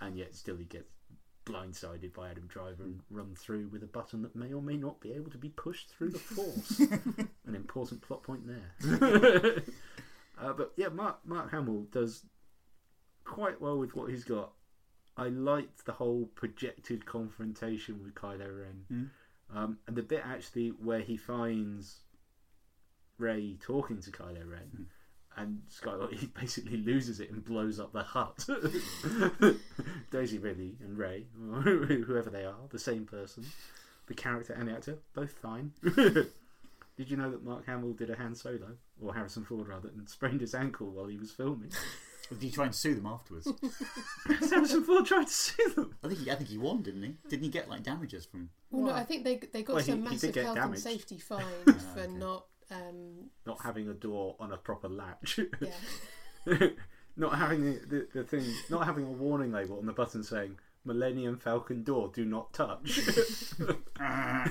[0.00, 0.88] and yet still he gets
[1.44, 5.00] blindsided by Adam Driver and run through with a button that may or may not
[5.00, 6.78] be able to be pushed through the Force.
[7.46, 9.62] An important plot point there.
[10.40, 12.24] uh, but yeah, Mark Mark Hamill does
[13.24, 14.52] quite well with what he's got.
[15.18, 19.10] I liked the whole projected confrontation with Kylo Ren, Mm.
[19.56, 22.02] um, and the bit actually where he finds
[23.18, 24.86] Rey talking to Kylo Ren,
[25.36, 28.46] and Skywalker he basically loses it and blows up the hut.
[30.10, 33.44] Daisy Ridley and Rey, whoever they are, the same person,
[34.06, 35.72] the character and the actor, both fine.
[35.84, 40.08] Did you know that Mark Hamill did a Han Solo, or Harrison Ford rather, and
[40.08, 41.70] sprained his ankle while he was filming?
[42.30, 43.50] Did you try and sue them afterwards?
[44.50, 45.94] Harrison Ford tried to sue them.
[46.04, 47.14] I think he, I think he won, didn't he?
[47.28, 48.50] Didn't he get like damages from?
[48.70, 50.56] Well, no, I think they they got Well, he- some he did massive get health
[50.56, 50.86] damaged.
[50.86, 52.12] and safety fines Ah, for okay.
[52.12, 52.46] not.
[52.70, 55.40] Um, Not having a door on a proper latch.
[56.46, 56.66] yeah,
[57.16, 60.58] not having the, the, the thing, not having a warning label on the button saying
[60.88, 62.98] Millennium Falcon door, do not touch.
[64.00, 64.48] yeah,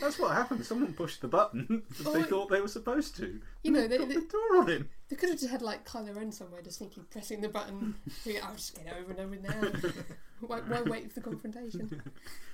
[0.00, 0.64] that's what happened.
[0.66, 3.40] Someone pushed the button because they Oh, thought they were supposed to.
[3.62, 4.88] You know, And they- they- the door on him.
[5.08, 7.94] they could have just had like Kylo Ren somewhere, just thinking pressing the button.
[8.26, 9.92] I'll oh, just get over and over now.
[10.40, 12.02] why, why wait for the confrontation?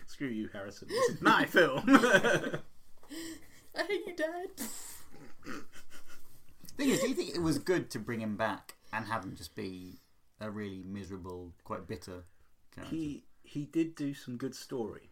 [0.07, 0.89] Screw you, Harrison.
[0.89, 1.85] This is my film.
[1.89, 4.49] I hate you, Dad.
[6.77, 9.35] Thing is, do you think it was good to bring him back and have him
[9.36, 9.99] just be
[10.40, 12.24] a really miserable, quite bitter
[12.74, 12.94] character?
[12.94, 15.11] he he did do some good story.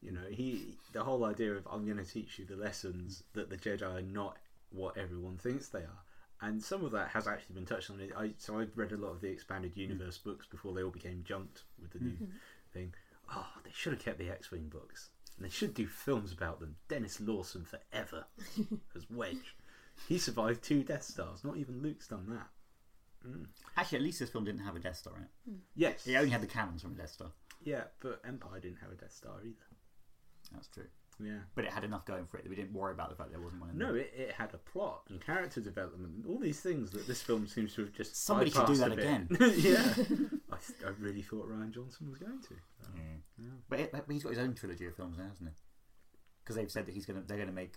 [0.00, 3.50] You know, he the whole idea of I'm going to teach you the lessons that
[3.50, 4.36] the Jedi are not
[4.70, 6.02] what everyone thinks they are,
[6.40, 8.00] and some of that has actually been touched on.
[8.16, 9.78] I so I've read a lot of the expanded mm.
[9.78, 12.24] universe books before they all became junked with the new mm-hmm.
[12.72, 12.94] thing.
[13.34, 16.76] Oh, they should have kept the X-wing books, and they should do films about them.
[16.88, 18.24] Denis Lawson forever
[18.96, 19.56] as Wedge.
[20.06, 21.42] He survived two Death Stars.
[21.42, 22.48] Not even Luke's done that.
[23.76, 25.60] Actually, at least this film didn't have a Death Star in it.
[25.74, 26.06] Yes.
[26.06, 27.28] It only had the cannons from a Death Star.
[27.62, 29.56] Yeah, but Empire didn't have a Death Star either.
[30.52, 30.86] That's true.
[31.20, 31.38] Yeah.
[31.56, 33.40] But it had enough going for it that we didn't worry about the fact there
[33.40, 34.02] wasn't one in No, there.
[34.02, 37.46] it, it had a plot and character development, and all these things that this film
[37.48, 39.26] seems to have just Somebody should do that again.
[39.56, 39.94] yeah,
[40.52, 42.54] I, I really thought Rian Johnson was going to.
[42.86, 43.44] Um, Yeah.
[43.68, 45.54] But, it, but he's got his own trilogy of films now, hasn't he?
[46.44, 47.74] Because they've said that he's gonna they're gonna make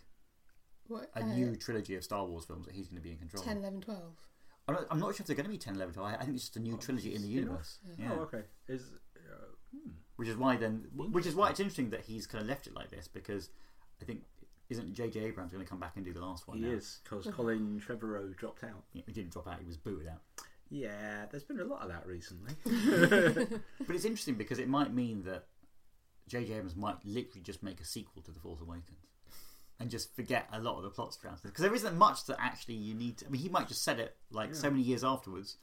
[0.88, 1.10] What?
[1.16, 3.44] a uh, new trilogy of Star Wars films that he's gonna be in control.
[3.44, 4.02] 10, 11, 12.
[4.72, 6.10] I'm not, I'm not sure if they're gonna be 10, 11, 12.
[6.10, 7.46] I, I think it's just a new trilogy in the spin-off?
[7.46, 7.78] universe.
[7.98, 8.12] Yeah.
[8.14, 8.42] Oh, okay.
[8.68, 9.92] Is uh, hmm.
[10.16, 12.74] Which is why then, which is why it's interesting that he's kind of left it
[12.76, 13.50] like this because
[14.02, 14.22] I think
[14.70, 15.20] isn't J.J.
[15.20, 16.58] Abrams going to come back and do the last one?
[16.58, 16.72] he now?
[16.72, 18.84] is because Colin Trevorrow dropped out.
[18.94, 20.22] Yeah, He didn't drop out; he was booted out.
[20.70, 22.54] Yeah, there's been a lot of that recently.
[23.86, 25.48] But it's interesting because it might mean that
[26.30, 26.54] J.J.
[26.54, 29.06] Abrams might literally just make a sequel to The Force Awakens
[29.82, 32.76] and just forget a lot of the plot strands because there isn't much that actually
[32.76, 33.18] you need.
[33.18, 35.58] To, I mean, he might just said it like so many years afterwards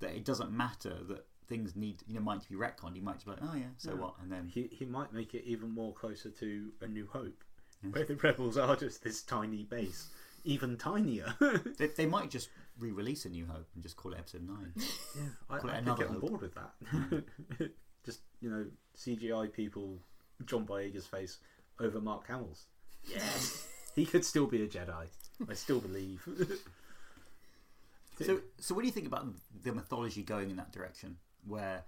[0.00, 2.94] that it doesn't matter that things need you know might be retconned.
[2.94, 4.14] He might just be like, oh yeah, so what?
[4.22, 7.44] And then he he might make it even more closer to A New Hope,
[7.90, 10.08] where the rebels are just this tiny base,
[10.44, 11.34] even tinier.
[11.78, 14.72] they, they might just re-release A New Hope and just call it Episode Nine.
[14.76, 17.24] yeah, I, it I could get on board with that.
[18.04, 18.66] just you know,
[18.96, 19.98] CGI people,
[20.46, 21.38] John Boyega's face
[21.80, 22.66] over Mark Hamill's.
[23.04, 25.06] Yes, he could still be a Jedi.
[25.48, 26.26] I still believe.
[28.24, 29.26] So, so what do you think about
[29.62, 31.84] the mythology going in that direction, where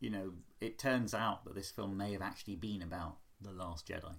[0.00, 3.86] you know it turns out that this film may have actually been about the Last
[3.86, 4.14] Jedi,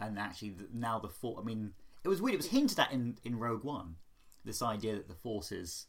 [0.00, 1.38] and actually now the Force.
[1.40, 2.34] I mean, it was weird.
[2.34, 3.96] It was hinted at in in Rogue One,
[4.44, 5.86] this idea that the Force is,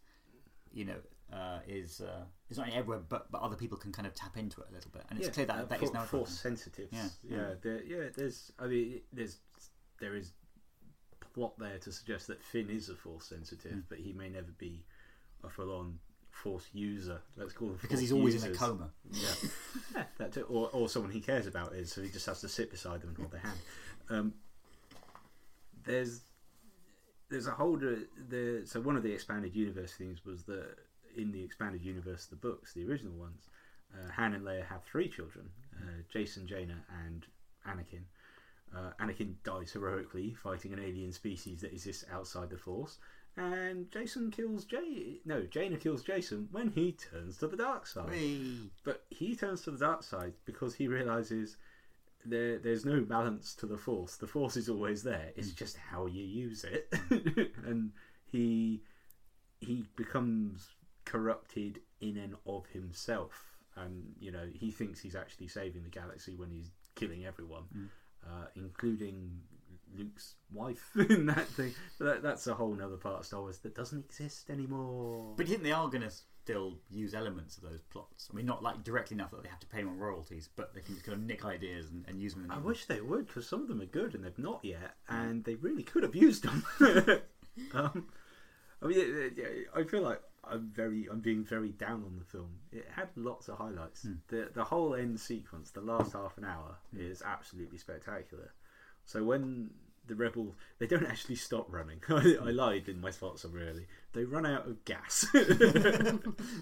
[0.72, 1.00] you know,
[1.34, 4.38] uh, is uh, is not only everywhere, but but other people can kind of tap
[4.38, 6.32] into it a little bit, and it's clear that uh, that for- is now force
[6.32, 6.90] sensitive.
[6.92, 7.08] Yeah.
[7.24, 8.10] yeah, there, yeah.
[8.16, 9.38] There's, I mean, there's,
[10.00, 10.32] there is
[11.34, 13.80] plot there to suggest that Finn is a force sensitive, Hmm.
[13.90, 14.84] but he may never be
[15.44, 16.00] a full-on
[16.32, 17.22] force user.
[17.38, 18.90] Let's call him because he's always in a coma.
[19.12, 19.28] Yeah,
[19.96, 20.44] yeah that too.
[20.50, 23.10] Or, or someone he cares about is, so he just has to sit beside them
[23.10, 23.60] and hold their hand.
[24.10, 24.34] Um,
[25.86, 26.22] there's
[27.30, 30.76] there's a whole the so one of the expanded universe things was that
[31.16, 33.48] in the expanded universe, the books, the original ones,
[33.94, 37.26] uh, Han and Leia have three children: uh, Jacen, Jaina, and
[37.68, 38.04] Anakin.
[38.76, 43.00] Uh, Anakin dies heroically fighting an alien species that exists outside the Force,
[43.36, 45.22] and Jacen kills Jay.
[45.26, 48.12] No, Jaina kills Jacen when he turns to the dark side.
[48.12, 48.70] Whee!
[48.84, 51.58] But he turns to the dark side because he realizes
[52.26, 54.18] there there's no balance to the force.
[54.18, 55.32] The force is always there.
[55.36, 56.94] It's just how you use it.
[57.66, 57.92] and
[58.26, 58.82] he
[59.62, 60.70] he becomes
[61.10, 63.58] corrupted in and of himself.
[63.76, 67.64] And you know, he thinks he's actually saving the galaxy when he's killing everyone,
[68.26, 69.40] uh, including
[69.98, 71.74] Luke's wife in that thing.
[72.00, 75.34] That, that's a whole other part of Star Wars that doesn't exist anymore.
[75.36, 78.30] But you think they are going to still use elements of those plots?
[78.32, 80.82] I mean, not like directly enough that they have to pay them royalties, but they
[80.82, 82.46] can just kind of nick ideas and, and use them.
[82.46, 84.96] In I wish they would because some of them are good and they've not yet,
[85.08, 86.66] and they really could have used them.
[87.74, 88.08] um,
[88.82, 89.32] I mean,
[89.76, 92.60] I feel like I'm very, I'm being very down on the film.
[92.72, 94.04] It had lots of highlights.
[94.04, 94.14] Hmm.
[94.28, 97.02] The the whole end sequence, the last half an hour, hmm.
[97.02, 98.54] is absolutely spectacular.
[99.06, 99.72] So when
[100.08, 102.02] the rebel, they don't actually stop running.
[102.10, 102.50] I, I hmm.
[102.50, 103.88] lied in my thoughts of really.
[104.14, 105.28] They run out of gas.
[105.34, 105.44] They-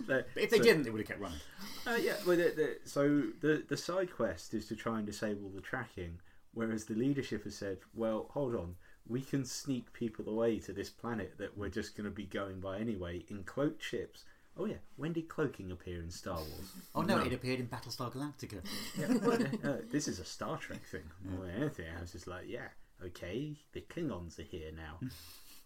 [0.07, 1.39] But if they so- didn't, they would have kept running.
[1.85, 5.49] uh, yeah, well, the, the, so the the side quest is to try and disable
[5.49, 6.19] the tracking,
[6.53, 8.75] whereas the leadership has said, "Well, hold on,
[9.09, 12.59] we can sneak people away to this planet that we're just going to be going
[12.59, 14.23] by anyway in cloaked ships."
[14.59, 16.71] Oh yeah, when did cloaking appear in Star Wars?
[16.95, 18.61] Oh no, it appeared in Battlestar Galactica.
[18.97, 21.85] Yeah, uh, this is a Star Trek thing more than anything.
[21.95, 22.69] I was just like, yeah,
[23.05, 24.99] okay, the Klingons are here now.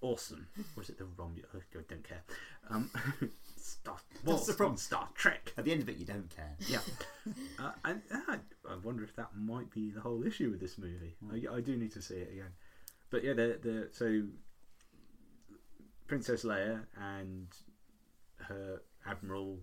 [0.03, 0.47] Awesome.
[0.75, 1.45] Or is it the Romulans?
[1.75, 2.23] I don't care.
[2.71, 2.89] Um,
[3.55, 4.77] Star Wars the problem.
[4.77, 5.53] Star Trek.
[5.59, 6.55] At the end of it, you don't care.
[6.67, 6.79] Yeah,
[7.59, 8.37] uh, and uh,
[8.67, 11.15] I wonder if that might be the whole issue with this movie.
[11.31, 12.51] I, I do need to see it again.
[13.11, 14.23] But yeah, the the so
[16.07, 17.47] Princess Leia and
[18.47, 19.59] her admiral,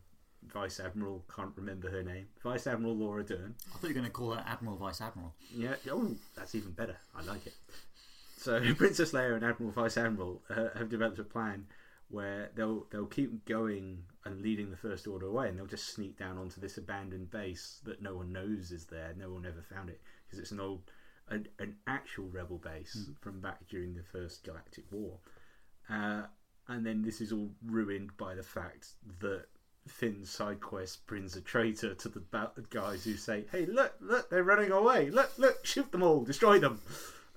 [0.46, 3.54] vice admiral, can't remember her name, vice admiral Laura Dern.
[3.66, 5.34] I thought you were going to call her Admiral Vice Admiral.
[5.54, 6.96] Yeah, oh, that's even better.
[7.16, 7.54] I like it.
[8.36, 11.66] So Princess Leia and Admiral Vice Admiral uh, have developed a plan
[12.10, 16.18] where they'll they'll keep going and leading the First Order away, and they'll just sneak
[16.18, 19.14] down onto this abandoned base that no one knows is there.
[19.16, 20.82] No one ever found it because it's an old,
[21.30, 25.18] an, an actual rebel base from back during the First Galactic War.
[25.88, 26.22] Uh,
[26.68, 28.88] and then this is all ruined by the fact
[29.20, 29.46] that
[29.86, 32.22] Finn's side quest brings a traitor to the
[32.70, 35.10] guys who say, "Hey, look, look, they're running away!
[35.10, 36.80] Look, look, shoot them all, destroy them."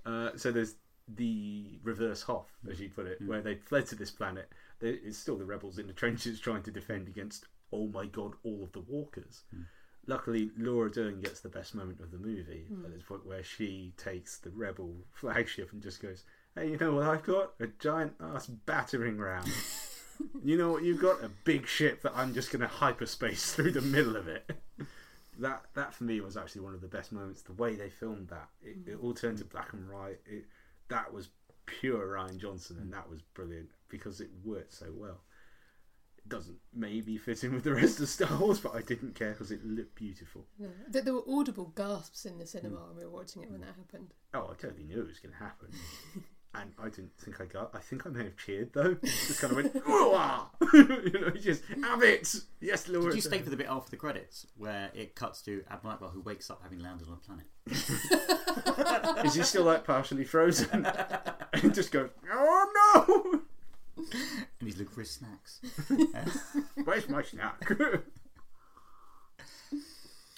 [0.05, 0.76] Uh, so there's
[1.07, 4.49] the reverse Hoth, as you put it, where they fled to this planet.
[4.81, 8.63] It's still the rebels in the trenches trying to defend against, oh my god, all
[8.63, 9.43] of the walkers.
[10.07, 12.91] Luckily, Laura Dern gets the best moment of the movie at hmm.
[12.91, 16.23] this point, where she takes the rebel flagship and just goes,
[16.56, 17.53] "Hey, you know what I've got?
[17.60, 19.44] A giant ass battering ram."
[20.44, 21.23] You know what you've got?
[21.23, 24.52] A big ship that I'm just going to hyperspace through the middle of it.
[25.40, 27.41] That that for me was actually one of the best moments.
[27.41, 29.06] The way they filmed that, it, it hmm.
[29.06, 30.19] all turned to black and white.
[30.26, 30.45] It,
[30.90, 31.30] that was
[31.65, 32.91] pure Rian Johnson, and hmm.
[32.91, 35.22] that was brilliant because it worked so well.
[36.26, 39.31] It doesn't maybe fit in with the rest of Star Wars, but I didn't care
[39.31, 40.45] because it looked beautiful.
[40.60, 40.69] No.
[40.88, 43.65] There, there were audible gasps in the cinema when we were watching it when hmm.
[43.68, 44.14] that happened.
[44.34, 45.69] Oh, I totally knew it was going to happen.
[46.53, 47.72] and I didn't think I got.
[47.73, 48.95] I think I may have cheered though.
[49.03, 52.27] Just kind of went, "Ooh-ah!" you know, just have it.
[52.60, 53.06] Yes, Lord.
[53.11, 56.11] Did you stay for the bit after the credits where it cuts to Admiral Ackbar
[56.11, 57.45] who wakes up having landed on a planet?
[59.26, 60.85] Is he still like partially frozen?
[61.53, 63.20] and just goes, "Oh no!
[64.91, 65.61] And for his snacks.
[66.84, 67.63] Where's my snack?"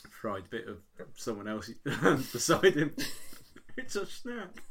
[0.10, 0.78] Fried bit of
[1.16, 1.70] someone else
[2.32, 2.96] beside him.
[3.76, 4.64] It's a snack.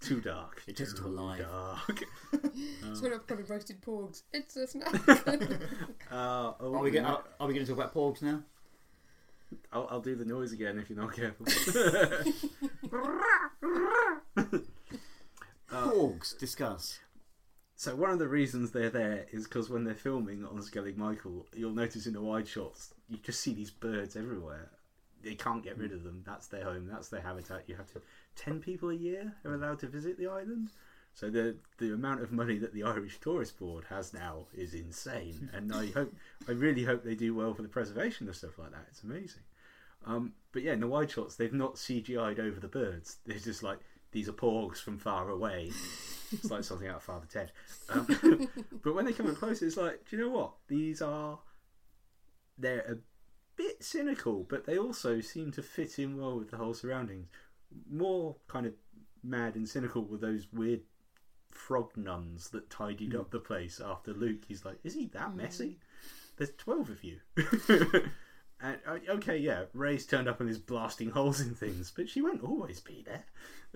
[0.00, 0.62] Too dark.
[0.66, 1.40] It's just Too too alive.
[1.40, 2.04] Dark.
[2.32, 4.22] It's when I've got roasted porgs.
[4.32, 4.94] It's a snack.
[6.10, 8.42] Uh, oh, Are we, going, are, are we going to talk about porgs now?
[9.72, 11.46] I'll, I'll do the noise again if you're not careful.
[15.70, 16.98] porgs, discuss.
[17.76, 21.46] So one of the reasons they're there is because when they're filming on Skellig Michael,
[21.54, 24.70] you'll notice in the wide shots you just see these birds everywhere.
[25.22, 26.22] They can't get rid of them.
[26.26, 26.88] That's their home.
[26.90, 27.64] That's their habitat.
[27.66, 28.00] You have to.
[28.34, 30.70] Ten people a year are allowed to visit the island.
[31.12, 35.50] So the the amount of money that the Irish Tourist Board has now is insane,
[35.54, 36.14] and I hope
[36.48, 38.86] I really hope they do well for the preservation of stuff like that.
[38.90, 39.42] It's amazing.
[40.06, 43.16] Um, but yeah, in the wide shots, they've not CGI'd over the birds.
[43.26, 43.80] They're just like
[44.16, 45.70] these are porgs from far away.
[46.32, 47.52] It's like something out of Father Ted.
[47.90, 48.48] Um,
[48.82, 50.52] but when they come in close, it's like, do you know what?
[50.68, 51.38] These are
[52.56, 52.96] they're a
[53.56, 57.28] bit cynical, but they also seem to fit in well with the whole surroundings.
[57.92, 58.72] More kind of
[59.22, 60.80] mad and cynical were those weird
[61.50, 64.44] frog nuns that tidied up the place after Luke.
[64.48, 65.78] He's like, is he that messy?
[66.38, 67.18] There's twelve of you.
[68.60, 72.22] and uh, okay, yeah, Rey's turned up and is blasting holes in things, but she
[72.22, 73.24] won't always be there.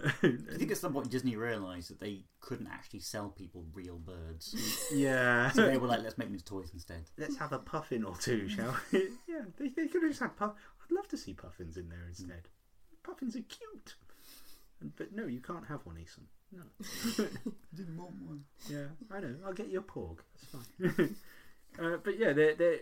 [0.03, 4.89] I think at some point Disney realised that they couldn't actually sell people real birds.
[4.95, 5.51] yeah.
[5.51, 7.03] So they were like, let's make them into toys instead.
[7.19, 9.01] Let's have a puffin or two, shall we?
[9.29, 10.53] yeah, they, they could have just had puff.
[10.83, 12.49] I'd love to see puffins in there instead.
[13.03, 13.97] Puffins are cute.
[14.97, 16.25] But no, you can't have one, Eason.
[16.53, 16.63] No.
[17.75, 18.45] Didn't want one.
[18.69, 19.37] Yeah, I know.
[19.45, 20.19] I'll get you a porg.
[20.35, 21.17] That's fine.
[21.85, 22.81] uh, but yeah, they're, they're,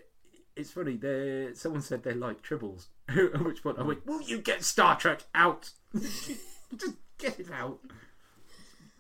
[0.59, 0.97] it's funny.
[0.97, 2.89] They're, someone said they like tribbles.
[3.09, 5.71] At which point I went, Will you get Star Trek out?
[5.97, 7.79] Just get it out.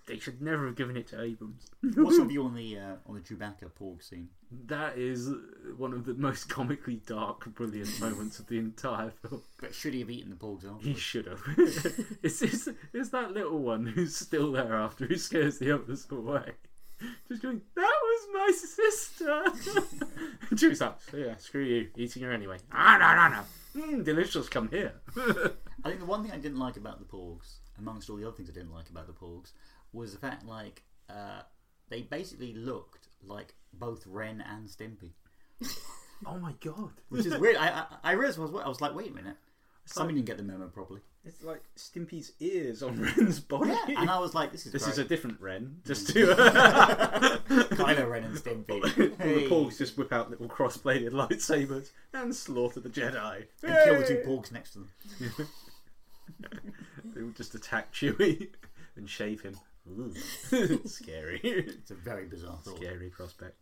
[0.06, 1.66] They should never have given it to Abrams.
[1.82, 4.28] What's your view on the uh, on the Chewbacca porg scene?
[4.66, 5.30] That is
[5.76, 9.43] one of the most comically dark, brilliant moments of the entire film.
[9.60, 11.43] But should he have eaten the porgs He should have.
[12.22, 16.52] it's, it's, it's that little one who's still there after he scares the others away.
[17.28, 17.85] Just going, was
[18.32, 19.45] my sister.
[20.51, 22.59] and she was like, yeah, screw you, eating her anyway.
[22.73, 23.97] Ah, no, no, no.
[23.97, 24.95] Mm, delicious, come here.
[25.85, 28.36] I think the one thing I didn't like about the porgs, amongst all the other
[28.36, 29.53] things I didn't like about the porgs,
[29.93, 31.43] was the fact like uh,
[31.89, 35.12] they basically looked like both Ren and Stimpy,
[36.27, 36.93] oh my god.
[37.09, 37.57] which is weird.
[37.57, 39.36] I I, I realized I was I was like, wait a minute,
[39.85, 41.01] someone didn't get the memo properly.
[41.24, 43.70] It's like Stimpy's ears on Ren's body.
[43.89, 44.93] Yeah, and I was like, this is This great.
[44.93, 46.12] is a different Ren, just mm.
[46.15, 46.27] to.
[47.74, 48.70] Kylo Ren and Stimpy.
[48.70, 49.35] All Hey.
[49.45, 53.45] the porgs just whip out little cross-bladed lightsabers and slaughter the Jedi.
[53.62, 54.90] and kill the two porgs next to them.
[57.15, 58.49] They would just attack Chewie
[58.97, 59.57] and shave him.
[59.90, 60.12] Ooh.
[60.86, 61.40] Scary.
[61.43, 62.77] It's a very bizarre thought.
[62.77, 63.57] Scary prospect.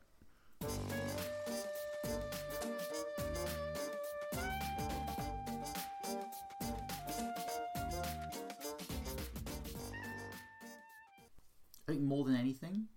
[12.27, 12.89] Than anything,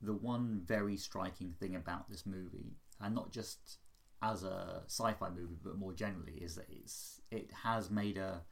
[0.00, 3.78] the one very striking thing about this movie, and not just
[4.22, 8.42] as a sci-fi movie, but more generally, is that it's it has made a,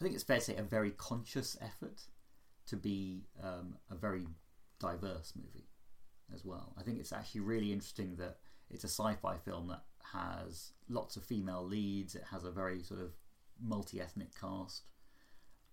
[0.00, 2.02] I think it's fair to say, a very conscious effort
[2.66, 4.26] to be um, a very
[4.78, 5.68] diverse movie
[6.34, 6.74] as well.
[6.78, 8.36] I think it's actually really interesting that
[8.68, 12.14] it's a sci-fi film that has lots of female leads.
[12.14, 13.12] It has a very sort of
[13.60, 14.84] multi-ethnic cast,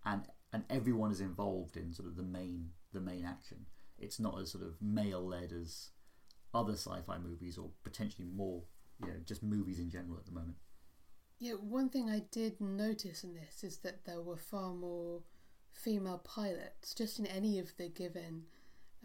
[0.06, 0.24] and
[0.54, 3.66] and everyone is involved in sort of the main the main action.
[3.98, 5.90] It's not as sort of male led as
[6.54, 8.62] other sci-fi movies, or potentially more,
[9.02, 10.58] you know, just movies in general at the moment.
[11.40, 15.24] Yeah, one thing I did notice in this is that there were far more
[15.72, 18.44] female pilots, just in any of the given,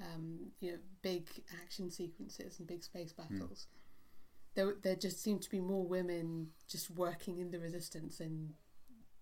[0.00, 1.28] um, you know, big
[1.62, 3.66] action sequences and big space battles.
[4.54, 8.54] There, there just seemed to be more women just working in the resistance than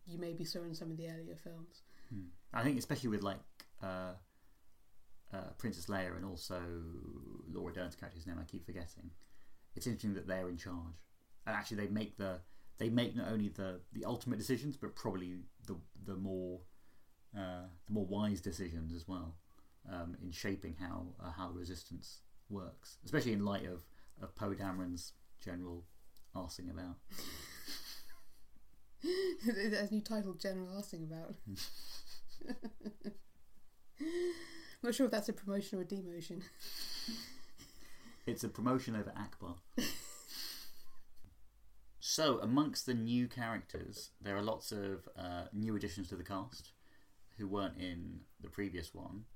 [0.06, 1.82] you maybe saw in some of the earlier films.
[2.52, 3.38] I think especially with like
[3.82, 4.12] uh,
[5.32, 6.60] uh, Princess Leia and also
[7.52, 9.10] Laura Dern's character, whose name I keep forgetting.
[9.74, 10.96] It's interesting that they're in charge,
[11.46, 12.40] and actually they make the
[12.78, 16.60] they make not only the, the ultimate decisions, but probably the the more
[17.36, 19.34] uh, the more wise decisions as well
[19.90, 23.84] um, in shaping how uh, how resistance works, especially in light of
[24.22, 25.84] of Poe Dameron's general
[26.34, 26.96] arsing about.
[29.46, 31.34] There's a new title General asking about.
[32.48, 33.12] I'm
[34.82, 36.42] not sure if that's a promotion or a demotion.
[38.26, 39.54] It's a promotion over Ackbar.
[42.00, 46.72] so, amongst the new characters, there are lots of uh, new additions to the cast
[47.38, 49.26] who weren't in the previous one.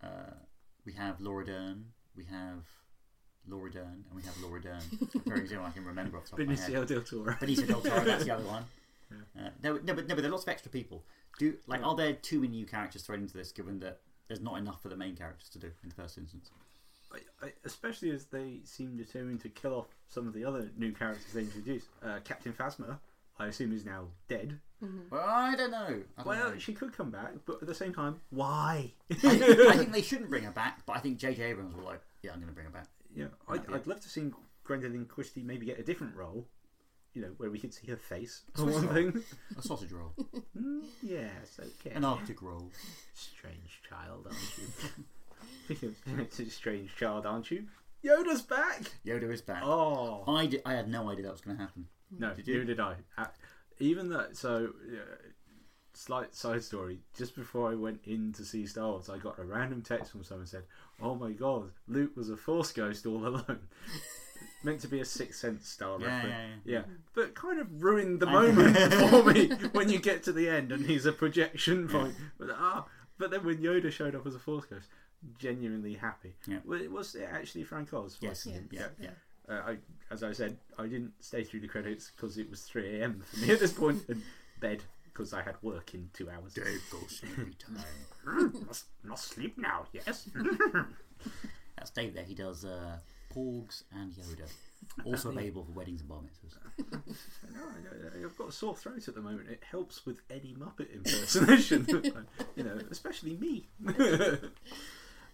[0.00, 0.34] Uh,
[0.86, 2.66] we have Laura Dern, we have
[3.48, 4.80] Laura Dern, and we have Laura Dern.
[5.26, 6.70] Very soon I can remember off the top of my head.
[6.72, 7.32] Benicio del Toro.
[7.40, 8.64] Benicio del Toro, that's the other one.
[9.38, 11.04] Uh, no, no, but no, but there are lots of extra people.
[11.38, 13.52] Do like, are there too many new characters thrown into this?
[13.52, 16.50] Given that there's not enough for the main characters to do in the first instance.
[17.12, 20.90] I, I, especially as they seem determined to kill off some of the other new
[20.90, 21.86] characters they introduced.
[22.04, 22.98] Uh, Captain Phasma,
[23.38, 24.58] I assume, is now dead.
[25.10, 25.78] Well, I don't know.
[26.18, 26.58] I don't Well, know.
[26.58, 28.92] she could come back, but at the same time, why?
[29.10, 31.42] I, think, I think they shouldn't bring her back, but I think J.J.
[31.42, 32.86] Abrams will like, yeah, I'm going to bring her back.
[33.14, 33.76] Yeah, I'd, Yeah.
[33.76, 34.30] I'd love to see
[34.66, 36.48] Gwendoline Christie maybe get a different role.
[37.12, 38.94] You know, where we could see her face for Swiss one roll.
[38.94, 39.22] thing.
[39.56, 40.12] A sausage roll,
[40.58, 41.94] Mm, yes, okay.
[41.94, 42.70] an Arctic roll.
[43.14, 45.04] Strange child, aren't you?
[45.64, 47.66] Speaking of it's a strange child, aren't you?
[48.04, 48.82] Yoda's back.
[49.06, 49.62] Yoda is back.
[49.64, 50.62] Oh I did.
[50.66, 51.86] I had no idea that was going to happen.
[52.18, 52.54] no, Did you?
[52.54, 52.96] neither did I.
[53.16, 53.26] Uh,
[53.78, 54.36] even that.
[54.36, 54.96] So, uh,
[55.96, 56.98] slight side story.
[57.16, 60.24] Just before I went in to see Star Wars, I got a random text from
[60.24, 60.64] someone said,
[61.00, 63.60] "Oh my god, Luke was a Force ghost all alone."
[64.62, 66.34] Meant to be a Sixth Sense style Yeah, reference.
[66.64, 66.82] yeah, Yeah,
[67.14, 70.86] but kind of ruined the moment for me when you get to the end and
[70.86, 72.14] he's a projection point.
[72.38, 72.86] But ah,
[73.18, 74.88] but then when Yoda showed up as a Force Ghost,
[75.38, 76.34] genuinely happy.
[76.46, 76.58] Yeah.
[76.64, 78.16] Well, it was it actually Frank Oz.
[78.20, 78.44] Yes.
[78.44, 78.68] voicing him?
[78.72, 78.86] Yeah.
[79.00, 79.10] Yeah.
[79.46, 79.76] Uh, I,
[80.10, 83.22] as I said, I didn't stay through the credits because it was 3 a.m.
[83.30, 84.22] for me at this point, and
[84.60, 84.82] bed
[85.14, 86.54] because I had work in two hours.
[86.54, 88.52] Dave, go sleepy time.
[88.66, 90.28] must, must sleep now, yes.
[91.78, 92.14] That's Dave.
[92.14, 92.98] There, he does uh,
[93.32, 94.48] Porgs and Yoda.
[95.04, 96.58] Also available for weddings and bar mitzvahs.
[97.54, 99.48] I, I- I've got a sore throat at the moment.
[99.48, 101.86] It helps with any Muppet impersonation,
[102.56, 103.68] you know, especially me.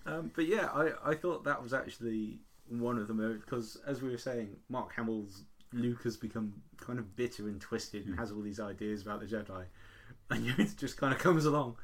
[0.07, 2.39] um, but yeah, I, I thought that was actually
[2.69, 6.98] one of the most because, as we were saying, Mark Hamill's Luke has become kind
[6.98, 9.64] of bitter and twisted and has all these ideas about the Jedi,
[10.30, 11.76] and Yoda just kind of comes along.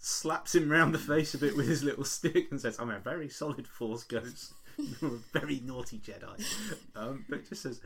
[0.00, 3.00] Slaps him round the face a bit with his little stick and says, "I'm a
[3.00, 4.52] very solid Force ghost.
[4.76, 6.44] You're a very naughty Jedi."
[6.94, 7.80] Um, but just says,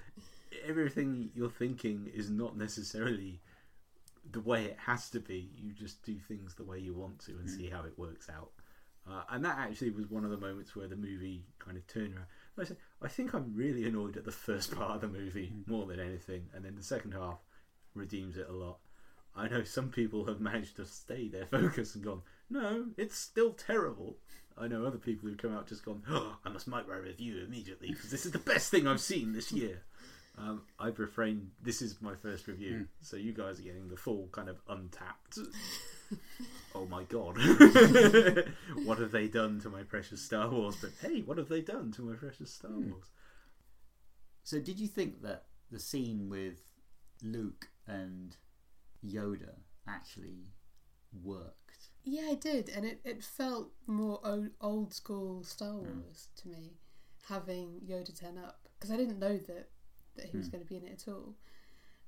[0.67, 3.41] everything you're thinking is not necessarily
[4.31, 5.51] the way it has to be.
[5.57, 8.51] You just do things the way you want to and see how it works out.
[9.11, 12.15] Uh, and that actually was one of the moments where the movie kind of turned
[12.15, 12.27] around.
[12.59, 14.77] I said, I think I'm really annoyed at the first mm.
[14.79, 15.69] part of the movie mm.
[15.69, 17.39] more than anything, and then the second half
[17.95, 18.79] redeems it a lot.
[19.35, 23.53] I know some people have managed to stay their focus and gone, no, it's still
[23.53, 24.19] terrible.
[24.59, 27.43] I know other people who've come out just gone, oh, I must make my review
[27.45, 29.59] immediately because this is the best thing I've seen this mm.
[29.59, 29.83] year.
[30.39, 31.51] Um, I've refrained.
[31.63, 35.39] This is my first review, so you guys are getting the full kind of untapped.
[36.75, 37.37] oh my god,
[38.85, 40.77] what have they done to my precious Star Wars?
[40.81, 42.91] But hey, what have they done to my precious Star hmm.
[42.91, 43.11] Wars?
[44.45, 46.61] So, did you think that the scene with
[47.23, 48.37] Luke and
[49.05, 49.55] Yoda
[49.89, 50.53] actually
[51.23, 51.89] worked?
[52.05, 56.01] Yeah, I did, and it, it felt more old, old school Star hmm.
[56.01, 56.73] Wars to me,
[57.29, 59.69] having Yoda turn up because I didn't know that
[60.17, 60.53] that he was hmm.
[60.53, 61.35] going to be in it at all.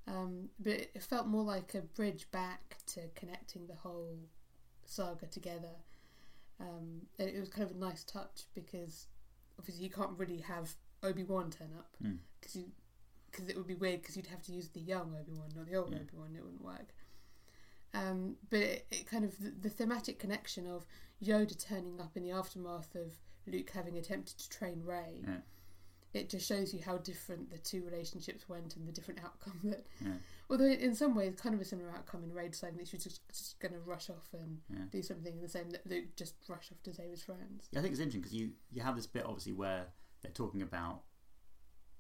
[0.07, 4.19] Um, but it, felt more like a bridge back to connecting the whole
[4.85, 5.77] saga together.
[6.61, 9.07] Um, and it was kind of a nice touch because
[9.59, 12.19] obviously you can't really have Obi Wan turn up Mm.
[12.41, 12.67] because you
[13.31, 15.67] because it would be weird because you'd have to use the young Obi Wan, not
[15.67, 15.99] the old Yeah.
[15.99, 16.37] Obi Wan.
[16.37, 16.95] It wouldn't work.
[17.93, 20.85] Um, but it, it kind of the, the thematic connection of
[21.23, 23.15] Yoda turning up in the aftermath of
[23.47, 25.23] Luke having attempted to train Rey.
[25.27, 25.37] Yeah.
[26.15, 29.85] It just shows you how different the two relationships went and the different outcome that.
[30.01, 30.13] Yeah.
[30.49, 33.05] Although in some ways, kind of a similar outcome in Rey deciding that she was
[33.05, 34.85] just, just going to rush off and Yeah.
[34.93, 37.69] do something, the same that Luke just rushed off to save his friends.
[37.73, 39.87] Yeah, I think it's interesting because you, you have this bit obviously where
[40.23, 41.03] they're talking about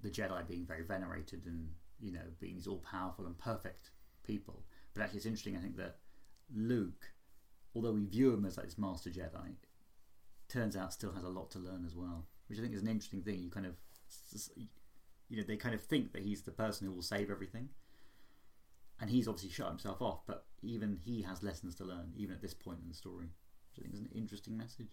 [0.00, 1.70] the Jedi being very venerated and
[2.00, 3.90] you know being these all powerful and perfect
[4.22, 4.64] people.
[4.94, 5.56] But actually, it's interesting.
[5.56, 5.96] I think that
[6.54, 7.12] Luke,
[7.74, 9.54] although we view him as like this master Jedi,
[10.48, 12.88] turns out still has a lot to learn as well, which I think is an
[12.88, 13.42] interesting thing.
[13.42, 13.74] You kind of
[15.28, 17.68] you know they kind of think that he's the person who will save everything.
[19.00, 22.40] And he's obviously shut himself off, but even he has lessons to learn, even at
[22.40, 24.86] this point in the story, which I think is an interesting message.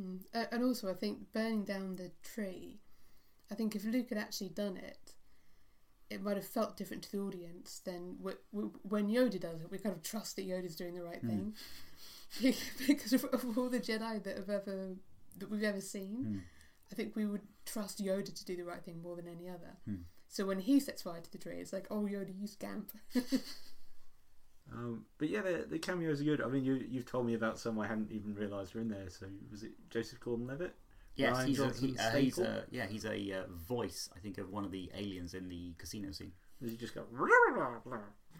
[0.00, 0.20] Mm.
[0.34, 2.80] Uh, and also, I think burning down the tree,
[3.50, 5.12] I think if Luke had actually done it,
[6.10, 9.70] it might have felt different to the audience than w- w- when Yoda does it.
[9.70, 11.54] We kind of trust that Yoda's doing the right thing
[12.86, 14.94] because of, of all the Jedi that have ever
[15.38, 16.24] that we've ever seen.
[16.24, 16.40] Mm.
[16.94, 19.78] I think we would trust Yoda to do the right thing more than any other.
[19.84, 20.02] Hmm.
[20.28, 22.92] So when he sets fire to the tree, it's like, oh Yoda, you scamp.
[24.72, 26.40] Um, but yeah, the, the cameos are good.
[26.40, 29.10] I mean, you you've told me about some I hadn't even realised were in there.
[29.10, 30.74] So was it Joseph Gordon-Levitt?
[31.16, 34.38] Yes, Ryan he's a, he, uh, he's a yeah he's a uh, voice I think
[34.38, 36.32] of one of the aliens in the casino scene.
[36.62, 37.02] Does he just go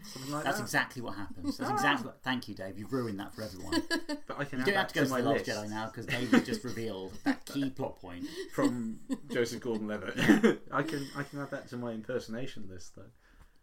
[0.03, 0.63] something like That's that?
[0.63, 1.57] exactly what happens.
[1.57, 2.07] That's exactly.
[2.07, 2.77] What, thank you, Dave.
[2.77, 3.81] You've ruined that for everyone.
[4.27, 5.59] But I can You add don't have that to go to my the Last list
[5.59, 8.25] Jedi now because Dave has just revealed that key plot point.
[8.53, 8.99] from
[9.31, 10.61] Joseph Gordon-Levitt.
[10.71, 13.03] I can I can add that to my impersonation list though.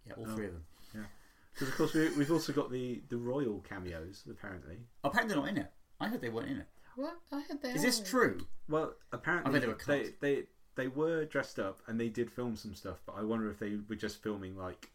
[0.07, 0.35] Yeah, all Oh.
[0.37, 0.65] three of them.
[0.95, 1.07] Um, yeah.
[1.53, 4.79] Because of course we, we've also got the the royal cameos apparently.
[5.05, 5.73] Oh, apparently they're not in it.
[6.01, 6.67] I heard they weren't in it.
[6.97, 7.15] What?
[7.33, 8.05] I heard they Is this are.
[8.05, 8.39] true?
[8.69, 10.21] Well, apparently I they were they, cut.
[10.21, 10.43] they
[10.77, 13.79] they were dressed up and they did film some stuff, but I wonder if they
[13.89, 14.91] were just filming like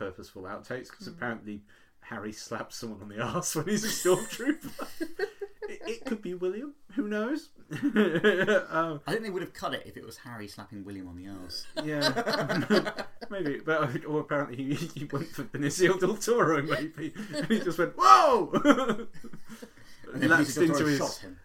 [0.00, 1.60] purposeful outtakes because apparently
[2.00, 4.70] Harry slaps someone on the arse when he's a stormtrooper.
[5.68, 6.74] it, it could be William.
[6.94, 7.50] Who knows?
[7.70, 11.16] um, I think they would have cut it if it was Harry slapping William on
[11.16, 11.66] the arse.
[11.84, 13.60] yeah, maybe.
[13.64, 16.62] But or apparently he, he went for Benicio del Toro.
[16.62, 19.06] Maybe and he just went whoa.
[20.14, 21.38] Lapsed into his shot him.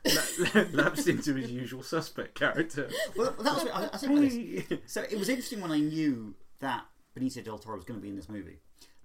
[0.55, 2.89] la- lapsed into his usual suspect character.
[3.15, 3.67] Well, that was.
[3.71, 4.79] I, I.
[4.87, 6.85] So it was interesting when I knew that
[7.17, 8.59] Benicio del Toro is going to be in this movie.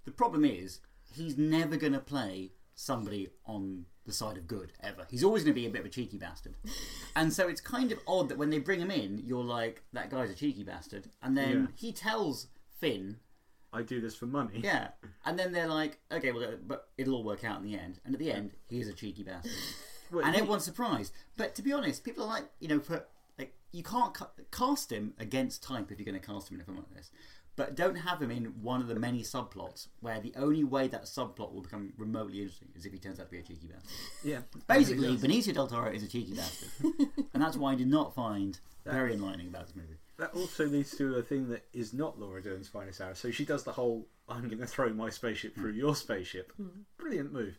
[0.04, 0.80] The problem is
[1.12, 5.06] he's never going to play somebody on the side of good ever.
[5.10, 6.54] He's always going to be a bit of a cheeky bastard,
[7.14, 10.10] and so it's kind of odd that when they bring him in, you're like, that
[10.10, 11.66] guy's a cheeky bastard, and then Yeah.
[11.76, 12.48] he tells
[12.80, 13.18] Finn,
[13.72, 14.60] I do this for money.
[14.64, 14.88] yeah,
[15.26, 18.00] and then they're like, okay, well, uh, but it'll all work out in the end,
[18.04, 19.52] and at the end, he is a cheeky bastard
[20.10, 21.12] Well, and he- everyone's surprised.
[21.36, 23.04] But to be honest, people are like, you know, for
[23.38, 26.62] like, you can't ca- cast him against type if you're going to cast him in
[26.62, 27.10] a film like this.
[27.60, 31.02] But don't have him in one of the many subplots where the only way that
[31.02, 33.90] subplot will become remotely interesting is if he turns out to be a cheeky bastard.
[34.24, 34.38] yeah.
[34.66, 36.70] Basically, Benicio del Toro is a cheeky bastard,
[37.34, 39.98] and that's why I did not find very enlightening about this movie.
[40.16, 43.14] That also leads to a thing that is not Laura Dern's finest hour.
[43.14, 46.84] So she does the whole "I'm going to throw my spaceship through your spaceship." Hmm.
[46.96, 47.58] Brilliant move.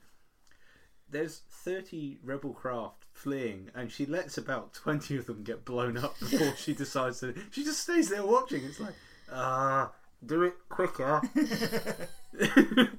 [1.07, 6.19] There's 30 rebel craft fleeing, and she lets about 20 of them get blown up
[6.19, 7.36] before she decides to.
[7.52, 8.64] She just stays there watching.
[8.64, 8.95] It's like,
[9.32, 9.91] ah,
[10.26, 11.22] do it quicker.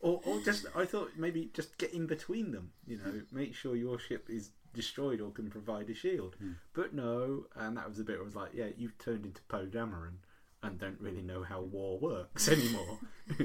[0.00, 2.72] or, or just, I thought maybe just get in between them.
[2.86, 6.36] You know, make sure your ship is destroyed or can provide a shield.
[6.72, 9.42] But no, and that was the bit where I was like, yeah, you've turned into
[9.42, 10.18] Poe Dameron
[10.62, 12.98] and don't really know how war works anymore.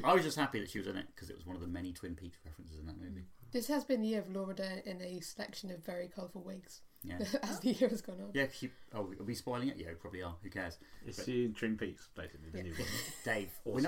[0.04, 1.68] I was just happy that she was in it because it was one of the
[1.68, 3.26] many Twin Peaks references in that movie.
[3.56, 6.82] This has been the year of Laura Dern in a selection of very colourful wigs
[7.06, 7.20] Yeah.
[7.44, 8.32] as the year has gone on.
[8.34, 9.78] Yeah, she, oh, are we spoiling it?
[9.78, 10.36] Yeah, we probably are.
[10.44, 10.78] Who cares?
[11.08, 12.64] Is she in Twin Peaks, basically, the Yeah.
[12.66, 12.88] new one?
[13.24, 13.84] Dave, we're Awesome.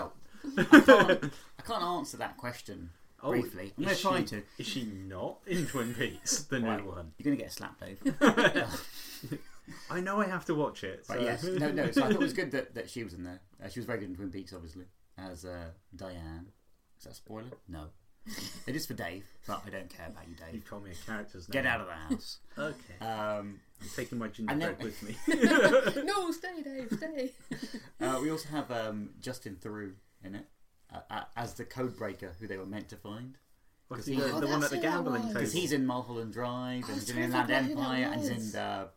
[0.55, 0.71] not.
[0.73, 1.23] I can't,
[1.59, 2.91] I can't answer that question
[3.21, 3.73] Oh, briefly.
[3.77, 4.43] I'm is going to try she- to.
[4.57, 6.81] Is she not in Twin Peaks, the Right.
[6.81, 7.11] new one?
[7.17, 7.99] You're going to get a slap, Dave.
[9.91, 11.05] I know I have to watch it.
[11.05, 11.15] So.
[11.15, 11.91] But yes, no, no.
[11.91, 13.41] So I thought it was good that, that she was in there.
[13.61, 14.85] Uh, she was very good in Twin Peaks, obviously,
[15.17, 16.47] as uh, Diane.
[16.97, 17.49] Is that a spoiler?
[17.67, 17.87] No.
[18.65, 20.53] It is for Dave, but I don't care about you, Dave.
[20.53, 21.53] You've told me a character's name.
[21.63, 22.37] Get out of the house.
[22.59, 23.05] Okay.
[23.05, 26.03] Um, I'm taking my And then- gingerbread with me.
[26.05, 27.31] no, stay, Dave, stay.
[28.01, 29.93] uh, we also have um, Justin Theroux
[30.23, 30.45] in it
[30.93, 33.37] uh, uh, as the code breaker who they were meant to find.
[33.89, 35.21] What's he- the, Oh, the one at the gambling was.
[35.27, 35.33] table?
[35.35, 37.75] Because he's in Mulholland Drive, I and he's in trying to Inland figure out who
[37.75, 38.87] that Empire, and he's in uh,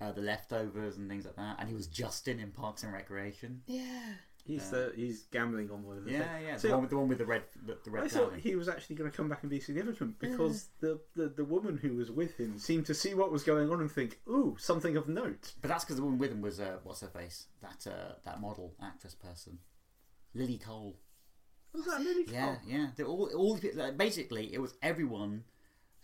[0.00, 1.56] uh, The Leftovers and things like that.
[1.60, 3.62] And he was Justin in Parks and Recreation.
[3.66, 3.84] Yeah.
[4.46, 6.44] He's the he's gambling on one of the Yeah, things.
[6.46, 6.56] yeah.
[6.56, 8.40] See, the, one with, the one with the red, the, the red I thought clothing.
[8.40, 11.76] he was actually going to come back and be significant because the, the, the woman
[11.76, 14.96] who was with him seemed to see what was going on and think, ooh, something
[14.96, 15.54] of note.
[15.60, 17.46] But that's because the woman with him was uh, what's her face?
[17.60, 19.58] That uh, that model actress person,
[20.34, 20.96] Lily Cole.
[21.74, 22.58] Was that really Yeah, cool?
[22.68, 22.86] yeah.
[22.96, 25.44] They're all all the people- like, basically it was everyone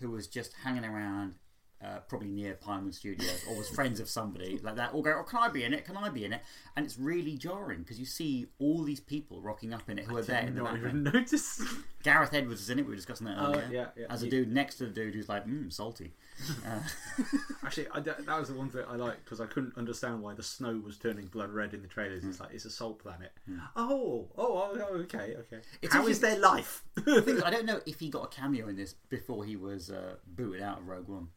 [0.01, 1.35] who was just hanging around.
[1.85, 5.25] Uh, probably near Pinewood Studios, or was friends of somebody like that, or go, "Oh,
[5.25, 5.85] can I be in it?
[5.85, 6.41] Can I be in it?"
[6.77, 10.17] And it's really jarring because you see all these people rocking up in it who
[10.17, 11.61] are there in the even notice.
[12.05, 12.83] Gareth Edwards is in it.
[12.83, 13.69] We were discussing that Oh, earlier.
[13.73, 14.07] yeah, yeah.
[14.11, 16.15] As a dude next to the dude who's like, "Mmm, salty."
[16.67, 16.81] Uh,
[17.65, 20.43] Actually, I, that was the one thing I liked because I couldn't understand why the
[20.43, 22.25] snow was turning blood red in the trailers.
[22.25, 23.33] It's like it's a salt planet.
[23.77, 25.61] Oh, oh, oh, okay, okay.
[25.83, 26.83] It's How is their life?
[26.95, 29.57] The thing is, I don't know if he got a cameo in this before he
[29.57, 31.29] was uh, booted out of Rogue One,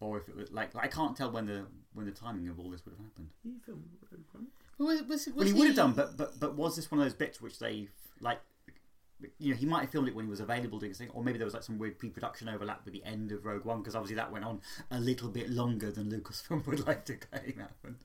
[0.00, 2.70] or if it was like I can't tell when the when the timing of all
[2.70, 3.28] this would have happened.
[3.44, 4.46] You film Rogue One?
[4.78, 7.04] Was, was, was Well, he, would have done, but but but was this one of
[7.04, 7.88] those bits which they
[8.20, 8.40] like?
[9.40, 11.24] You know, he might have filmed it when he was available doing this thing, or
[11.24, 13.96] maybe there was like some weird pre-production overlap with the end of Rogue One because
[13.96, 14.60] obviously that went on
[14.92, 17.96] a little bit longer than Lucasfilm would like to claim happened.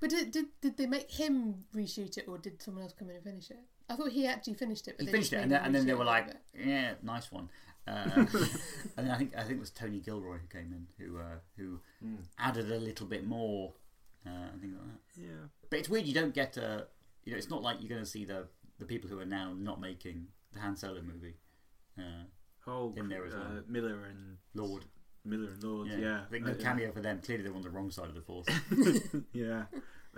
[0.00, 3.16] But did, did did they make him reshoot it, or did someone else come in
[3.16, 3.58] and finish it?
[3.90, 4.96] I thought he actually finished it.
[4.96, 7.50] But He finished it, and then, and then they were like, "Yeah, nice one."
[7.86, 8.26] Uh,
[8.96, 11.80] and I think I think it was Tony Gilroy who came in, who uh, who
[12.38, 13.74] added a little bit more
[14.26, 15.22] uh, and things like that.
[15.22, 15.46] Yeah.
[15.70, 16.86] But it's weird you don't get a,
[17.24, 18.48] you know, it's not like you're going to see the
[18.78, 21.36] the people who are now not making the Han Solo movie
[21.98, 22.24] uh,
[22.66, 23.62] Oh, In there as uh, well.
[23.68, 24.84] Miller and Lord.
[25.24, 25.88] Miller and Lord.
[25.88, 27.20] Yeah, I think no cameo for them.
[27.24, 28.46] Clearly, they're on the wrong side of the force.
[29.32, 29.64] yeah.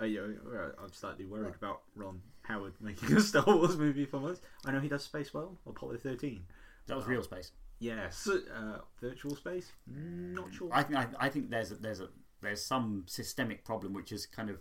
[0.01, 4.25] Uh, yeah, uh, I'm slightly worried about Ron Howard making a Star Wars movie from
[4.25, 4.39] us.
[4.65, 6.43] I know he does space well, Apollo 13.
[6.87, 7.51] That was real space.
[7.79, 9.71] Yes, uh, virtual space.
[9.89, 10.69] Mm, Not sure.
[10.71, 12.09] I think I, I think there's a, there's a
[12.41, 14.57] there's some systemic problem which is kind of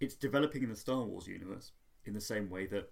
[0.00, 1.72] it's developing in the Star Wars universe
[2.04, 2.90] in the same way that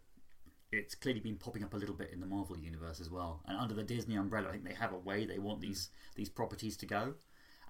[0.71, 3.43] it's clearly been popping up a little bit in the Marvel universe as well.
[3.47, 6.29] And under the Disney umbrella, I think they have a way they want these these
[6.29, 7.15] properties to go.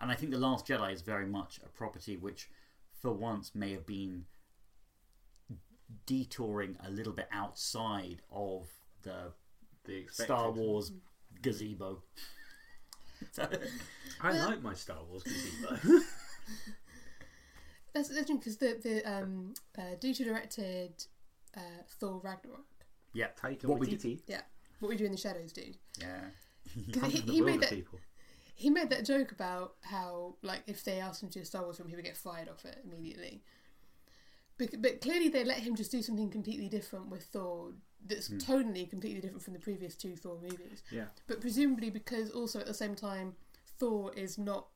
[0.00, 2.50] And I think the Last Jedi is very much a property which,
[3.00, 4.24] for once, may have been
[6.06, 8.68] detouring a little bit outside of
[9.02, 9.32] the
[9.90, 10.32] the expected.
[10.34, 10.92] Star Wars
[11.42, 12.02] gazebo.
[13.32, 13.48] So-
[14.22, 16.00] I like my Star Wars gazebo.
[17.92, 20.92] That's interesting because the the um, uh, Dieter directed
[21.56, 21.60] uh,
[21.98, 22.64] Thor Ragnarok.
[23.14, 24.20] yeah, Taika what we do, Waititi.
[24.26, 24.42] Yeah,
[24.78, 25.76] what we do in the shadows, dude.
[25.98, 26.20] yeah.
[26.92, 27.98] 'Cause Comes he, from the he world made of that people.
[28.54, 31.62] he made that joke about how like if they asked him to do a Star
[31.64, 33.42] Wars film, he would get fired off it immediately.
[34.56, 37.72] But, but clearly they let him just do something completely different with Thor
[38.06, 40.82] that's totally completely different from the previous two Thor movies.
[40.90, 41.06] Yeah.
[41.26, 43.34] But presumably because also at the same time
[43.78, 44.66] Thor is not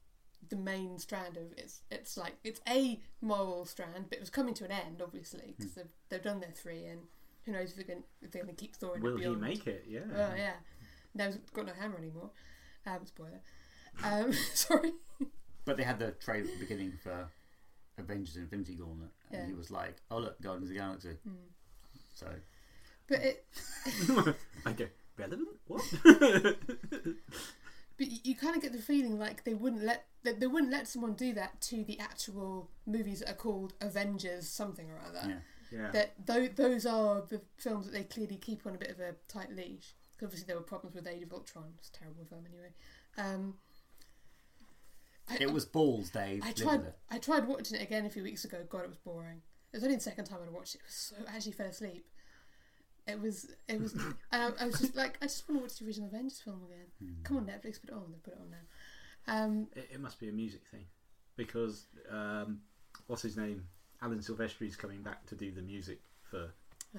[0.51, 4.55] the main strand of it's it's like it's a moral strand, but it was coming
[4.55, 7.01] to an end obviously because they've, they've done their three and
[7.47, 9.67] who knows if they're going if they're going to keep Thor in Will he make
[9.67, 9.85] it?
[9.89, 10.01] Yeah.
[10.15, 10.55] Oh yeah,
[11.15, 12.31] now he's got no hammer anymore.
[12.87, 13.41] Um, spoiler.
[14.03, 14.93] Um, sorry.
[15.65, 17.27] But they had the trailer at the beginning for
[17.97, 19.47] Avengers Infinity Gauntlet, and Yeah.
[19.47, 21.17] he was like, "Oh look, Guardians of the Galaxy."
[22.13, 22.27] So
[23.09, 23.45] But it,
[24.67, 24.89] okay.
[25.19, 25.49] Relevant?
[25.67, 25.83] What?
[26.05, 26.57] but
[28.11, 30.89] you, you kind of get the feeling like they wouldn't let that they wouldn't let
[30.89, 35.29] someone do that to the actual movies that are called Avengers something or other.
[35.29, 35.91] yeah, yeah.
[35.93, 39.15] That tho- those are the films that they clearly keep on a bit of a
[39.29, 39.95] tight leash.
[40.17, 41.75] 'Cause obviously there were problems with Age of Ultron.
[41.79, 42.73] It's a terrible film anyway.
[43.19, 43.55] Um,
[45.29, 46.43] I, it was balls, Dave.
[46.45, 46.93] I tried.
[47.11, 48.59] I tried watching it again a few weeks ago.
[48.69, 49.43] God, it was boring.
[49.73, 50.79] It was only the second time I watched it.
[50.79, 52.07] It was so I actually fell asleep.
[53.07, 53.51] It was.
[53.69, 53.93] It was.
[53.95, 56.61] and I, I was just like, I just want to watch the original Avengers film
[56.67, 56.87] again.
[57.03, 57.23] Hmm.
[57.23, 58.05] Come on, Netflix, put it on.
[58.13, 59.45] They put it on now.
[59.45, 60.85] Um, It, it must be a music thing
[61.37, 62.61] because um,
[63.07, 63.65] what's his name?
[64.03, 66.51] Alan Silvestri is coming back to do the music for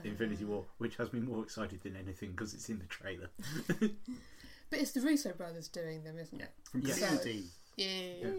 [0.04, 3.30] Infinity uh, War, which has me more excited than anything because it's in the trailer.
[4.72, 6.52] But it's the Russo brothers doing them, isn't Yeah, it?
[6.72, 6.94] from Yeah.
[6.96, 7.44] Community.
[7.78, 8.30] Yeah.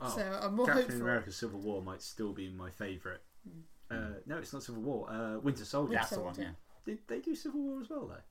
[0.00, 1.02] Oh, So I'm more Captain hopeful.
[1.02, 3.20] America: Civil War might still be my favourite.
[3.46, 3.62] Mm.
[3.90, 5.10] Uh, no, it's not Civil War.
[5.10, 5.90] Uh, Winter Soldier.
[5.90, 6.34] Winter That's the one.
[6.34, 6.50] Soldier.
[6.50, 6.63] Yeah.
[6.84, 8.22] Did they do Civil War as well though?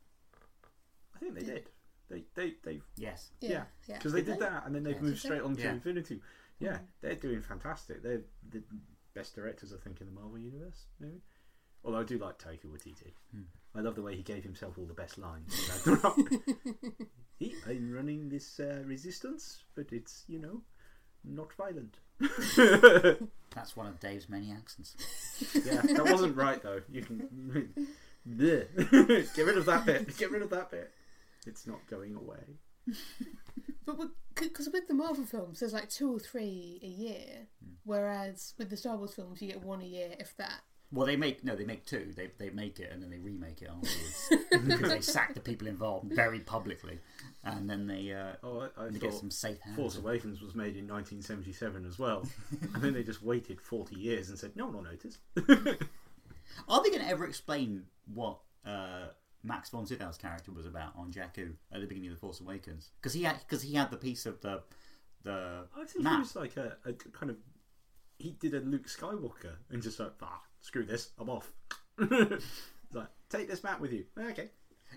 [1.15, 1.53] I think they Yeah.
[1.55, 1.69] did.
[2.09, 3.31] They they they Yes.
[3.39, 3.49] Yeah.
[3.49, 3.63] Yeah.
[3.87, 3.97] Yeah.
[3.97, 4.45] because they Did did they?
[4.45, 5.01] that and then they've Yeah.
[5.01, 5.73] moved straight on to Yeah.
[5.73, 6.21] Infinity.
[6.59, 6.85] Yeah, Mm.
[7.01, 8.03] they're doing fantastic.
[8.03, 8.63] They're the
[9.13, 10.85] best directors I think in the Marvel universe.
[10.99, 11.21] Maybe.
[11.83, 13.13] Although I do like Taika Waititi.
[13.31, 13.41] Hmm.
[13.75, 15.53] I love the way he gave himself all the best lines.
[15.85, 16.17] in Ragnarok.
[17.39, 20.61] he, I'm running this uh, resistance, but it's you know
[21.25, 21.97] not violent.
[23.55, 24.95] That's one of Dave's many accents.
[25.65, 26.81] Yeah, that wasn't right though.
[26.89, 27.27] You can
[27.75, 27.87] Bleh.
[28.37, 30.17] get rid of that bit.
[30.17, 30.91] Get rid of that bit.
[31.45, 32.57] It's not going away.
[33.85, 33.97] But
[34.35, 37.71] because with the Marvel films, there's like two or three a year, Hmm.
[37.83, 40.61] whereas with the Star Wars films, you get one a year, if that.
[40.89, 42.13] Well, they make no, they make two.
[42.15, 44.29] They they make it and then they remake it afterwards
[44.67, 46.99] because they sack the people involved very publicly,
[47.43, 49.75] and then they uh, Oh, I, I they get some safe hands.
[49.75, 52.25] Force Awakens was made in 1977 as well,
[52.73, 55.17] and then they just waited 40 years and said no one will notice.
[56.67, 59.07] Are they going to ever explain what uh,
[59.43, 62.91] Max von Sydow's character was about on Jakku at the beginning of the Force Awakens?
[63.01, 64.61] Because he had because he had the piece of the
[65.23, 66.13] the I think map.
[66.15, 67.37] he was like a, a kind of
[68.19, 71.51] he did a Luke Skywalker and just like ah screw this I'm off.
[72.93, 74.05] Like take this map with you.
[74.17, 74.49] Okay.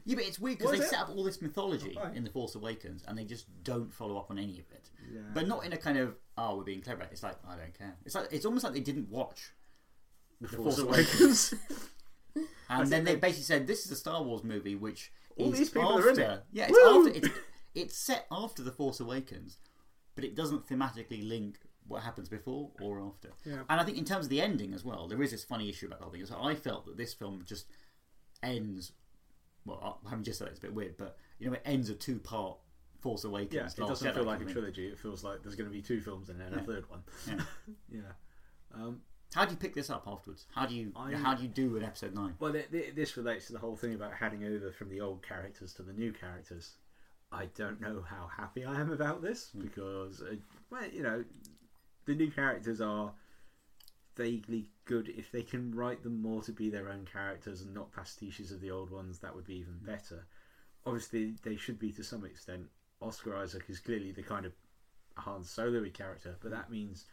[0.04, 0.88] Yeah, but it's weird because they it?
[0.90, 2.14] set up all this mythology Right.
[2.14, 4.90] in the Force Awakens and they just don't follow up on any of it.
[5.10, 5.20] Yeah.
[5.32, 7.06] But not in a kind of oh we're being clever.
[7.10, 7.96] It's like I don't care.
[8.04, 9.52] It's like it's almost like they didn't watch,
[10.40, 11.54] the Force Force Awakens.
[12.68, 15.70] and then they basically said this is a Star Wars movie which All is these
[15.70, 16.08] people after.
[16.08, 16.42] are in it.
[16.52, 17.08] Yeah, it's Woo!
[17.08, 17.18] after.
[17.18, 17.38] It's,
[17.74, 19.58] it's set after the Force Awakens,
[20.14, 21.58] but it doesn't thematically link
[21.88, 23.30] what happens before or after.
[23.44, 23.62] Yeah.
[23.68, 25.86] And I think in terms of the ending as well, there is this funny issue
[25.86, 26.26] about the whole thing.
[26.26, 27.66] So I felt that this film just
[28.42, 28.92] ends.
[29.64, 31.90] Well, I haven't just said it, it's a bit weird, but you know, it ends
[31.90, 32.58] a two-part
[33.00, 33.54] Force Awakens.
[33.54, 34.88] yeah, it doesn't Jedi feel like a trilogy.
[34.88, 36.88] It feels like there's going to be two films in there and then a third
[36.90, 37.02] one.
[37.28, 37.40] Yeah.
[37.92, 38.00] Yeah.
[38.74, 39.00] Um,
[39.34, 40.46] How do you pick this up afterwards?
[40.54, 42.34] How do you I- how do you do an episode nine?
[42.38, 45.22] Well, th- th- this relates to the whole thing about handing over from the old
[45.22, 46.76] characters to the new characters.
[47.32, 49.60] I don't know how happy I am about this hmm.
[49.60, 50.36] because, uh,
[50.70, 51.24] well, you know,
[52.04, 53.12] the new characters are
[54.16, 55.08] vaguely good.
[55.08, 58.60] If they can write them more to be their own characters and not pastiches of
[58.60, 59.86] the old ones, that would be even hmm.
[59.86, 60.26] better.
[60.86, 62.68] obviously they should be to some extent.
[63.02, 64.52] Oscar Isaac is clearly the kind of
[65.16, 66.54] Han Solo character, but hmm.
[66.54, 67.06] that means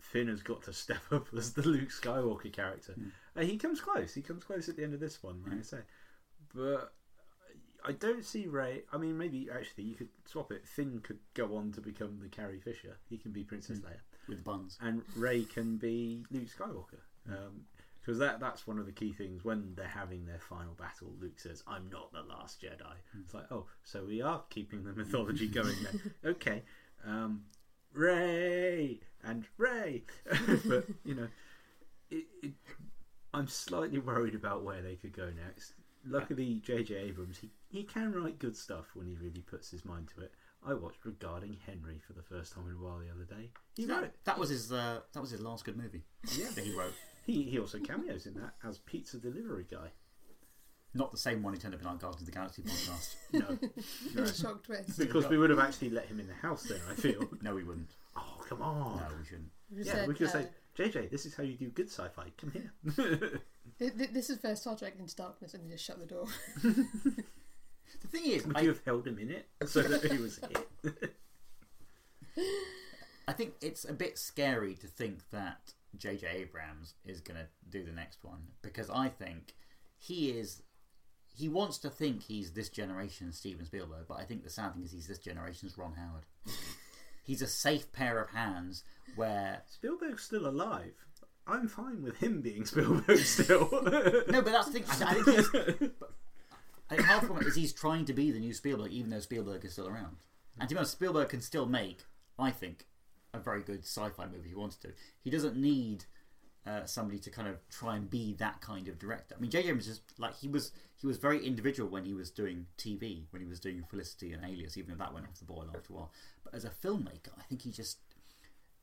[0.00, 2.92] Finn has got to step up as the Luke Skywalker character.
[2.92, 3.08] Hmm.
[3.36, 4.14] Uh, he comes close.
[4.14, 5.60] He comes close at the end of this one, like hmm.
[5.60, 5.78] I say.
[6.54, 6.92] But
[7.84, 8.82] I don't see Rey.
[8.92, 10.66] I mean, maybe actually you could swap it.
[10.66, 12.98] Finn could go on to become the Carrie Fisher.
[13.08, 13.86] He can be Princess hmm.
[13.86, 14.78] Leia, with buns.
[14.80, 17.00] and Rey can be Luke Skywalker.
[17.28, 17.66] Um,
[18.00, 21.12] because that that's one of the key things when they're having their final battle.
[21.20, 24.94] Luke says, "I'm not the last Jedi." It's like, oh, so we are keeping the
[24.94, 26.14] mythology going then.
[26.24, 26.62] okay,
[27.06, 27.44] um,
[27.92, 30.02] Rey and Rey,
[30.66, 31.28] but you know,
[32.10, 32.52] it, it,
[33.34, 35.72] I'm slightly worried about where they could go next.
[36.06, 36.94] Luckily, J.J.
[36.94, 40.32] Abrams he, he can write good stuff when he really puts his mind to it.
[40.66, 43.50] I watched Regarding Henry for the first time in a while the other day.
[43.76, 44.72] He wrote That, that was his.
[44.72, 46.04] Uh, that was his last good movie.
[46.36, 46.48] Yeah.
[46.54, 46.94] that he wrote.
[47.24, 49.90] he he also cameos in that as pizza delivery guy.
[50.94, 53.16] Not the same one he turned up in our Guardians of the Galaxy podcast.
[53.32, 53.58] No,
[54.22, 54.26] no.
[54.26, 54.98] Shock twist.
[54.98, 56.80] because we would have actually let him in the house then.
[56.90, 57.28] I feel.
[57.42, 57.90] no, we wouldn't.
[58.48, 58.96] Come on.
[58.96, 59.50] No, we shouldn't.
[59.74, 60.46] We Yeah, said, we could uh, say,
[60.76, 62.24] JJ, this is how you do good sci-fi.
[62.38, 62.72] Come here.
[63.78, 66.26] th- th- this is first Star Trek Into Darkness, and then just shut the door.
[68.02, 70.38] The thing is, Would I, you have held him in it so that he was
[70.38, 71.14] hit?
[73.26, 76.26] I think it's a bit scary to think that J.J.
[76.28, 79.54] Abrams is going to do the next one because I think
[79.98, 80.62] he is.
[81.34, 84.82] He wants to think he's this generation's Steven Spielberg, but I think the sad thing
[84.82, 86.24] is he's this generation's Ron Howard.
[87.28, 88.82] He's a safe pair of hands
[89.14, 90.94] where Spielberg's still alive.
[91.46, 93.68] I'm fine with him being Spielberg still.
[93.72, 95.06] no, but that's the thing.
[95.06, 95.92] I, I think he's, but
[96.90, 99.20] I think half the problem is he's trying to be the new Spielberg, even though
[99.20, 100.16] Spielberg is still around.
[100.58, 102.00] And to be honest, Spielberg can still make,
[102.38, 102.86] I think,
[103.34, 104.88] a very good sci-fi movie if he wants to.
[105.22, 106.06] He doesn't need
[106.68, 109.34] uh, somebody to kind of try and be that kind of director.
[109.36, 109.72] I mean, J.J.
[109.72, 110.72] was is like he was.
[111.00, 114.44] He was very individual when he was doing TV, when he was doing Felicity and
[114.44, 116.10] Alias, even if that went off the boil after a while.
[116.42, 117.98] But as a filmmaker, I think he just.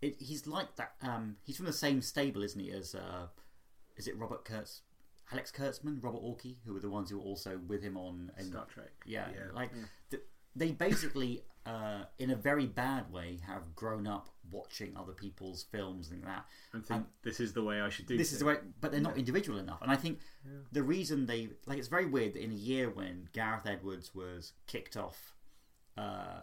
[0.02, 0.94] It, he's like that.
[1.02, 2.72] Um, he's from the same stable, isn't he?
[2.72, 3.28] As uh,
[3.98, 4.82] is it Robert Kurtz,
[5.32, 8.45] Alex Kurtzman, Robert Orci, who were the ones who were also with him on in-
[8.45, 8.91] Star Trek.
[9.06, 9.52] yeah, Yeah.
[9.53, 9.72] like
[10.10, 10.24] th-
[10.56, 16.11] they basically, uh, in a very bad way, have grown up watching other people's films
[16.11, 16.45] and that.
[16.73, 19.01] And think this is the way I should do This is the way, but they're
[19.01, 19.81] not individual enough.
[19.81, 20.19] And I think
[20.71, 24.53] the reason they like it's very weird that in a year when Gareth Edwards was
[24.67, 25.33] kicked off,
[25.97, 26.41] uh,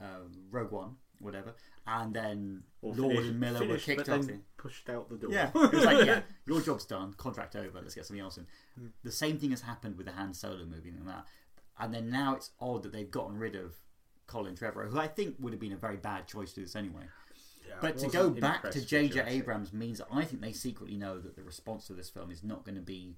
[0.00, 0.04] uh,
[0.50, 1.54] Rogue One, whatever,
[1.86, 4.26] and then Or Lord finished- and Miller finished, were kicked off.
[4.56, 5.30] pushed out the door.
[5.32, 8.46] yeah, it was like, yeah, your job's done, contract over, let's get something else in.
[8.78, 8.86] Hmm.
[9.04, 11.26] The same thing has happened with the Han Solo movie and that.
[11.78, 13.74] And then now it's odd that they've gotten rid of
[14.26, 16.76] Colin Trevorrow, who I think would have been a very bad choice to do this
[16.76, 17.04] anyway.
[17.66, 19.22] Yeah, But to go back to J.J.
[19.26, 22.42] Abrams means that I think they secretly know that the response to this film is
[22.44, 23.16] not going to be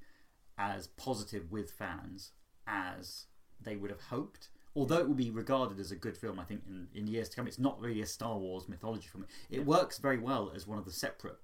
[0.58, 2.32] as positive with fans
[2.66, 3.26] as
[3.60, 4.48] they would have hoped.
[4.76, 7.36] Although it will be regarded as a good film, I think in, in years to
[7.36, 9.26] come, it's not really a Star Wars mythology film.
[9.50, 11.38] It works very well as one of the separate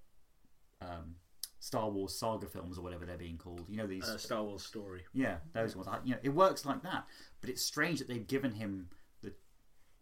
[0.80, 1.16] um,
[1.58, 3.64] Star Wars saga films or whatever they're being called.
[3.68, 5.02] You know these Uh, Star Wars story.
[5.14, 5.88] yeah, those ones.
[5.88, 7.06] I- You know, it works like that.
[7.40, 8.88] But it's strange that they've given him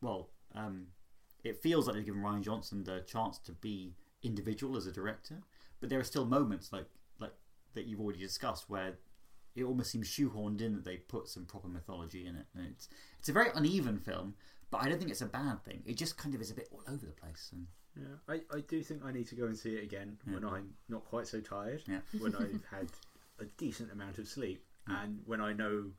[0.03, 0.31] well.
[0.55, 0.89] Um,
[1.45, 5.43] it feels like they've given Rian Johnson the chance to be individual as a director.
[5.81, 6.87] But there are still moments like
[7.19, 7.33] like
[7.75, 8.95] that you've already discussed where
[9.57, 12.47] it almost seems shoehorned in that they put some proper mythology in it.
[12.55, 12.89] And it's
[13.19, 14.35] it's a very uneven film,
[14.71, 15.83] but I don't think it's a bad thing.
[15.87, 17.51] It just kind of is a bit all over the place.
[17.53, 17.67] And
[17.97, 20.75] Yeah, I, I do think I need to go and see it again when I'm
[20.89, 22.01] not quite so tired, Yeah.
[22.21, 22.89] when I've had
[23.41, 25.91] a decent amount of sleep, and when I know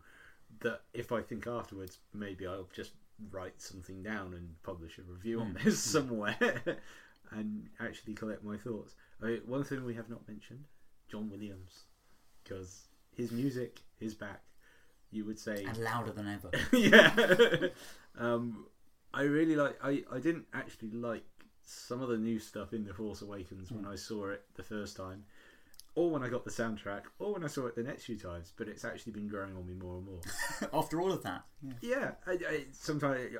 [0.61, 2.91] that if I think afterwards, maybe I'll just
[3.31, 5.65] write something down and publish a review on hmm.
[5.65, 5.97] this hmm.
[5.97, 6.61] somewhere
[7.31, 8.95] and actually collect my thoughts.
[9.21, 10.65] I, one thing we have not mentioned
[11.13, 11.83] John Williams,
[12.43, 14.41] because his music is back.
[15.11, 16.49] You would say and louder than ever.
[16.73, 17.67] yeah.
[18.17, 18.65] um,
[19.13, 19.77] I really like.
[19.83, 21.23] I, I didn't actually like
[21.61, 23.91] some of the new stuff in The Force Awakens when hmm.
[23.91, 25.23] I saw it the first time,
[25.95, 28.53] or when I got the soundtrack, or when I saw it the next few times.
[28.55, 30.21] But it's actually been growing on me more and more.
[30.73, 31.73] After all of that, yeah.
[31.81, 32.11] yeah.
[32.25, 33.31] I, I, sometimes.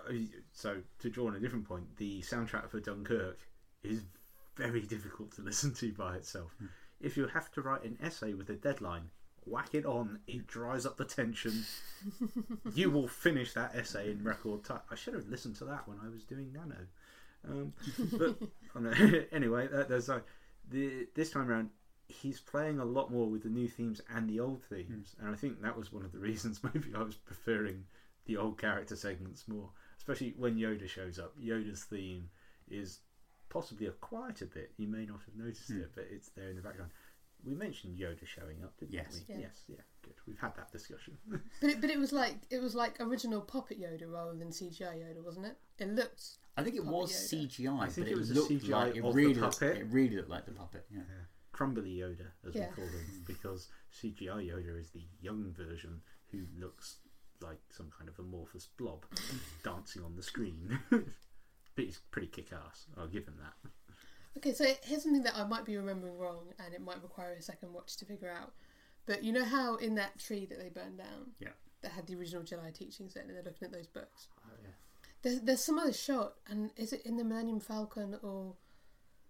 [0.53, 3.39] So to draw on a different point, the soundtrack for Dunkirk
[3.84, 4.03] is
[4.55, 6.55] very difficult to listen to by itself.
[7.01, 9.09] If you have to write an essay with a deadline,
[9.45, 10.19] whack it on.
[10.27, 11.65] It dries up the tension.
[12.73, 14.81] you will finish that essay in record time.
[14.89, 16.75] I should have listened to that when I was doing Nano.
[17.45, 17.73] Um,
[18.17, 18.38] but
[18.75, 20.23] oh anyway, that, there's like
[20.69, 21.69] the this time around.
[22.07, 25.25] He's playing a lot more with the new themes and the old themes, hmm.
[25.25, 27.85] and I think that was one of the reasons maybe I was preferring
[28.25, 31.34] the old character segments more, especially when Yoda shows up.
[31.39, 32.30] Yoda's theme
[32.69, 32.99] is
[33.49, 34.71] possibly a quieter bit.
[34.77, 35.81] You may not have noticed hmm.
[35.81, 36.91] it, but it's there in the background.
[37.45, 39.21] we mentioned Yoda showing up, didn't Yes.
[39.27, 39.35] we?
[39.35, 39.41] Yeah.
[39.41, 40.13] Yes, yeah, good.
[40.25, 41.17] We've had that discussion.
[41.61, 44.95] But it, but it was like it was like original puppet Yoda rather than CGI
[44.95, 45.57] Yoda, wasn't it?
[45.77, 47.47] It looked I think it was Yoda.
[47.47, 49.34] CGI, I think but it it, was a looked CGI like it of the really
[49.34, 50.85] looked, it really looked like the puppet.
[50.91, 50.99] Yeah.
[50.99, 51.25] Yeah.
[51.53, 52.69] Crumbly Yoda, as Yeah.
[52.69, 56.01] we call him, because CGI Yoda is the young version
[56.31, 56.97] who looks
[57.41, 59.05] like some kind of amorphous blob
[59.63, 60.80] dancing on the screen.
[60.89, 61.05] but
[61.85, 62.88] he's pretty kick-ass.
[62.97, 63.69] I'll give him that.
[64.38, 67.41] Okay, so here's something that I might be remembering wrong, and it might require a
[67.41, 68.53] second watch to figure out.
[69.05, 71.49] But you know how in that tree that they burned down, Yeah.
[71.81, 74.27] that had the original Jedi teachings in, and they're looking at those books.
[74.45, 74.69] Oh, yeah.
[75.21, 78.55] There's there's some other shot, and is it in the Millennium Falcon or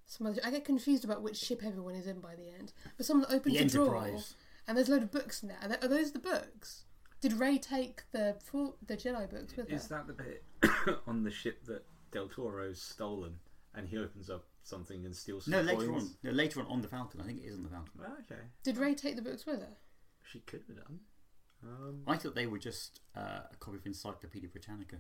[0.05, 0.39] some other?
[0.43, 2.73] I get confused about which ship everyone is in by the end.
[2.97, 4.19] But someone opens The a drawer,
[4.67, 5.57] and there's a load of books in there.
[5.61, 6.84] Are, tho- are those the books?
[7.21, 9.75] Did Rey take the full, the Jedi books with Is her?
[9.77, 10.43] Is that the bit
[11.07, 13.35] on the ship that Del Toro's stolen
[13.75, 16.03] and he opens up something and steals some No, later coins?
[16.03, 16.09] on.
[16.23, 17.21] No, later on on the Falcon.
[17.21, 17.91] I think it is on the Falcon.
[18.05, 18.41] Oh, okay.
[18.63, 19.77] Did Rey take the books with her?
[20.23, 20.99] She could have done.
[21.65, 24.98] Um, I thought they were just uh, a copy of Encyclopedia Britannica.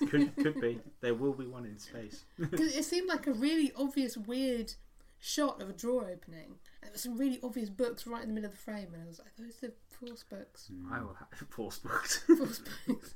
[0.08, 0.80] could could be.
[1.00, 2.24] There will be one in space.
[2.38, 4.74] Because it seemed like a really obvious, weird
[5.18, 6.56] shot of a drawer opening.
[6.82, 9.02] And there were some really obvious books right in the middle of the frame, and
[9.02, 12.18] I was like, "Those are Force books." I will have force books.
[12.26, 13.10] Force books.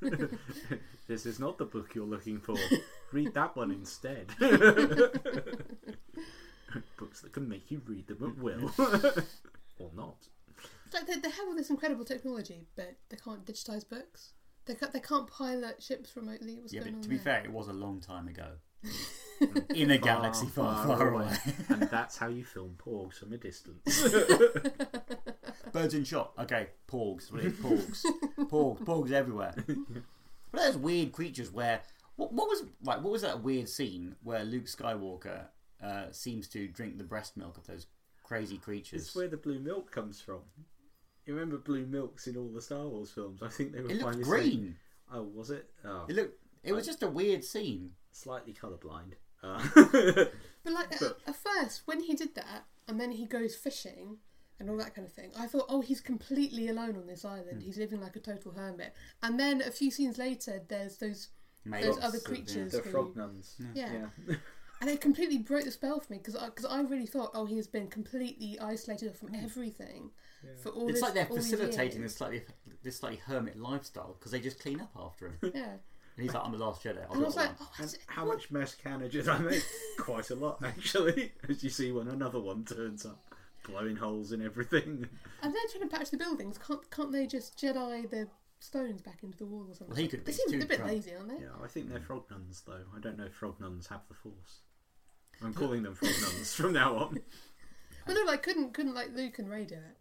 [1.08, 2.56] this is not the book you're looking for.
[3.12, 4.28] Read that one instead.
[6.98, 8.70] Books that can make you read them at will.
[9.78, 10.28] or not.
[10.90, 14.32] It's like they, they have all this incredible technology, but they can't digitize books.
[14.66, 16.58] They can't, they can't pilot ships remotely.
[16.58, 17.24] What's yeah, going but on to be there?
[17.36, 18.48] fair, it was a long time ago.
[19.74, 21.32] In a galaxy far, far, away.
[21.68, 24.02] and that's how you film porgs from a distance.
[25.72, 26.32] Birds in shot.
[26.40, 27.32] Okay, porgs.
[27.32, 28.04] What it is, porgs.
[28.50, 28.84] porgs.
[28.84, 29.54] Porgs everywhere.
[30.50, 31.80] But there's weird creatures where.
[32.16, 33.00] What, what was right?
[33.00, 35.46] What was that weird scene where Luke Skywalker
[35.82, 37.86] uh, seems to drink the breast milk of those
[38.24, 39.06] crazy creatures?
[39.06, 40.40] It's where the blue milk comes from.
[41.26, 43.42] You remember blue milks in all the Star Wars films?
[43.42, 44.42] I think they were it looked finally green.
[44.50, 44.76] saying-
[45.12, 45.68] Oh, was it?
[45.84, 46.38] Oh, It looked.
[46.62, 47.92] It was just a weird scene.
[48.12, 49.12] slightly colourblind.
[49.42, 49.60] Uh,
[50.62, 54.18] But like at, at first, when he did that, and then he goes fishing
[54.58, 57.28] and all that kind of thing, I thought, oh, he's completely alone on this Hmm.
[57.28, 57.62] island.
[57.62, 58.94] He's living like a total hermit.
[59.22, 61.28] And then a few scenes later, there's those
[61.64, 63.56] Made those other creatures the who, frog nuns.
[63.74, 64.08] yeah.
[64.28, 64.34] Yeah.
[64.80, 67.46] and it completely broke the spell for me because I, cause I really thought, oh,
[67.46, 70.10] he has been completely isolated from everything
[70.62, 71.02] for all It's this.
[71.02, 72.12] like they're all these facilitating years.
[72.12, 72.42] this slightly
[72.82, 75.38] this slightly hermit lifestyle because they just clean up after him.
[75.42, 75.48] Yeah.
[75.52, 75.54] and
[76.16, 77.82] Yeah, he's like, "I'm the last Jedi." I'll and I was it like, once." oh,
[77.82, 79.62] And it- how much mess can a Jedi make?
[79.98, 81.32] Quite a lot, actually.
[81.48, 83.22] As you see when another one turns up,
[83.66, 85.08] blowing holes in everything.
[85.42, 86.58] And they're trying to patch the buildings.
[86.58, 89.88] Can't can't they just Jedi the stones back into the wall or something?
[89.88, 90.92] Well, he could They seem too a bit drunk.
[90.92, 91.44] lazy, aren't they?
[91.44, 92.04] Yeah, I think they're hmm.
[92.06, 92.84] frog nuns, though.
[92.96, 94.60] I don't know if frog nuns have the Force.
[95.42, 97.20] I'm calling them frog nuns from now on.
[98.06, 99.96] Well, no, like couldn't couldn't like Luke and Rey do it.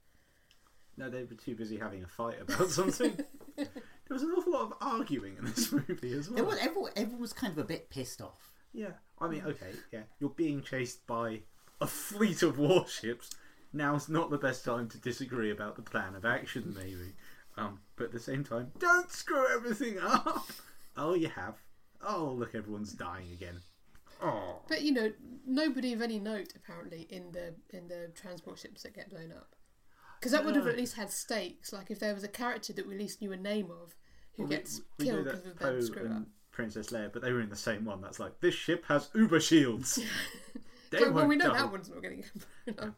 [0.99, 3.17] No, they were too busy having a fight about something.
[3.55, 3.67] there
[4.09, 6.51] was an awful lot of arguing in this movie as There well.
[6.53, 8.51] was everyone, everyone was kind of a bit pissed off.
[8.73, 11.41] Yeah, I mean, okay, yeah, you're being chased by
[11.81, 13.31] a fleet of warships.
[13.73, 17.13] Now's not the best time to disagree about the plan of action, maybe.
[17.57, 20.47] Um, but at the same time, don't screw everything up.
[20.97, 21.55] Oh, you have.
[22.05, 23.59] Oh, look, everyone's dying again.
[24.21, 25.11] Oh, But you know,
[25.45, 29.55] nobody of any note apparently in the in the transport ships that get blown up.
[30.19, 31.71] Because that would have at least had stakes.
[31.71, 33.95] Like if there was a character that we at least knew a name of
[34.35, 36.23] who Well, gets we know killed because of Poe them screw and up.
[36.51, 38.01] Princess Leia, but they were in the same one.
[38.01, 39.99] That's like this ship has uber shields.
[40.91, 41.57] They Like, well, won't we know die.
[41.59, 42.23] that one's not getting
[42.65, 42.95] blown up.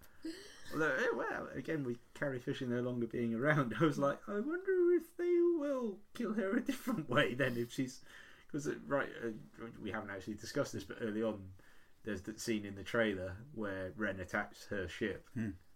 [0.72, 4.36] Although, eh, well, again, with Carrie Fisher no longer being around, I was like, I
[4.40, 8.00] wonder if they will kill her a different way then if she's
[8.48, 11.42] because right, uh, we haven't actually discussed this, but early on,
[12.06, 15.28] there's that scene in the trailer where Ren attacks her ship.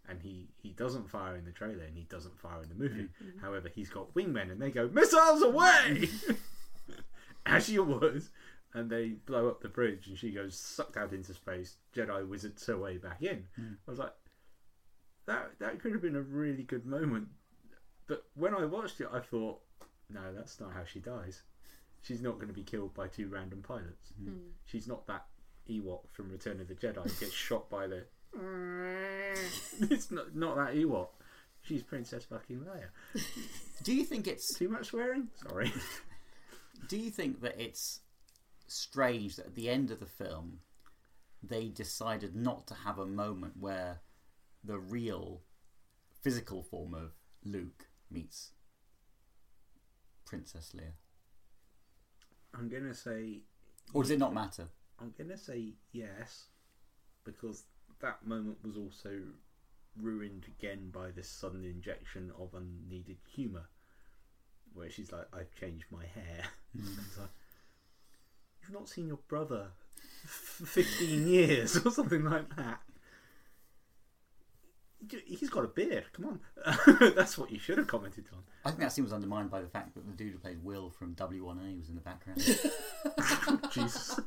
[0.08, 3.10] And he, he doesn't fire in the trailer and he doesn't fire in the movie.
[3.24, 3.40] Mm-hmm.
[3.40, 6.10] However, he's got wingmen and they go, Missiles away!
[7.46, 8.24] As you would.
[8.74, 11.78] And they blow up the bridge and she goes sucked out into space.
[11.96, 13.46] Jedi wizards her way back in.
[13.60, 13.78] Mm.
[13.88, 14.14] I was like,
[15.26, 17.28] that that could have been a really good moment.
[18.08, 19.62] But when I watched it, I thought,
[20.10, 21.42] no, that's not how she dies.
[22.02, 24.14] She's not going to be killed by two random pilots.
[24.22, 24.38] Mm.
[24.66, 25.26] She's not that
[25.70, 28.06] Ewok from Return of the Jedi who gets shot by the.
[29.82, 31.08] it's not not that Ewok.
[31.62, 33.22] She's Princess fucking Leia.
[33.84, 34.58] Do you think it's?
[34.58, 35.30] Too much swearing?
[35.48, 35.72] Sorry.
[36.90, 38.02] Do you think that it's
[38.68, 40.60] strange that at the end of the film
[41.42, 44.02] they decided not to have a moment where
[44.64, 45.42] the real
[46.22, 47.12] physical form of
[47.44, 48.52] Luke meets
[50.26, 50.94] Princess Leia?
[52.54, 53.42] I'm gonna say
[53.94, 54.68] Or does it not matter?
[55.00, 56.46] I'm gonna say yes,
[57.24, 57.64] because
[58.00, 59.22] that moment was also
[60.02, 63.68] ruined again by this sudden injection of unneeded humour,
[64.74, 66.46] where she's like, "I've changed my hair."
[66.76, 66.98] Mm.
[67.08, 67.30] It's like,
[68.62, 69.68] You've not seen your brother
[70.26, 72.82] for fifteen years or something like that.
[75.26, 76.06] He's got a beard.
[76.14, 76.40] Come on,
[77.16, 78.40] that's what you should have commented on.
[78.66, 80.90] I think that scene was undermined by the fact that the dude who plays Will
[80.90, 82.42] from W1A was in the background.
[83.72, 84.20] Jesus.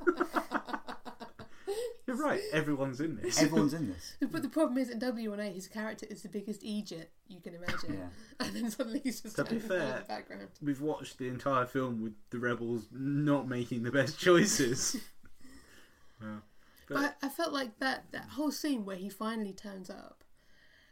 [2.19, 2.41] You're right.
[2.53, 3.41] Everyone's in this.
[3.41, 3.89] Everyone's in
[4.21, 4.31] this.
[4.31, 7.95] But the problem is in W1A, his character is the biggest Egypt you can imagine.
[7.95, 8.09] Yeah.
[8.47, 10.49] And then suddenly he's just To be standing in fair- the background.
[10.63, 14.97] We've watched the entire film with the rebels not making the best choices.
[16.21, 16.43] Well,
[16.89, 20.25] But I, I felt like that, that whole scene where he finally turns up,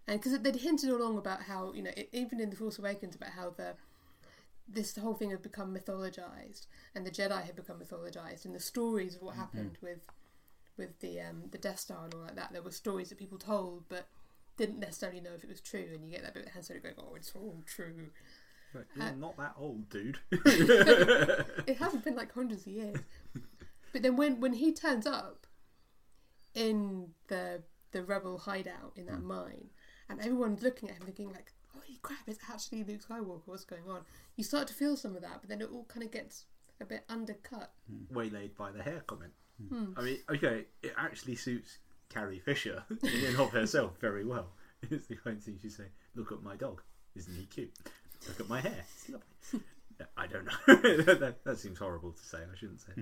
[0.07, 2.79] and because they'd hinted all along about how you know it, even in the Force
[2.79, 3.75] Awakens about how the
[4.69, 9.17] this whole thing had become mythologized and the Jedi had become mythologized and the stories
[9.17, 9.41] of what mm-hmm.
[9.41, 10.07] happened with
[10.77, 12.53] with the um, the Death Star and all like that.
[12.53, 14.09] There were stories that people told, but
[14.57, 15.87] didn't necessarily know if it was true.
[15.93, 18.11] And you get that bit with Han Solo going, "Oh, it's all true."
[18.73, 20.19] But you're uh, not that old, dude.
[20.31, 22.99] it hasn't been like hundreds of years.
[23.93, 25.47] But then when when he turns up
[26.55, 27.63] in the
[27.93, 29.29] the rebel hideout in that hmm.
[29.29, 29.71] mine,
[30.09, 32.21] and everyone's looking at him thinking like, "Holy crap!
[32.27, 33.43] It's actually Luke Skywalker.
[33.47, 34.03] What's going on?"
[34.37, 36.45] You start to feel some of that, but then it all kind of gets
[36.81, 37.73] a bit undercut.
[37.89, 38.15] Hmm.
[38.15, 39.33] Waylaid by the hair comment.
[39.69, 39.93] Hmm.
[39.97, 41.79] I mean, okay, it actually suits
[42.09, 44.49] Carrie Fisher in and of herself very well.
[44.91, 45.89] It's the kind of thing she's saying.
[46.15, 46.83] Look at my dog.
[47.17, 47.73] Isn't he cute?
[48.29, 48.85] Look at my hair.
[48.95, 49.65] It's lovely.
[50.17, 51.15] I don't know.
[51.15, 52.39] that, that seems horrible to say.
[52.39, 52.93] I shouldn't say.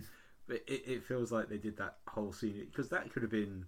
[0.46, 3.66] But it, it feels like they did that whole scene because that could have been.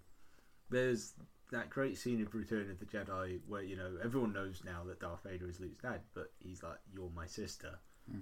[0.70, 1.14] There's
[1.52, 5.00] that great scene of Return of the Jedi where you know everyone knows now that
[5.00, 7.78] Darth Vader is Luke's dad, but he's like, "You're my sister."
[8.10, 8.20] Hmm.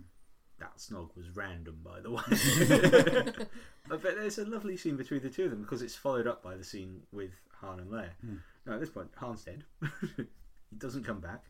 [0.59, 3.47] That snog was random, by the way.
[3.89, 6.57] but there's a lovely scene between the two of them because it's followed up by
[6.57, 8.11] the scene with Han and Leia.
[8.21, 8.37] Hmm.
[8.67, 9.65] Now at this point, Han's dead.
[10.17, 11.45] he doesn't come back.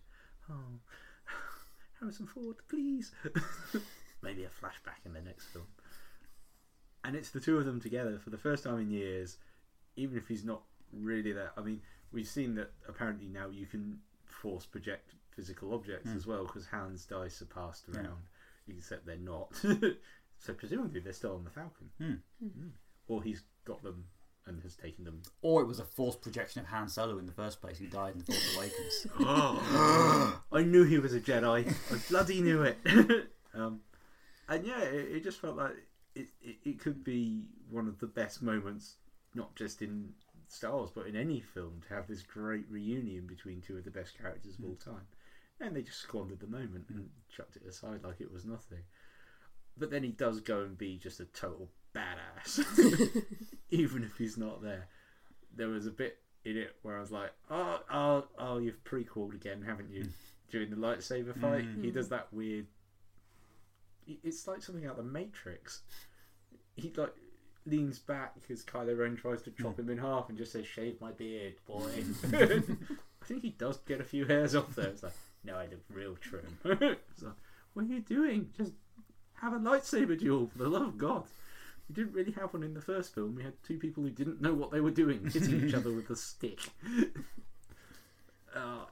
[0.50, 0.80] Oh,
[2.00, 3.12] Harrison Ford, please.
[4.22, 5.66] Maybe a flashback in the next film.
[7.04, 9.36] And it's the two of them together for the first time in years,
[9.96, 10.62] even if he's not
[10.92, 11.50] really there.
[11.58, 16.16] I mean, we've seen that apparently now you can force project physical objects hmm.
[16.16, 18.22] as well because Han's dice are passed around,
[18.68, 19.54] except they're not.
[20.38, 21.90] so presumably they're still on the Falcon.
[22.00, 22.18] Mm.
[23.08, 24.04] Or he's got them
[24.46, 25.22] and has taken them.
[25.42, 28.14] Or it was a false projection of Han Solo in the first place, who died
[28.14, 29.06] in The Force Awakens.
[29.20, 31.66] Oh, I knew he was a Jedi.
[31.68, 32.78] I bloody knew it.
[33.54, 33.80] um,
[34.48, 35.72] and yeah, it, it just felt like
[36.14, 38.96] it, it, it could be one of the best moments,
[39.34, 40.10] not just in
[40.48, 43.90] Star Wars, but in any film, to have this great reunion between two of the
[43.90, 45.06] best characters of all time.
[45.60, 48.82] And they just squandered the moment and chucked it aside like it was nothing.
[49.76, 52.64] But then he does go and be just a total badass,
[53.70, 54.88] even if he's not there.
[55.56, 59.34] There was a bit in it where I was like, "Oh, oh, oh, you've prequeled
[59.34, 60.06] again, haven't you?"
[60.50, 61.94] During the lightsaber fight, he mm.
[61.94, 62.66] does that weird.
[64.06, 65.82] It's like something out of the Matrix.
[66.76, 67.14] He like
[67.66, 69.82] leans back as Kylo Ren tries to chop hmm.
[69.82, 71.90] him in half and just says, "Shave my beard, boy."
[72.32, 74.88] I think he does get a few hairs off there.
[74.88, 75.14] It's like,
[75.44, 76.58] no, I look real trim.
[76.64, 77.34] it's like,
[77.74, 78.50] what are you doing?
[78.56, 78.72] Just
[79.34, 81.24] have a lightsaber duel, for the love of God.
[81.88, 83.34] We didn't really have one in the first film.
[83.34, 86.08] We had two people who didn't know what they were doing, hitting each other with
[86.10, 86.60] a stick.
[88.54, 88.86] uh,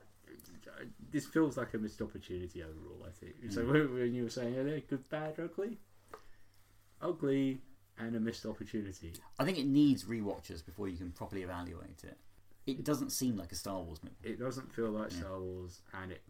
[1.10, 3.34] this feels like a missed opportunity overall, I think.
[3.50, 5.78] So when when you were saying, are they good, bad, ugly?
[7.00, 7.60] Ugly
[7.98, 9.12] and a missed opportunity.
[9.38, 12.18] I think it needs rewatches before you can properly evaluate it.
[12.66, 14.16] It doesn't seem like a Star Wars movie.
[14.22, 16.22] It doesn't feel like Star Wars, and it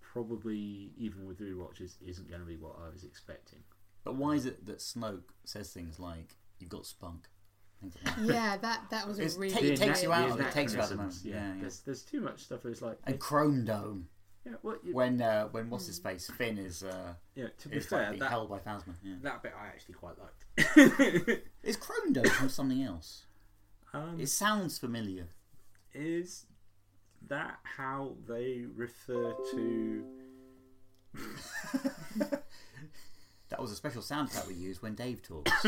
[0.00, 3.60] probably, even with rewatches, isn't going to be what I was expecting.
[4.04, 7.28] But why is it that Snoke says things like, you've got spunk?
[7.80, 8.24] Things like that.
[8.24, 9.52] Yeah, that that was a It's really.
[9.54, 11.20] take- it takes you out it, takes you out of the anachronisms, moment.
[11.24, 11.60] Yeah, yeah.
[11.60, 12.64] There's, there's too much stuff.
[12.66, 14.08] It's like, And Chrome Dome.
[14.46, 16.30] yeah, well, you- When, uh, when what's his face?
[16.36, 17.46] Finn is, uh, yeah.
[17.58, 18.94] To be fair, like being that, held by Phasma.
[19.02, 19.14] Yeah.
[19.22, 21.42] that bit I actually quite liked.
[21.62, 23.24] Is Chrome Dome from something else?
[23.94, 25.28] um, It sounds familiar.
[25.94, 26.46] Is
[27.28, 30.04] that how they refer to?
[33.50, 35.66] That was a special sound effect we used when Dave talks.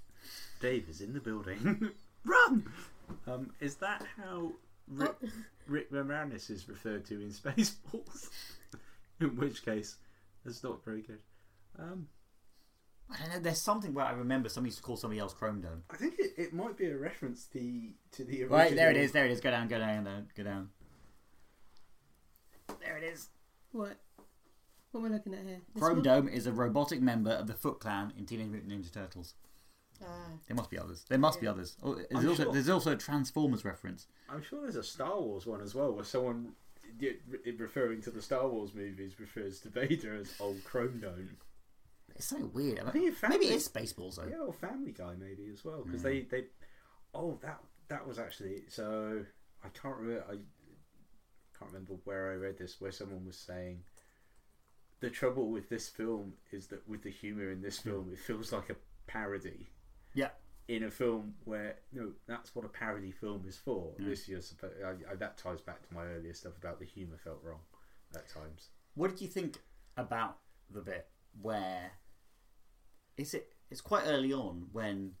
[0.60, 1.90] Dave is in the building.
[2.24, 2.66] Run!
[3.26, 4.52] Um, is that how
[4.88, 5.16] Rick,
[5.66, 8.30] Rick Moranis is referred to in Spaceballs?
[9.20, 9.96] in which case,
[10.44, 11.18] that's not very good.
[11.78, 12.08] Um,
[13.12, 13.40] I don't know.
[13.40, 15.82] There's something where I remember somebody used to call somebody else Chrome Dome.
[15.90, 18.58] I think it, it might be a reference to the to the original.
[18.58, 19.12] Right there it is.
[19.12, 19.40] There it is.
[19.40, 19.68] Go down.
[19.68, 20.04] Go down.
[20.04, 20.28] Go down.
[20.36, 20.68] Go down.
[22.80, 23.28] There it is.
[23.72, 23.96] What?
[24.92, 25.60] What am I looking at here?
[25.74, 26.02] This Chrome one?
[26.02, 29.34] Dome is a robotic member of the Foot Clan in Teenage Mutant Ninja Turtles.
[30.02, 30.06] Ah.
[30.46, 31.04] There must be others.
[31.08, 31.76] There must be others.
[31.82, 32.52] Oh, there's I'm also sure.
[32.52, 34.06] there's also a Transformers reference.
[34.28, 36.52] I'm sure there's a Star Wars one as well, where someone
[37.58, 41.36] referring to the Star Wars movies refers to Vader as old Chrome Dome.
[42.20, 42.80] It's so weird.
[42.80, 44.28] I think it maybe it it- is Spaceballs though.
[44.28, 46.10] Yeah, or Family Guy maybe as well, because Yeah.
[46.10, 46.28] Hmm.
[46.30, 46.46] they they.
[47.14, 49.24] Oh, that that was actually so.
[49.64, 50.24] I can't remember.
[50.28, 50.36] I
[51.58, 53.84] can't remember where I read this, where someone was saying.
[55.00, 57.88] The trouble with this film is that with the humor in this hmm.
[57.88, 58.76] film, it feels like a
[59.06, 59.70] parody.
[60.12, 60.28] Yeah.
[60.68, 63.94] In a film where no, that's what a parody film is for.
[63.98, 64.08] Yeah.
[64.10, 64.42] This year,
[64.84, 67.60] I, I, that ties back to my earlier stuff about the humor felt wrong
[68.14, 68.68] at times.
[68.94, 69.56] What did you think
[69.96, 70.36] about
[70.68, 71.08] the bit
[71.40, 71.92] where
[73.20, 73.52] is it?
[73.70, 75.12] It's quite early on when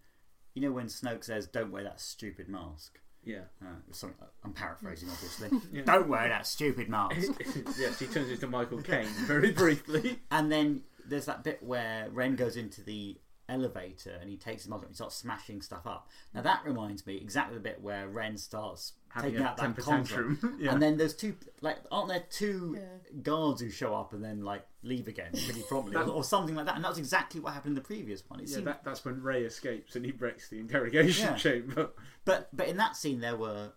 [0.54, 3.42] you know when Snoke says, "Don't wear that stupid mask." Yeah.
[3.62, 5.50] Uh, something, I'm paraphrasing, obviously.
[5.72, 5.82] Yeah.
[5.82, 7.32] Don't wear that stupid mask.
[7.78, 10.20] yes, he turns into Michael Caine very briefly.
[10.30, 13.18] and then there's that bit where Ren goes into the
[13.48, 16.08] elevator and he takes his mask off and he starts smashing stuff up.
[16.34, 20.08] Now that reminds me exactly the bit where Ren starts taking out that contract.
[20.08, 20.56] tantrum.
[20.60, 20.72] yeah.
[20.72, 23.20] And then there's two, like, aren't there two Yeah.
[23.22, 26.54] guards who show up and then like leave again pretty promptly, That- or, or something
[26.54, 26.76] like that?
[26.76, 28.40] And that's exactly what happened in the previous one.
[28.40, 31.36] It Yeah, seemed, that, that's when Rey escapes and he breaks the interrogation Yeah.
[31.36, 31.90] chamber.
[32.24, 33.72] but but in that scene there were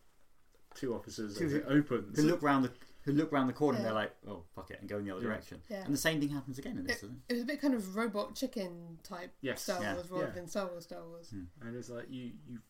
[0.75, 2.17] Two officers Two as who- it opens.
[2.19, 2.71] who look round the
[3.03, 5.11] who look round the corner and they're like, oh fuck it, and go in the
[5.11, 5.27] other Yeah.
[5.27, 5.61] direction.
[5.69, 5.83] Yeah.
[5.83, 7.73] And the same thing happens again in this, It, doesn't it was a bit kind
[7.73, 9.61] of robot chicken type Yes.
[9.61, 9.95] Star Yeah.
[9.95, 10.31] Wars rather Yeah.
[10.31, 11.29] than Star Wars Star Wars.
[11.29, 11.43] Hmm.
[11.61, 12.61] And it's like you you've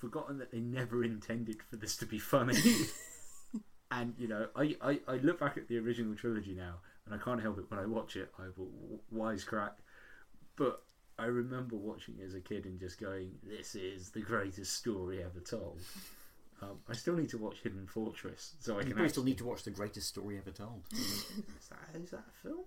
[0.00, 2.58] forgotten that they never intended for this to be funny.
[3.90, 7.18] and you know, I, I I look back at the original trilogy now, and I
[7.22, 8.32] can't help it when I watch it.
[8.38, 9.72] I will wisecrack,
[10.56, 10.82] but
[11.18, 15.22] I remember watching it as a kid and just going, "This is the greatest story
[15.22, 15.80] ever told."
[16.62, 18.92] Um, I still need to watch Hidden Fortress, so I You can.
[18.92, 20.82] probably still need to watch the greatest story ever told.
[20.92, 22.64] Is that, is that a film?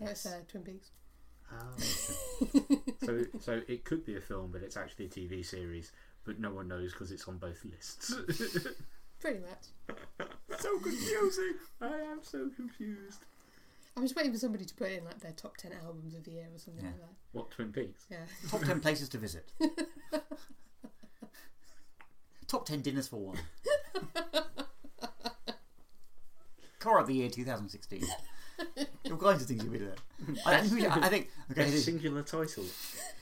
[0.00, 0.90] Yeah, it's uh, Twin Peaks.
[3.04, 5.92] so so it could be a film, but it's actually a TV series.
[6.24, 8.14] But no one knows because it's on both lists.
[9.20, 10.28] Pretty much.
[10.58, 11.54] so confusing.
[11.80, 13.24] I am so confused.
[13.96, 16.30] I'm just waiting for somebody to put in like their top ten albums of the
[16.32, 16.90] year or something Yeah.
[16.92, 17.14] like that.
[17.32, 18.06] What Twin Peaks?
[18.10, 18.18] Yeah.
[18.50, 19.50] Top 10 places to visit.
[22.46, 23.38] Top 10 dinners for one.
[26.78, 28.02] Car of the year 2016.
[29.10, 29.92] All kinds of things you'll be doing.
[30.44, 32.64] I, I think- I think, okay, Best this- singular title.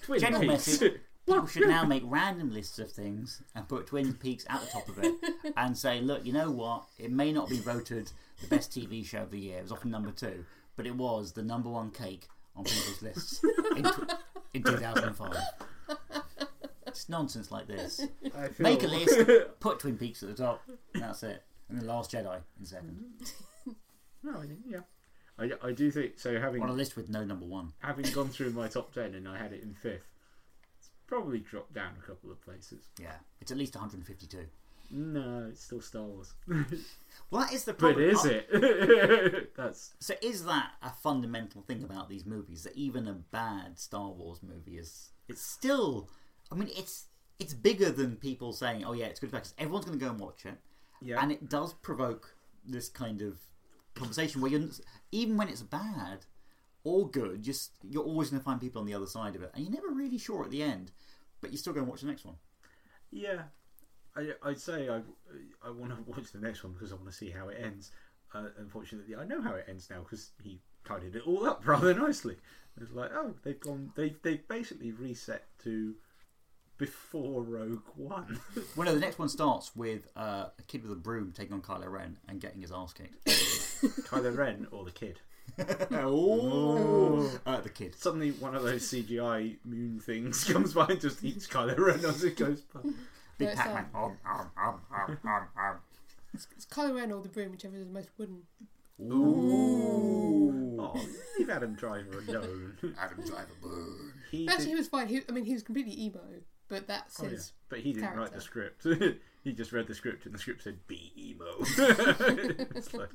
[0.02, 0.52] Twin General Peaks.
[0.52, 1.00] message.
[1.30, 4.88] People should now make random lists of things and put Twin Peaks at the top
[4.88, 5.14] of it
[5.56, 6.84] and say, look, you know what?
[6.98, 9.58] It may not be voted the best TV show of the year.
[9.58, 10.44] It was often number two,
[10.76, 12.26] but it was the number one cake
[12.56, 13.40] on people's lists
[13.76, 14.12] in, tw-
[14.54, 15.36] in 2005.
[16.86, 18.00] It's nonsense like this.
[18.22, 19.18] Feel- Make a list,
[19.60, 20.62] put Twin Peaks at the top,
[20.94, 21.42] and that's it.
[21.68, 23.04] And The Last Jedi in second.
[24.22, 24.80] no, I think- yeah.
[25.38, 26.38] I, I do think so.
[26.38, 27.72] Having On a list with no number one.
[27.78, 30.09] having gone through my top ten and I had it in fifth, it's
[31.10, 32.88] probably dropped down a couple of places.
[32.98, 34.46] Yeah, it's at least 152.
[34.92, 36.32] No, it's still Star Wars.
[37.30, 38.10] Well, that is the but problem.
[38.10, 38.28] is oh.
[38.28, 39.54] it?
[39.56, 44.10] That's So is that a fundamental thing about these movies that even a bad Star
[44.10, 46.08] Wars movie is it's still
[46.50, 47.04] I mean it's
[47.38, 50.18] it's bigger than people saying oh yeah it's good because everyone's going to go and
[50.18, 50.58] watch it
[51.00, 51.22] yeah.
[51.22, 52.34] and it does provoke
[52.66, 53.38] this kind of
[53.94, 54.68] conversation where you're
[55.12, 56.26] even when it's bad
[56.84, 59.50] or good just you're always going to find people on the other side of it
[59.54, 60.90] and you're never really sure at the end
[61.40, 62.36] but you're still going to watch the next one
[63.10, 63.42] Yeah,
[64.16, 65.00] I, I'd say I,
[65.66, 67.90] I want to watch the next one because I want to see how it ends.
[68.32, 71.92] Uh, unfortunately, I know how it ends now because he tidied it all up rather
[71.94, 72.36] nicely.
[72.80, 75.94] It's like, oh, they've gone, they they basically reset to
[76.78, 78.40] before Rogue One.
[78.76, 81.60] well no the next one starts with uh, a kid with a broom taking on
[81.60, 85.20] Kylo Ren and getting his ass kicked Kylo Ren or the kid.
[85.92, 91.22] Oh uh, the kid Suddenly, one of those CGI moon things comes by and just
[91.24, 92.80] eats Kylo Ren as it goes by.
[93.38, 93.86] Big it's Pac-Man.
[93.94, 95.76] Om, om, om, om, om, om.
[96.34, 98.42] It's, it's Kylo Ren or the broom, whichever is the most wooden.
[99.02, 100.76] Ooh.
[100.78, 101.06] Oh,
[101.38, 102.76] leave Adam Driver alone.
[103.00, 103.48] Adam Driver.
[103.62, 104.12] boo.
[104.30, 105.08] He Actually, did- he was fine.
[105.08, 106.20] He, I mean, he was completely emo,
[106.68, 107.30] but that's Oh, yeah.
[107.30, 107.52] his.
[107.68, 108.86] But he didn't write the script.
[109.44, 113.08] he just read the script, and the script said "be emo." it's like,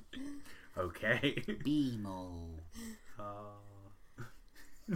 [0.77, 1.35] okay.
[1.47, 2.49] Beemo.
[3.19, 3.23] Uh,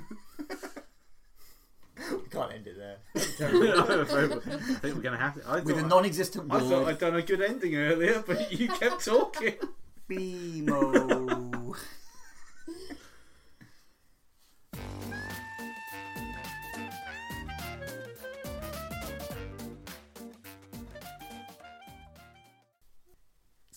[2.11, 2.97] We can't end it there.
[3.15, 3.19] I
[4.79, 5.45] think we're gonna have to.
[5.47, 6.87] I With a thought, non-existent I thought.
[6.87, 9.55] I'd done a good ending earlier, but you kept talking.
[10.09, 11.18] Beemo.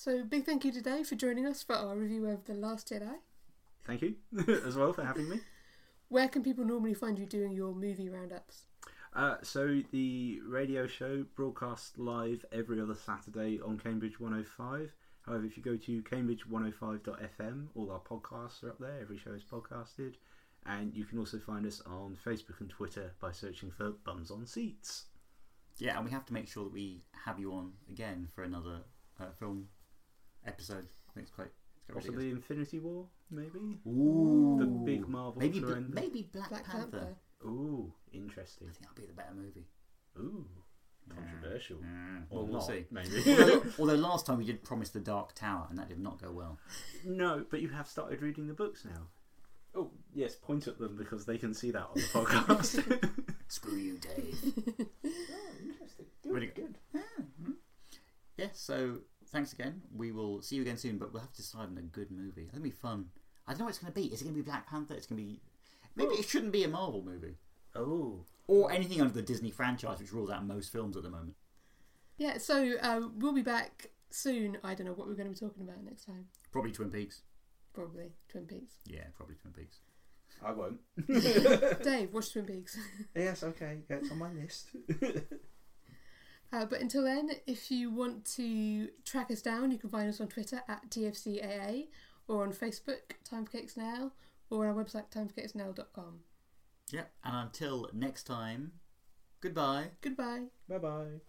[0.04, 3.18] So, big thank you today for joining us for our review of The Last Jedi.
[3.86, 4.16] Thank you
[4.66, 5.38] as well for having me.
[6.08, 8.64] Where can people normally find you doing your movie roundups?
[9.14, 14.92] Uh, so the radio show broadcasts live every other Saturday on Cambridge 105.
[15.24, 18.98] However, if you go to cambridge105.fm, all our podcasts are up there.
[19.00, 20.14] Every show is podcasted.
[20.66, 24.46] And you can also find us on Facebook and Twitter by searching for Bums on
[24.46, 25.04] Seats.
[25.78, 28.80] Yeah, and we have to make sure that we have you on again for another
[29.20, 29.68] uh, film
[30.46, 30.86] episode.
[31.08, 31.48] I think it's quite.
[31.88, 33.78] It's quite really Possibly Infinity War, maybe?
[33.86, 36.90] Ooh, The big Marvel maybe Bla- maybe Black, Black Panther.
[36.98, 37.16] Panther.
[37.44, 38.68] Ooh, interesting.
[38.68, 39.66] I think that'll be the better movie.
[40.18, 40.46] Ooh,
[41.08, 41.78] controversial.
[41.78, 42.84] Mm, Or well, we'll not, see.
[42.90, 43.24] maybe.
[43.40, 46.30] although, although last time we did promise the Dark Tower, and that did not go
[46.30, 46.58] well.
[47.04, 49.08] no, but you have started reading the books now.
[49.74, 53.10] Oh, yes, point at them because they can see that on the podcast.
[53.48, 54.38] Screw you, Dave.
[55.02, 56.06] interesting.
[56.26, 56.76] Really good.
[58.36, 58.98] Yeah, so
[59.32, 59.82] thanks again.
[59.94, 62.48] We will see you again soon, but we'll have to decide on a good movie.
[62.52, 63.06] It'll be fun.
[63.46, 64.06] I don't know what it's going to be.
[64.06, 64.94] Is it going to be Black Panther?
[64.94, 65.40] It's going to be.
[65.96, 67.36] Maybe it shouldn't be a Marvel movie.
[67.74, 71.34] Oh, Or anything under the Disney franchise, which rules out most films at the moment.
[72.18, 74.58] Yeah, so uh, we'll be back soon.
[74.62, 76.26] I don't know what we're going to be talking about next time.
[76.52, 77.22] Probably Twin Peaks.
[77.74, 78.74] Probably Twin Peaks.
[78.86, 79.78] Yeah, probably Twin Peaks.
[80.44, 80.80] I won't.
[81.82, 82.76] Dave, watch Twin Peaks.
[83.14, 84.68] yes, okay, yeah, it's on my list.
[86.52, 90.20] Uh, but until then, if you want to track us down, you can find us
[90.20, 91.86] on Twitter at TFCAA
[92.28, 94.12] or on Facebook, Time for Cakes Now,
[94.50, 96.20] or on our website, timeforcakesnow.com.
[96.90, 98.72] Yep, and until next time,
[99.40, 99.92] goodbye.
[100.02, 100.48] Goodbye.
[100.68, 101.20] Bye bye.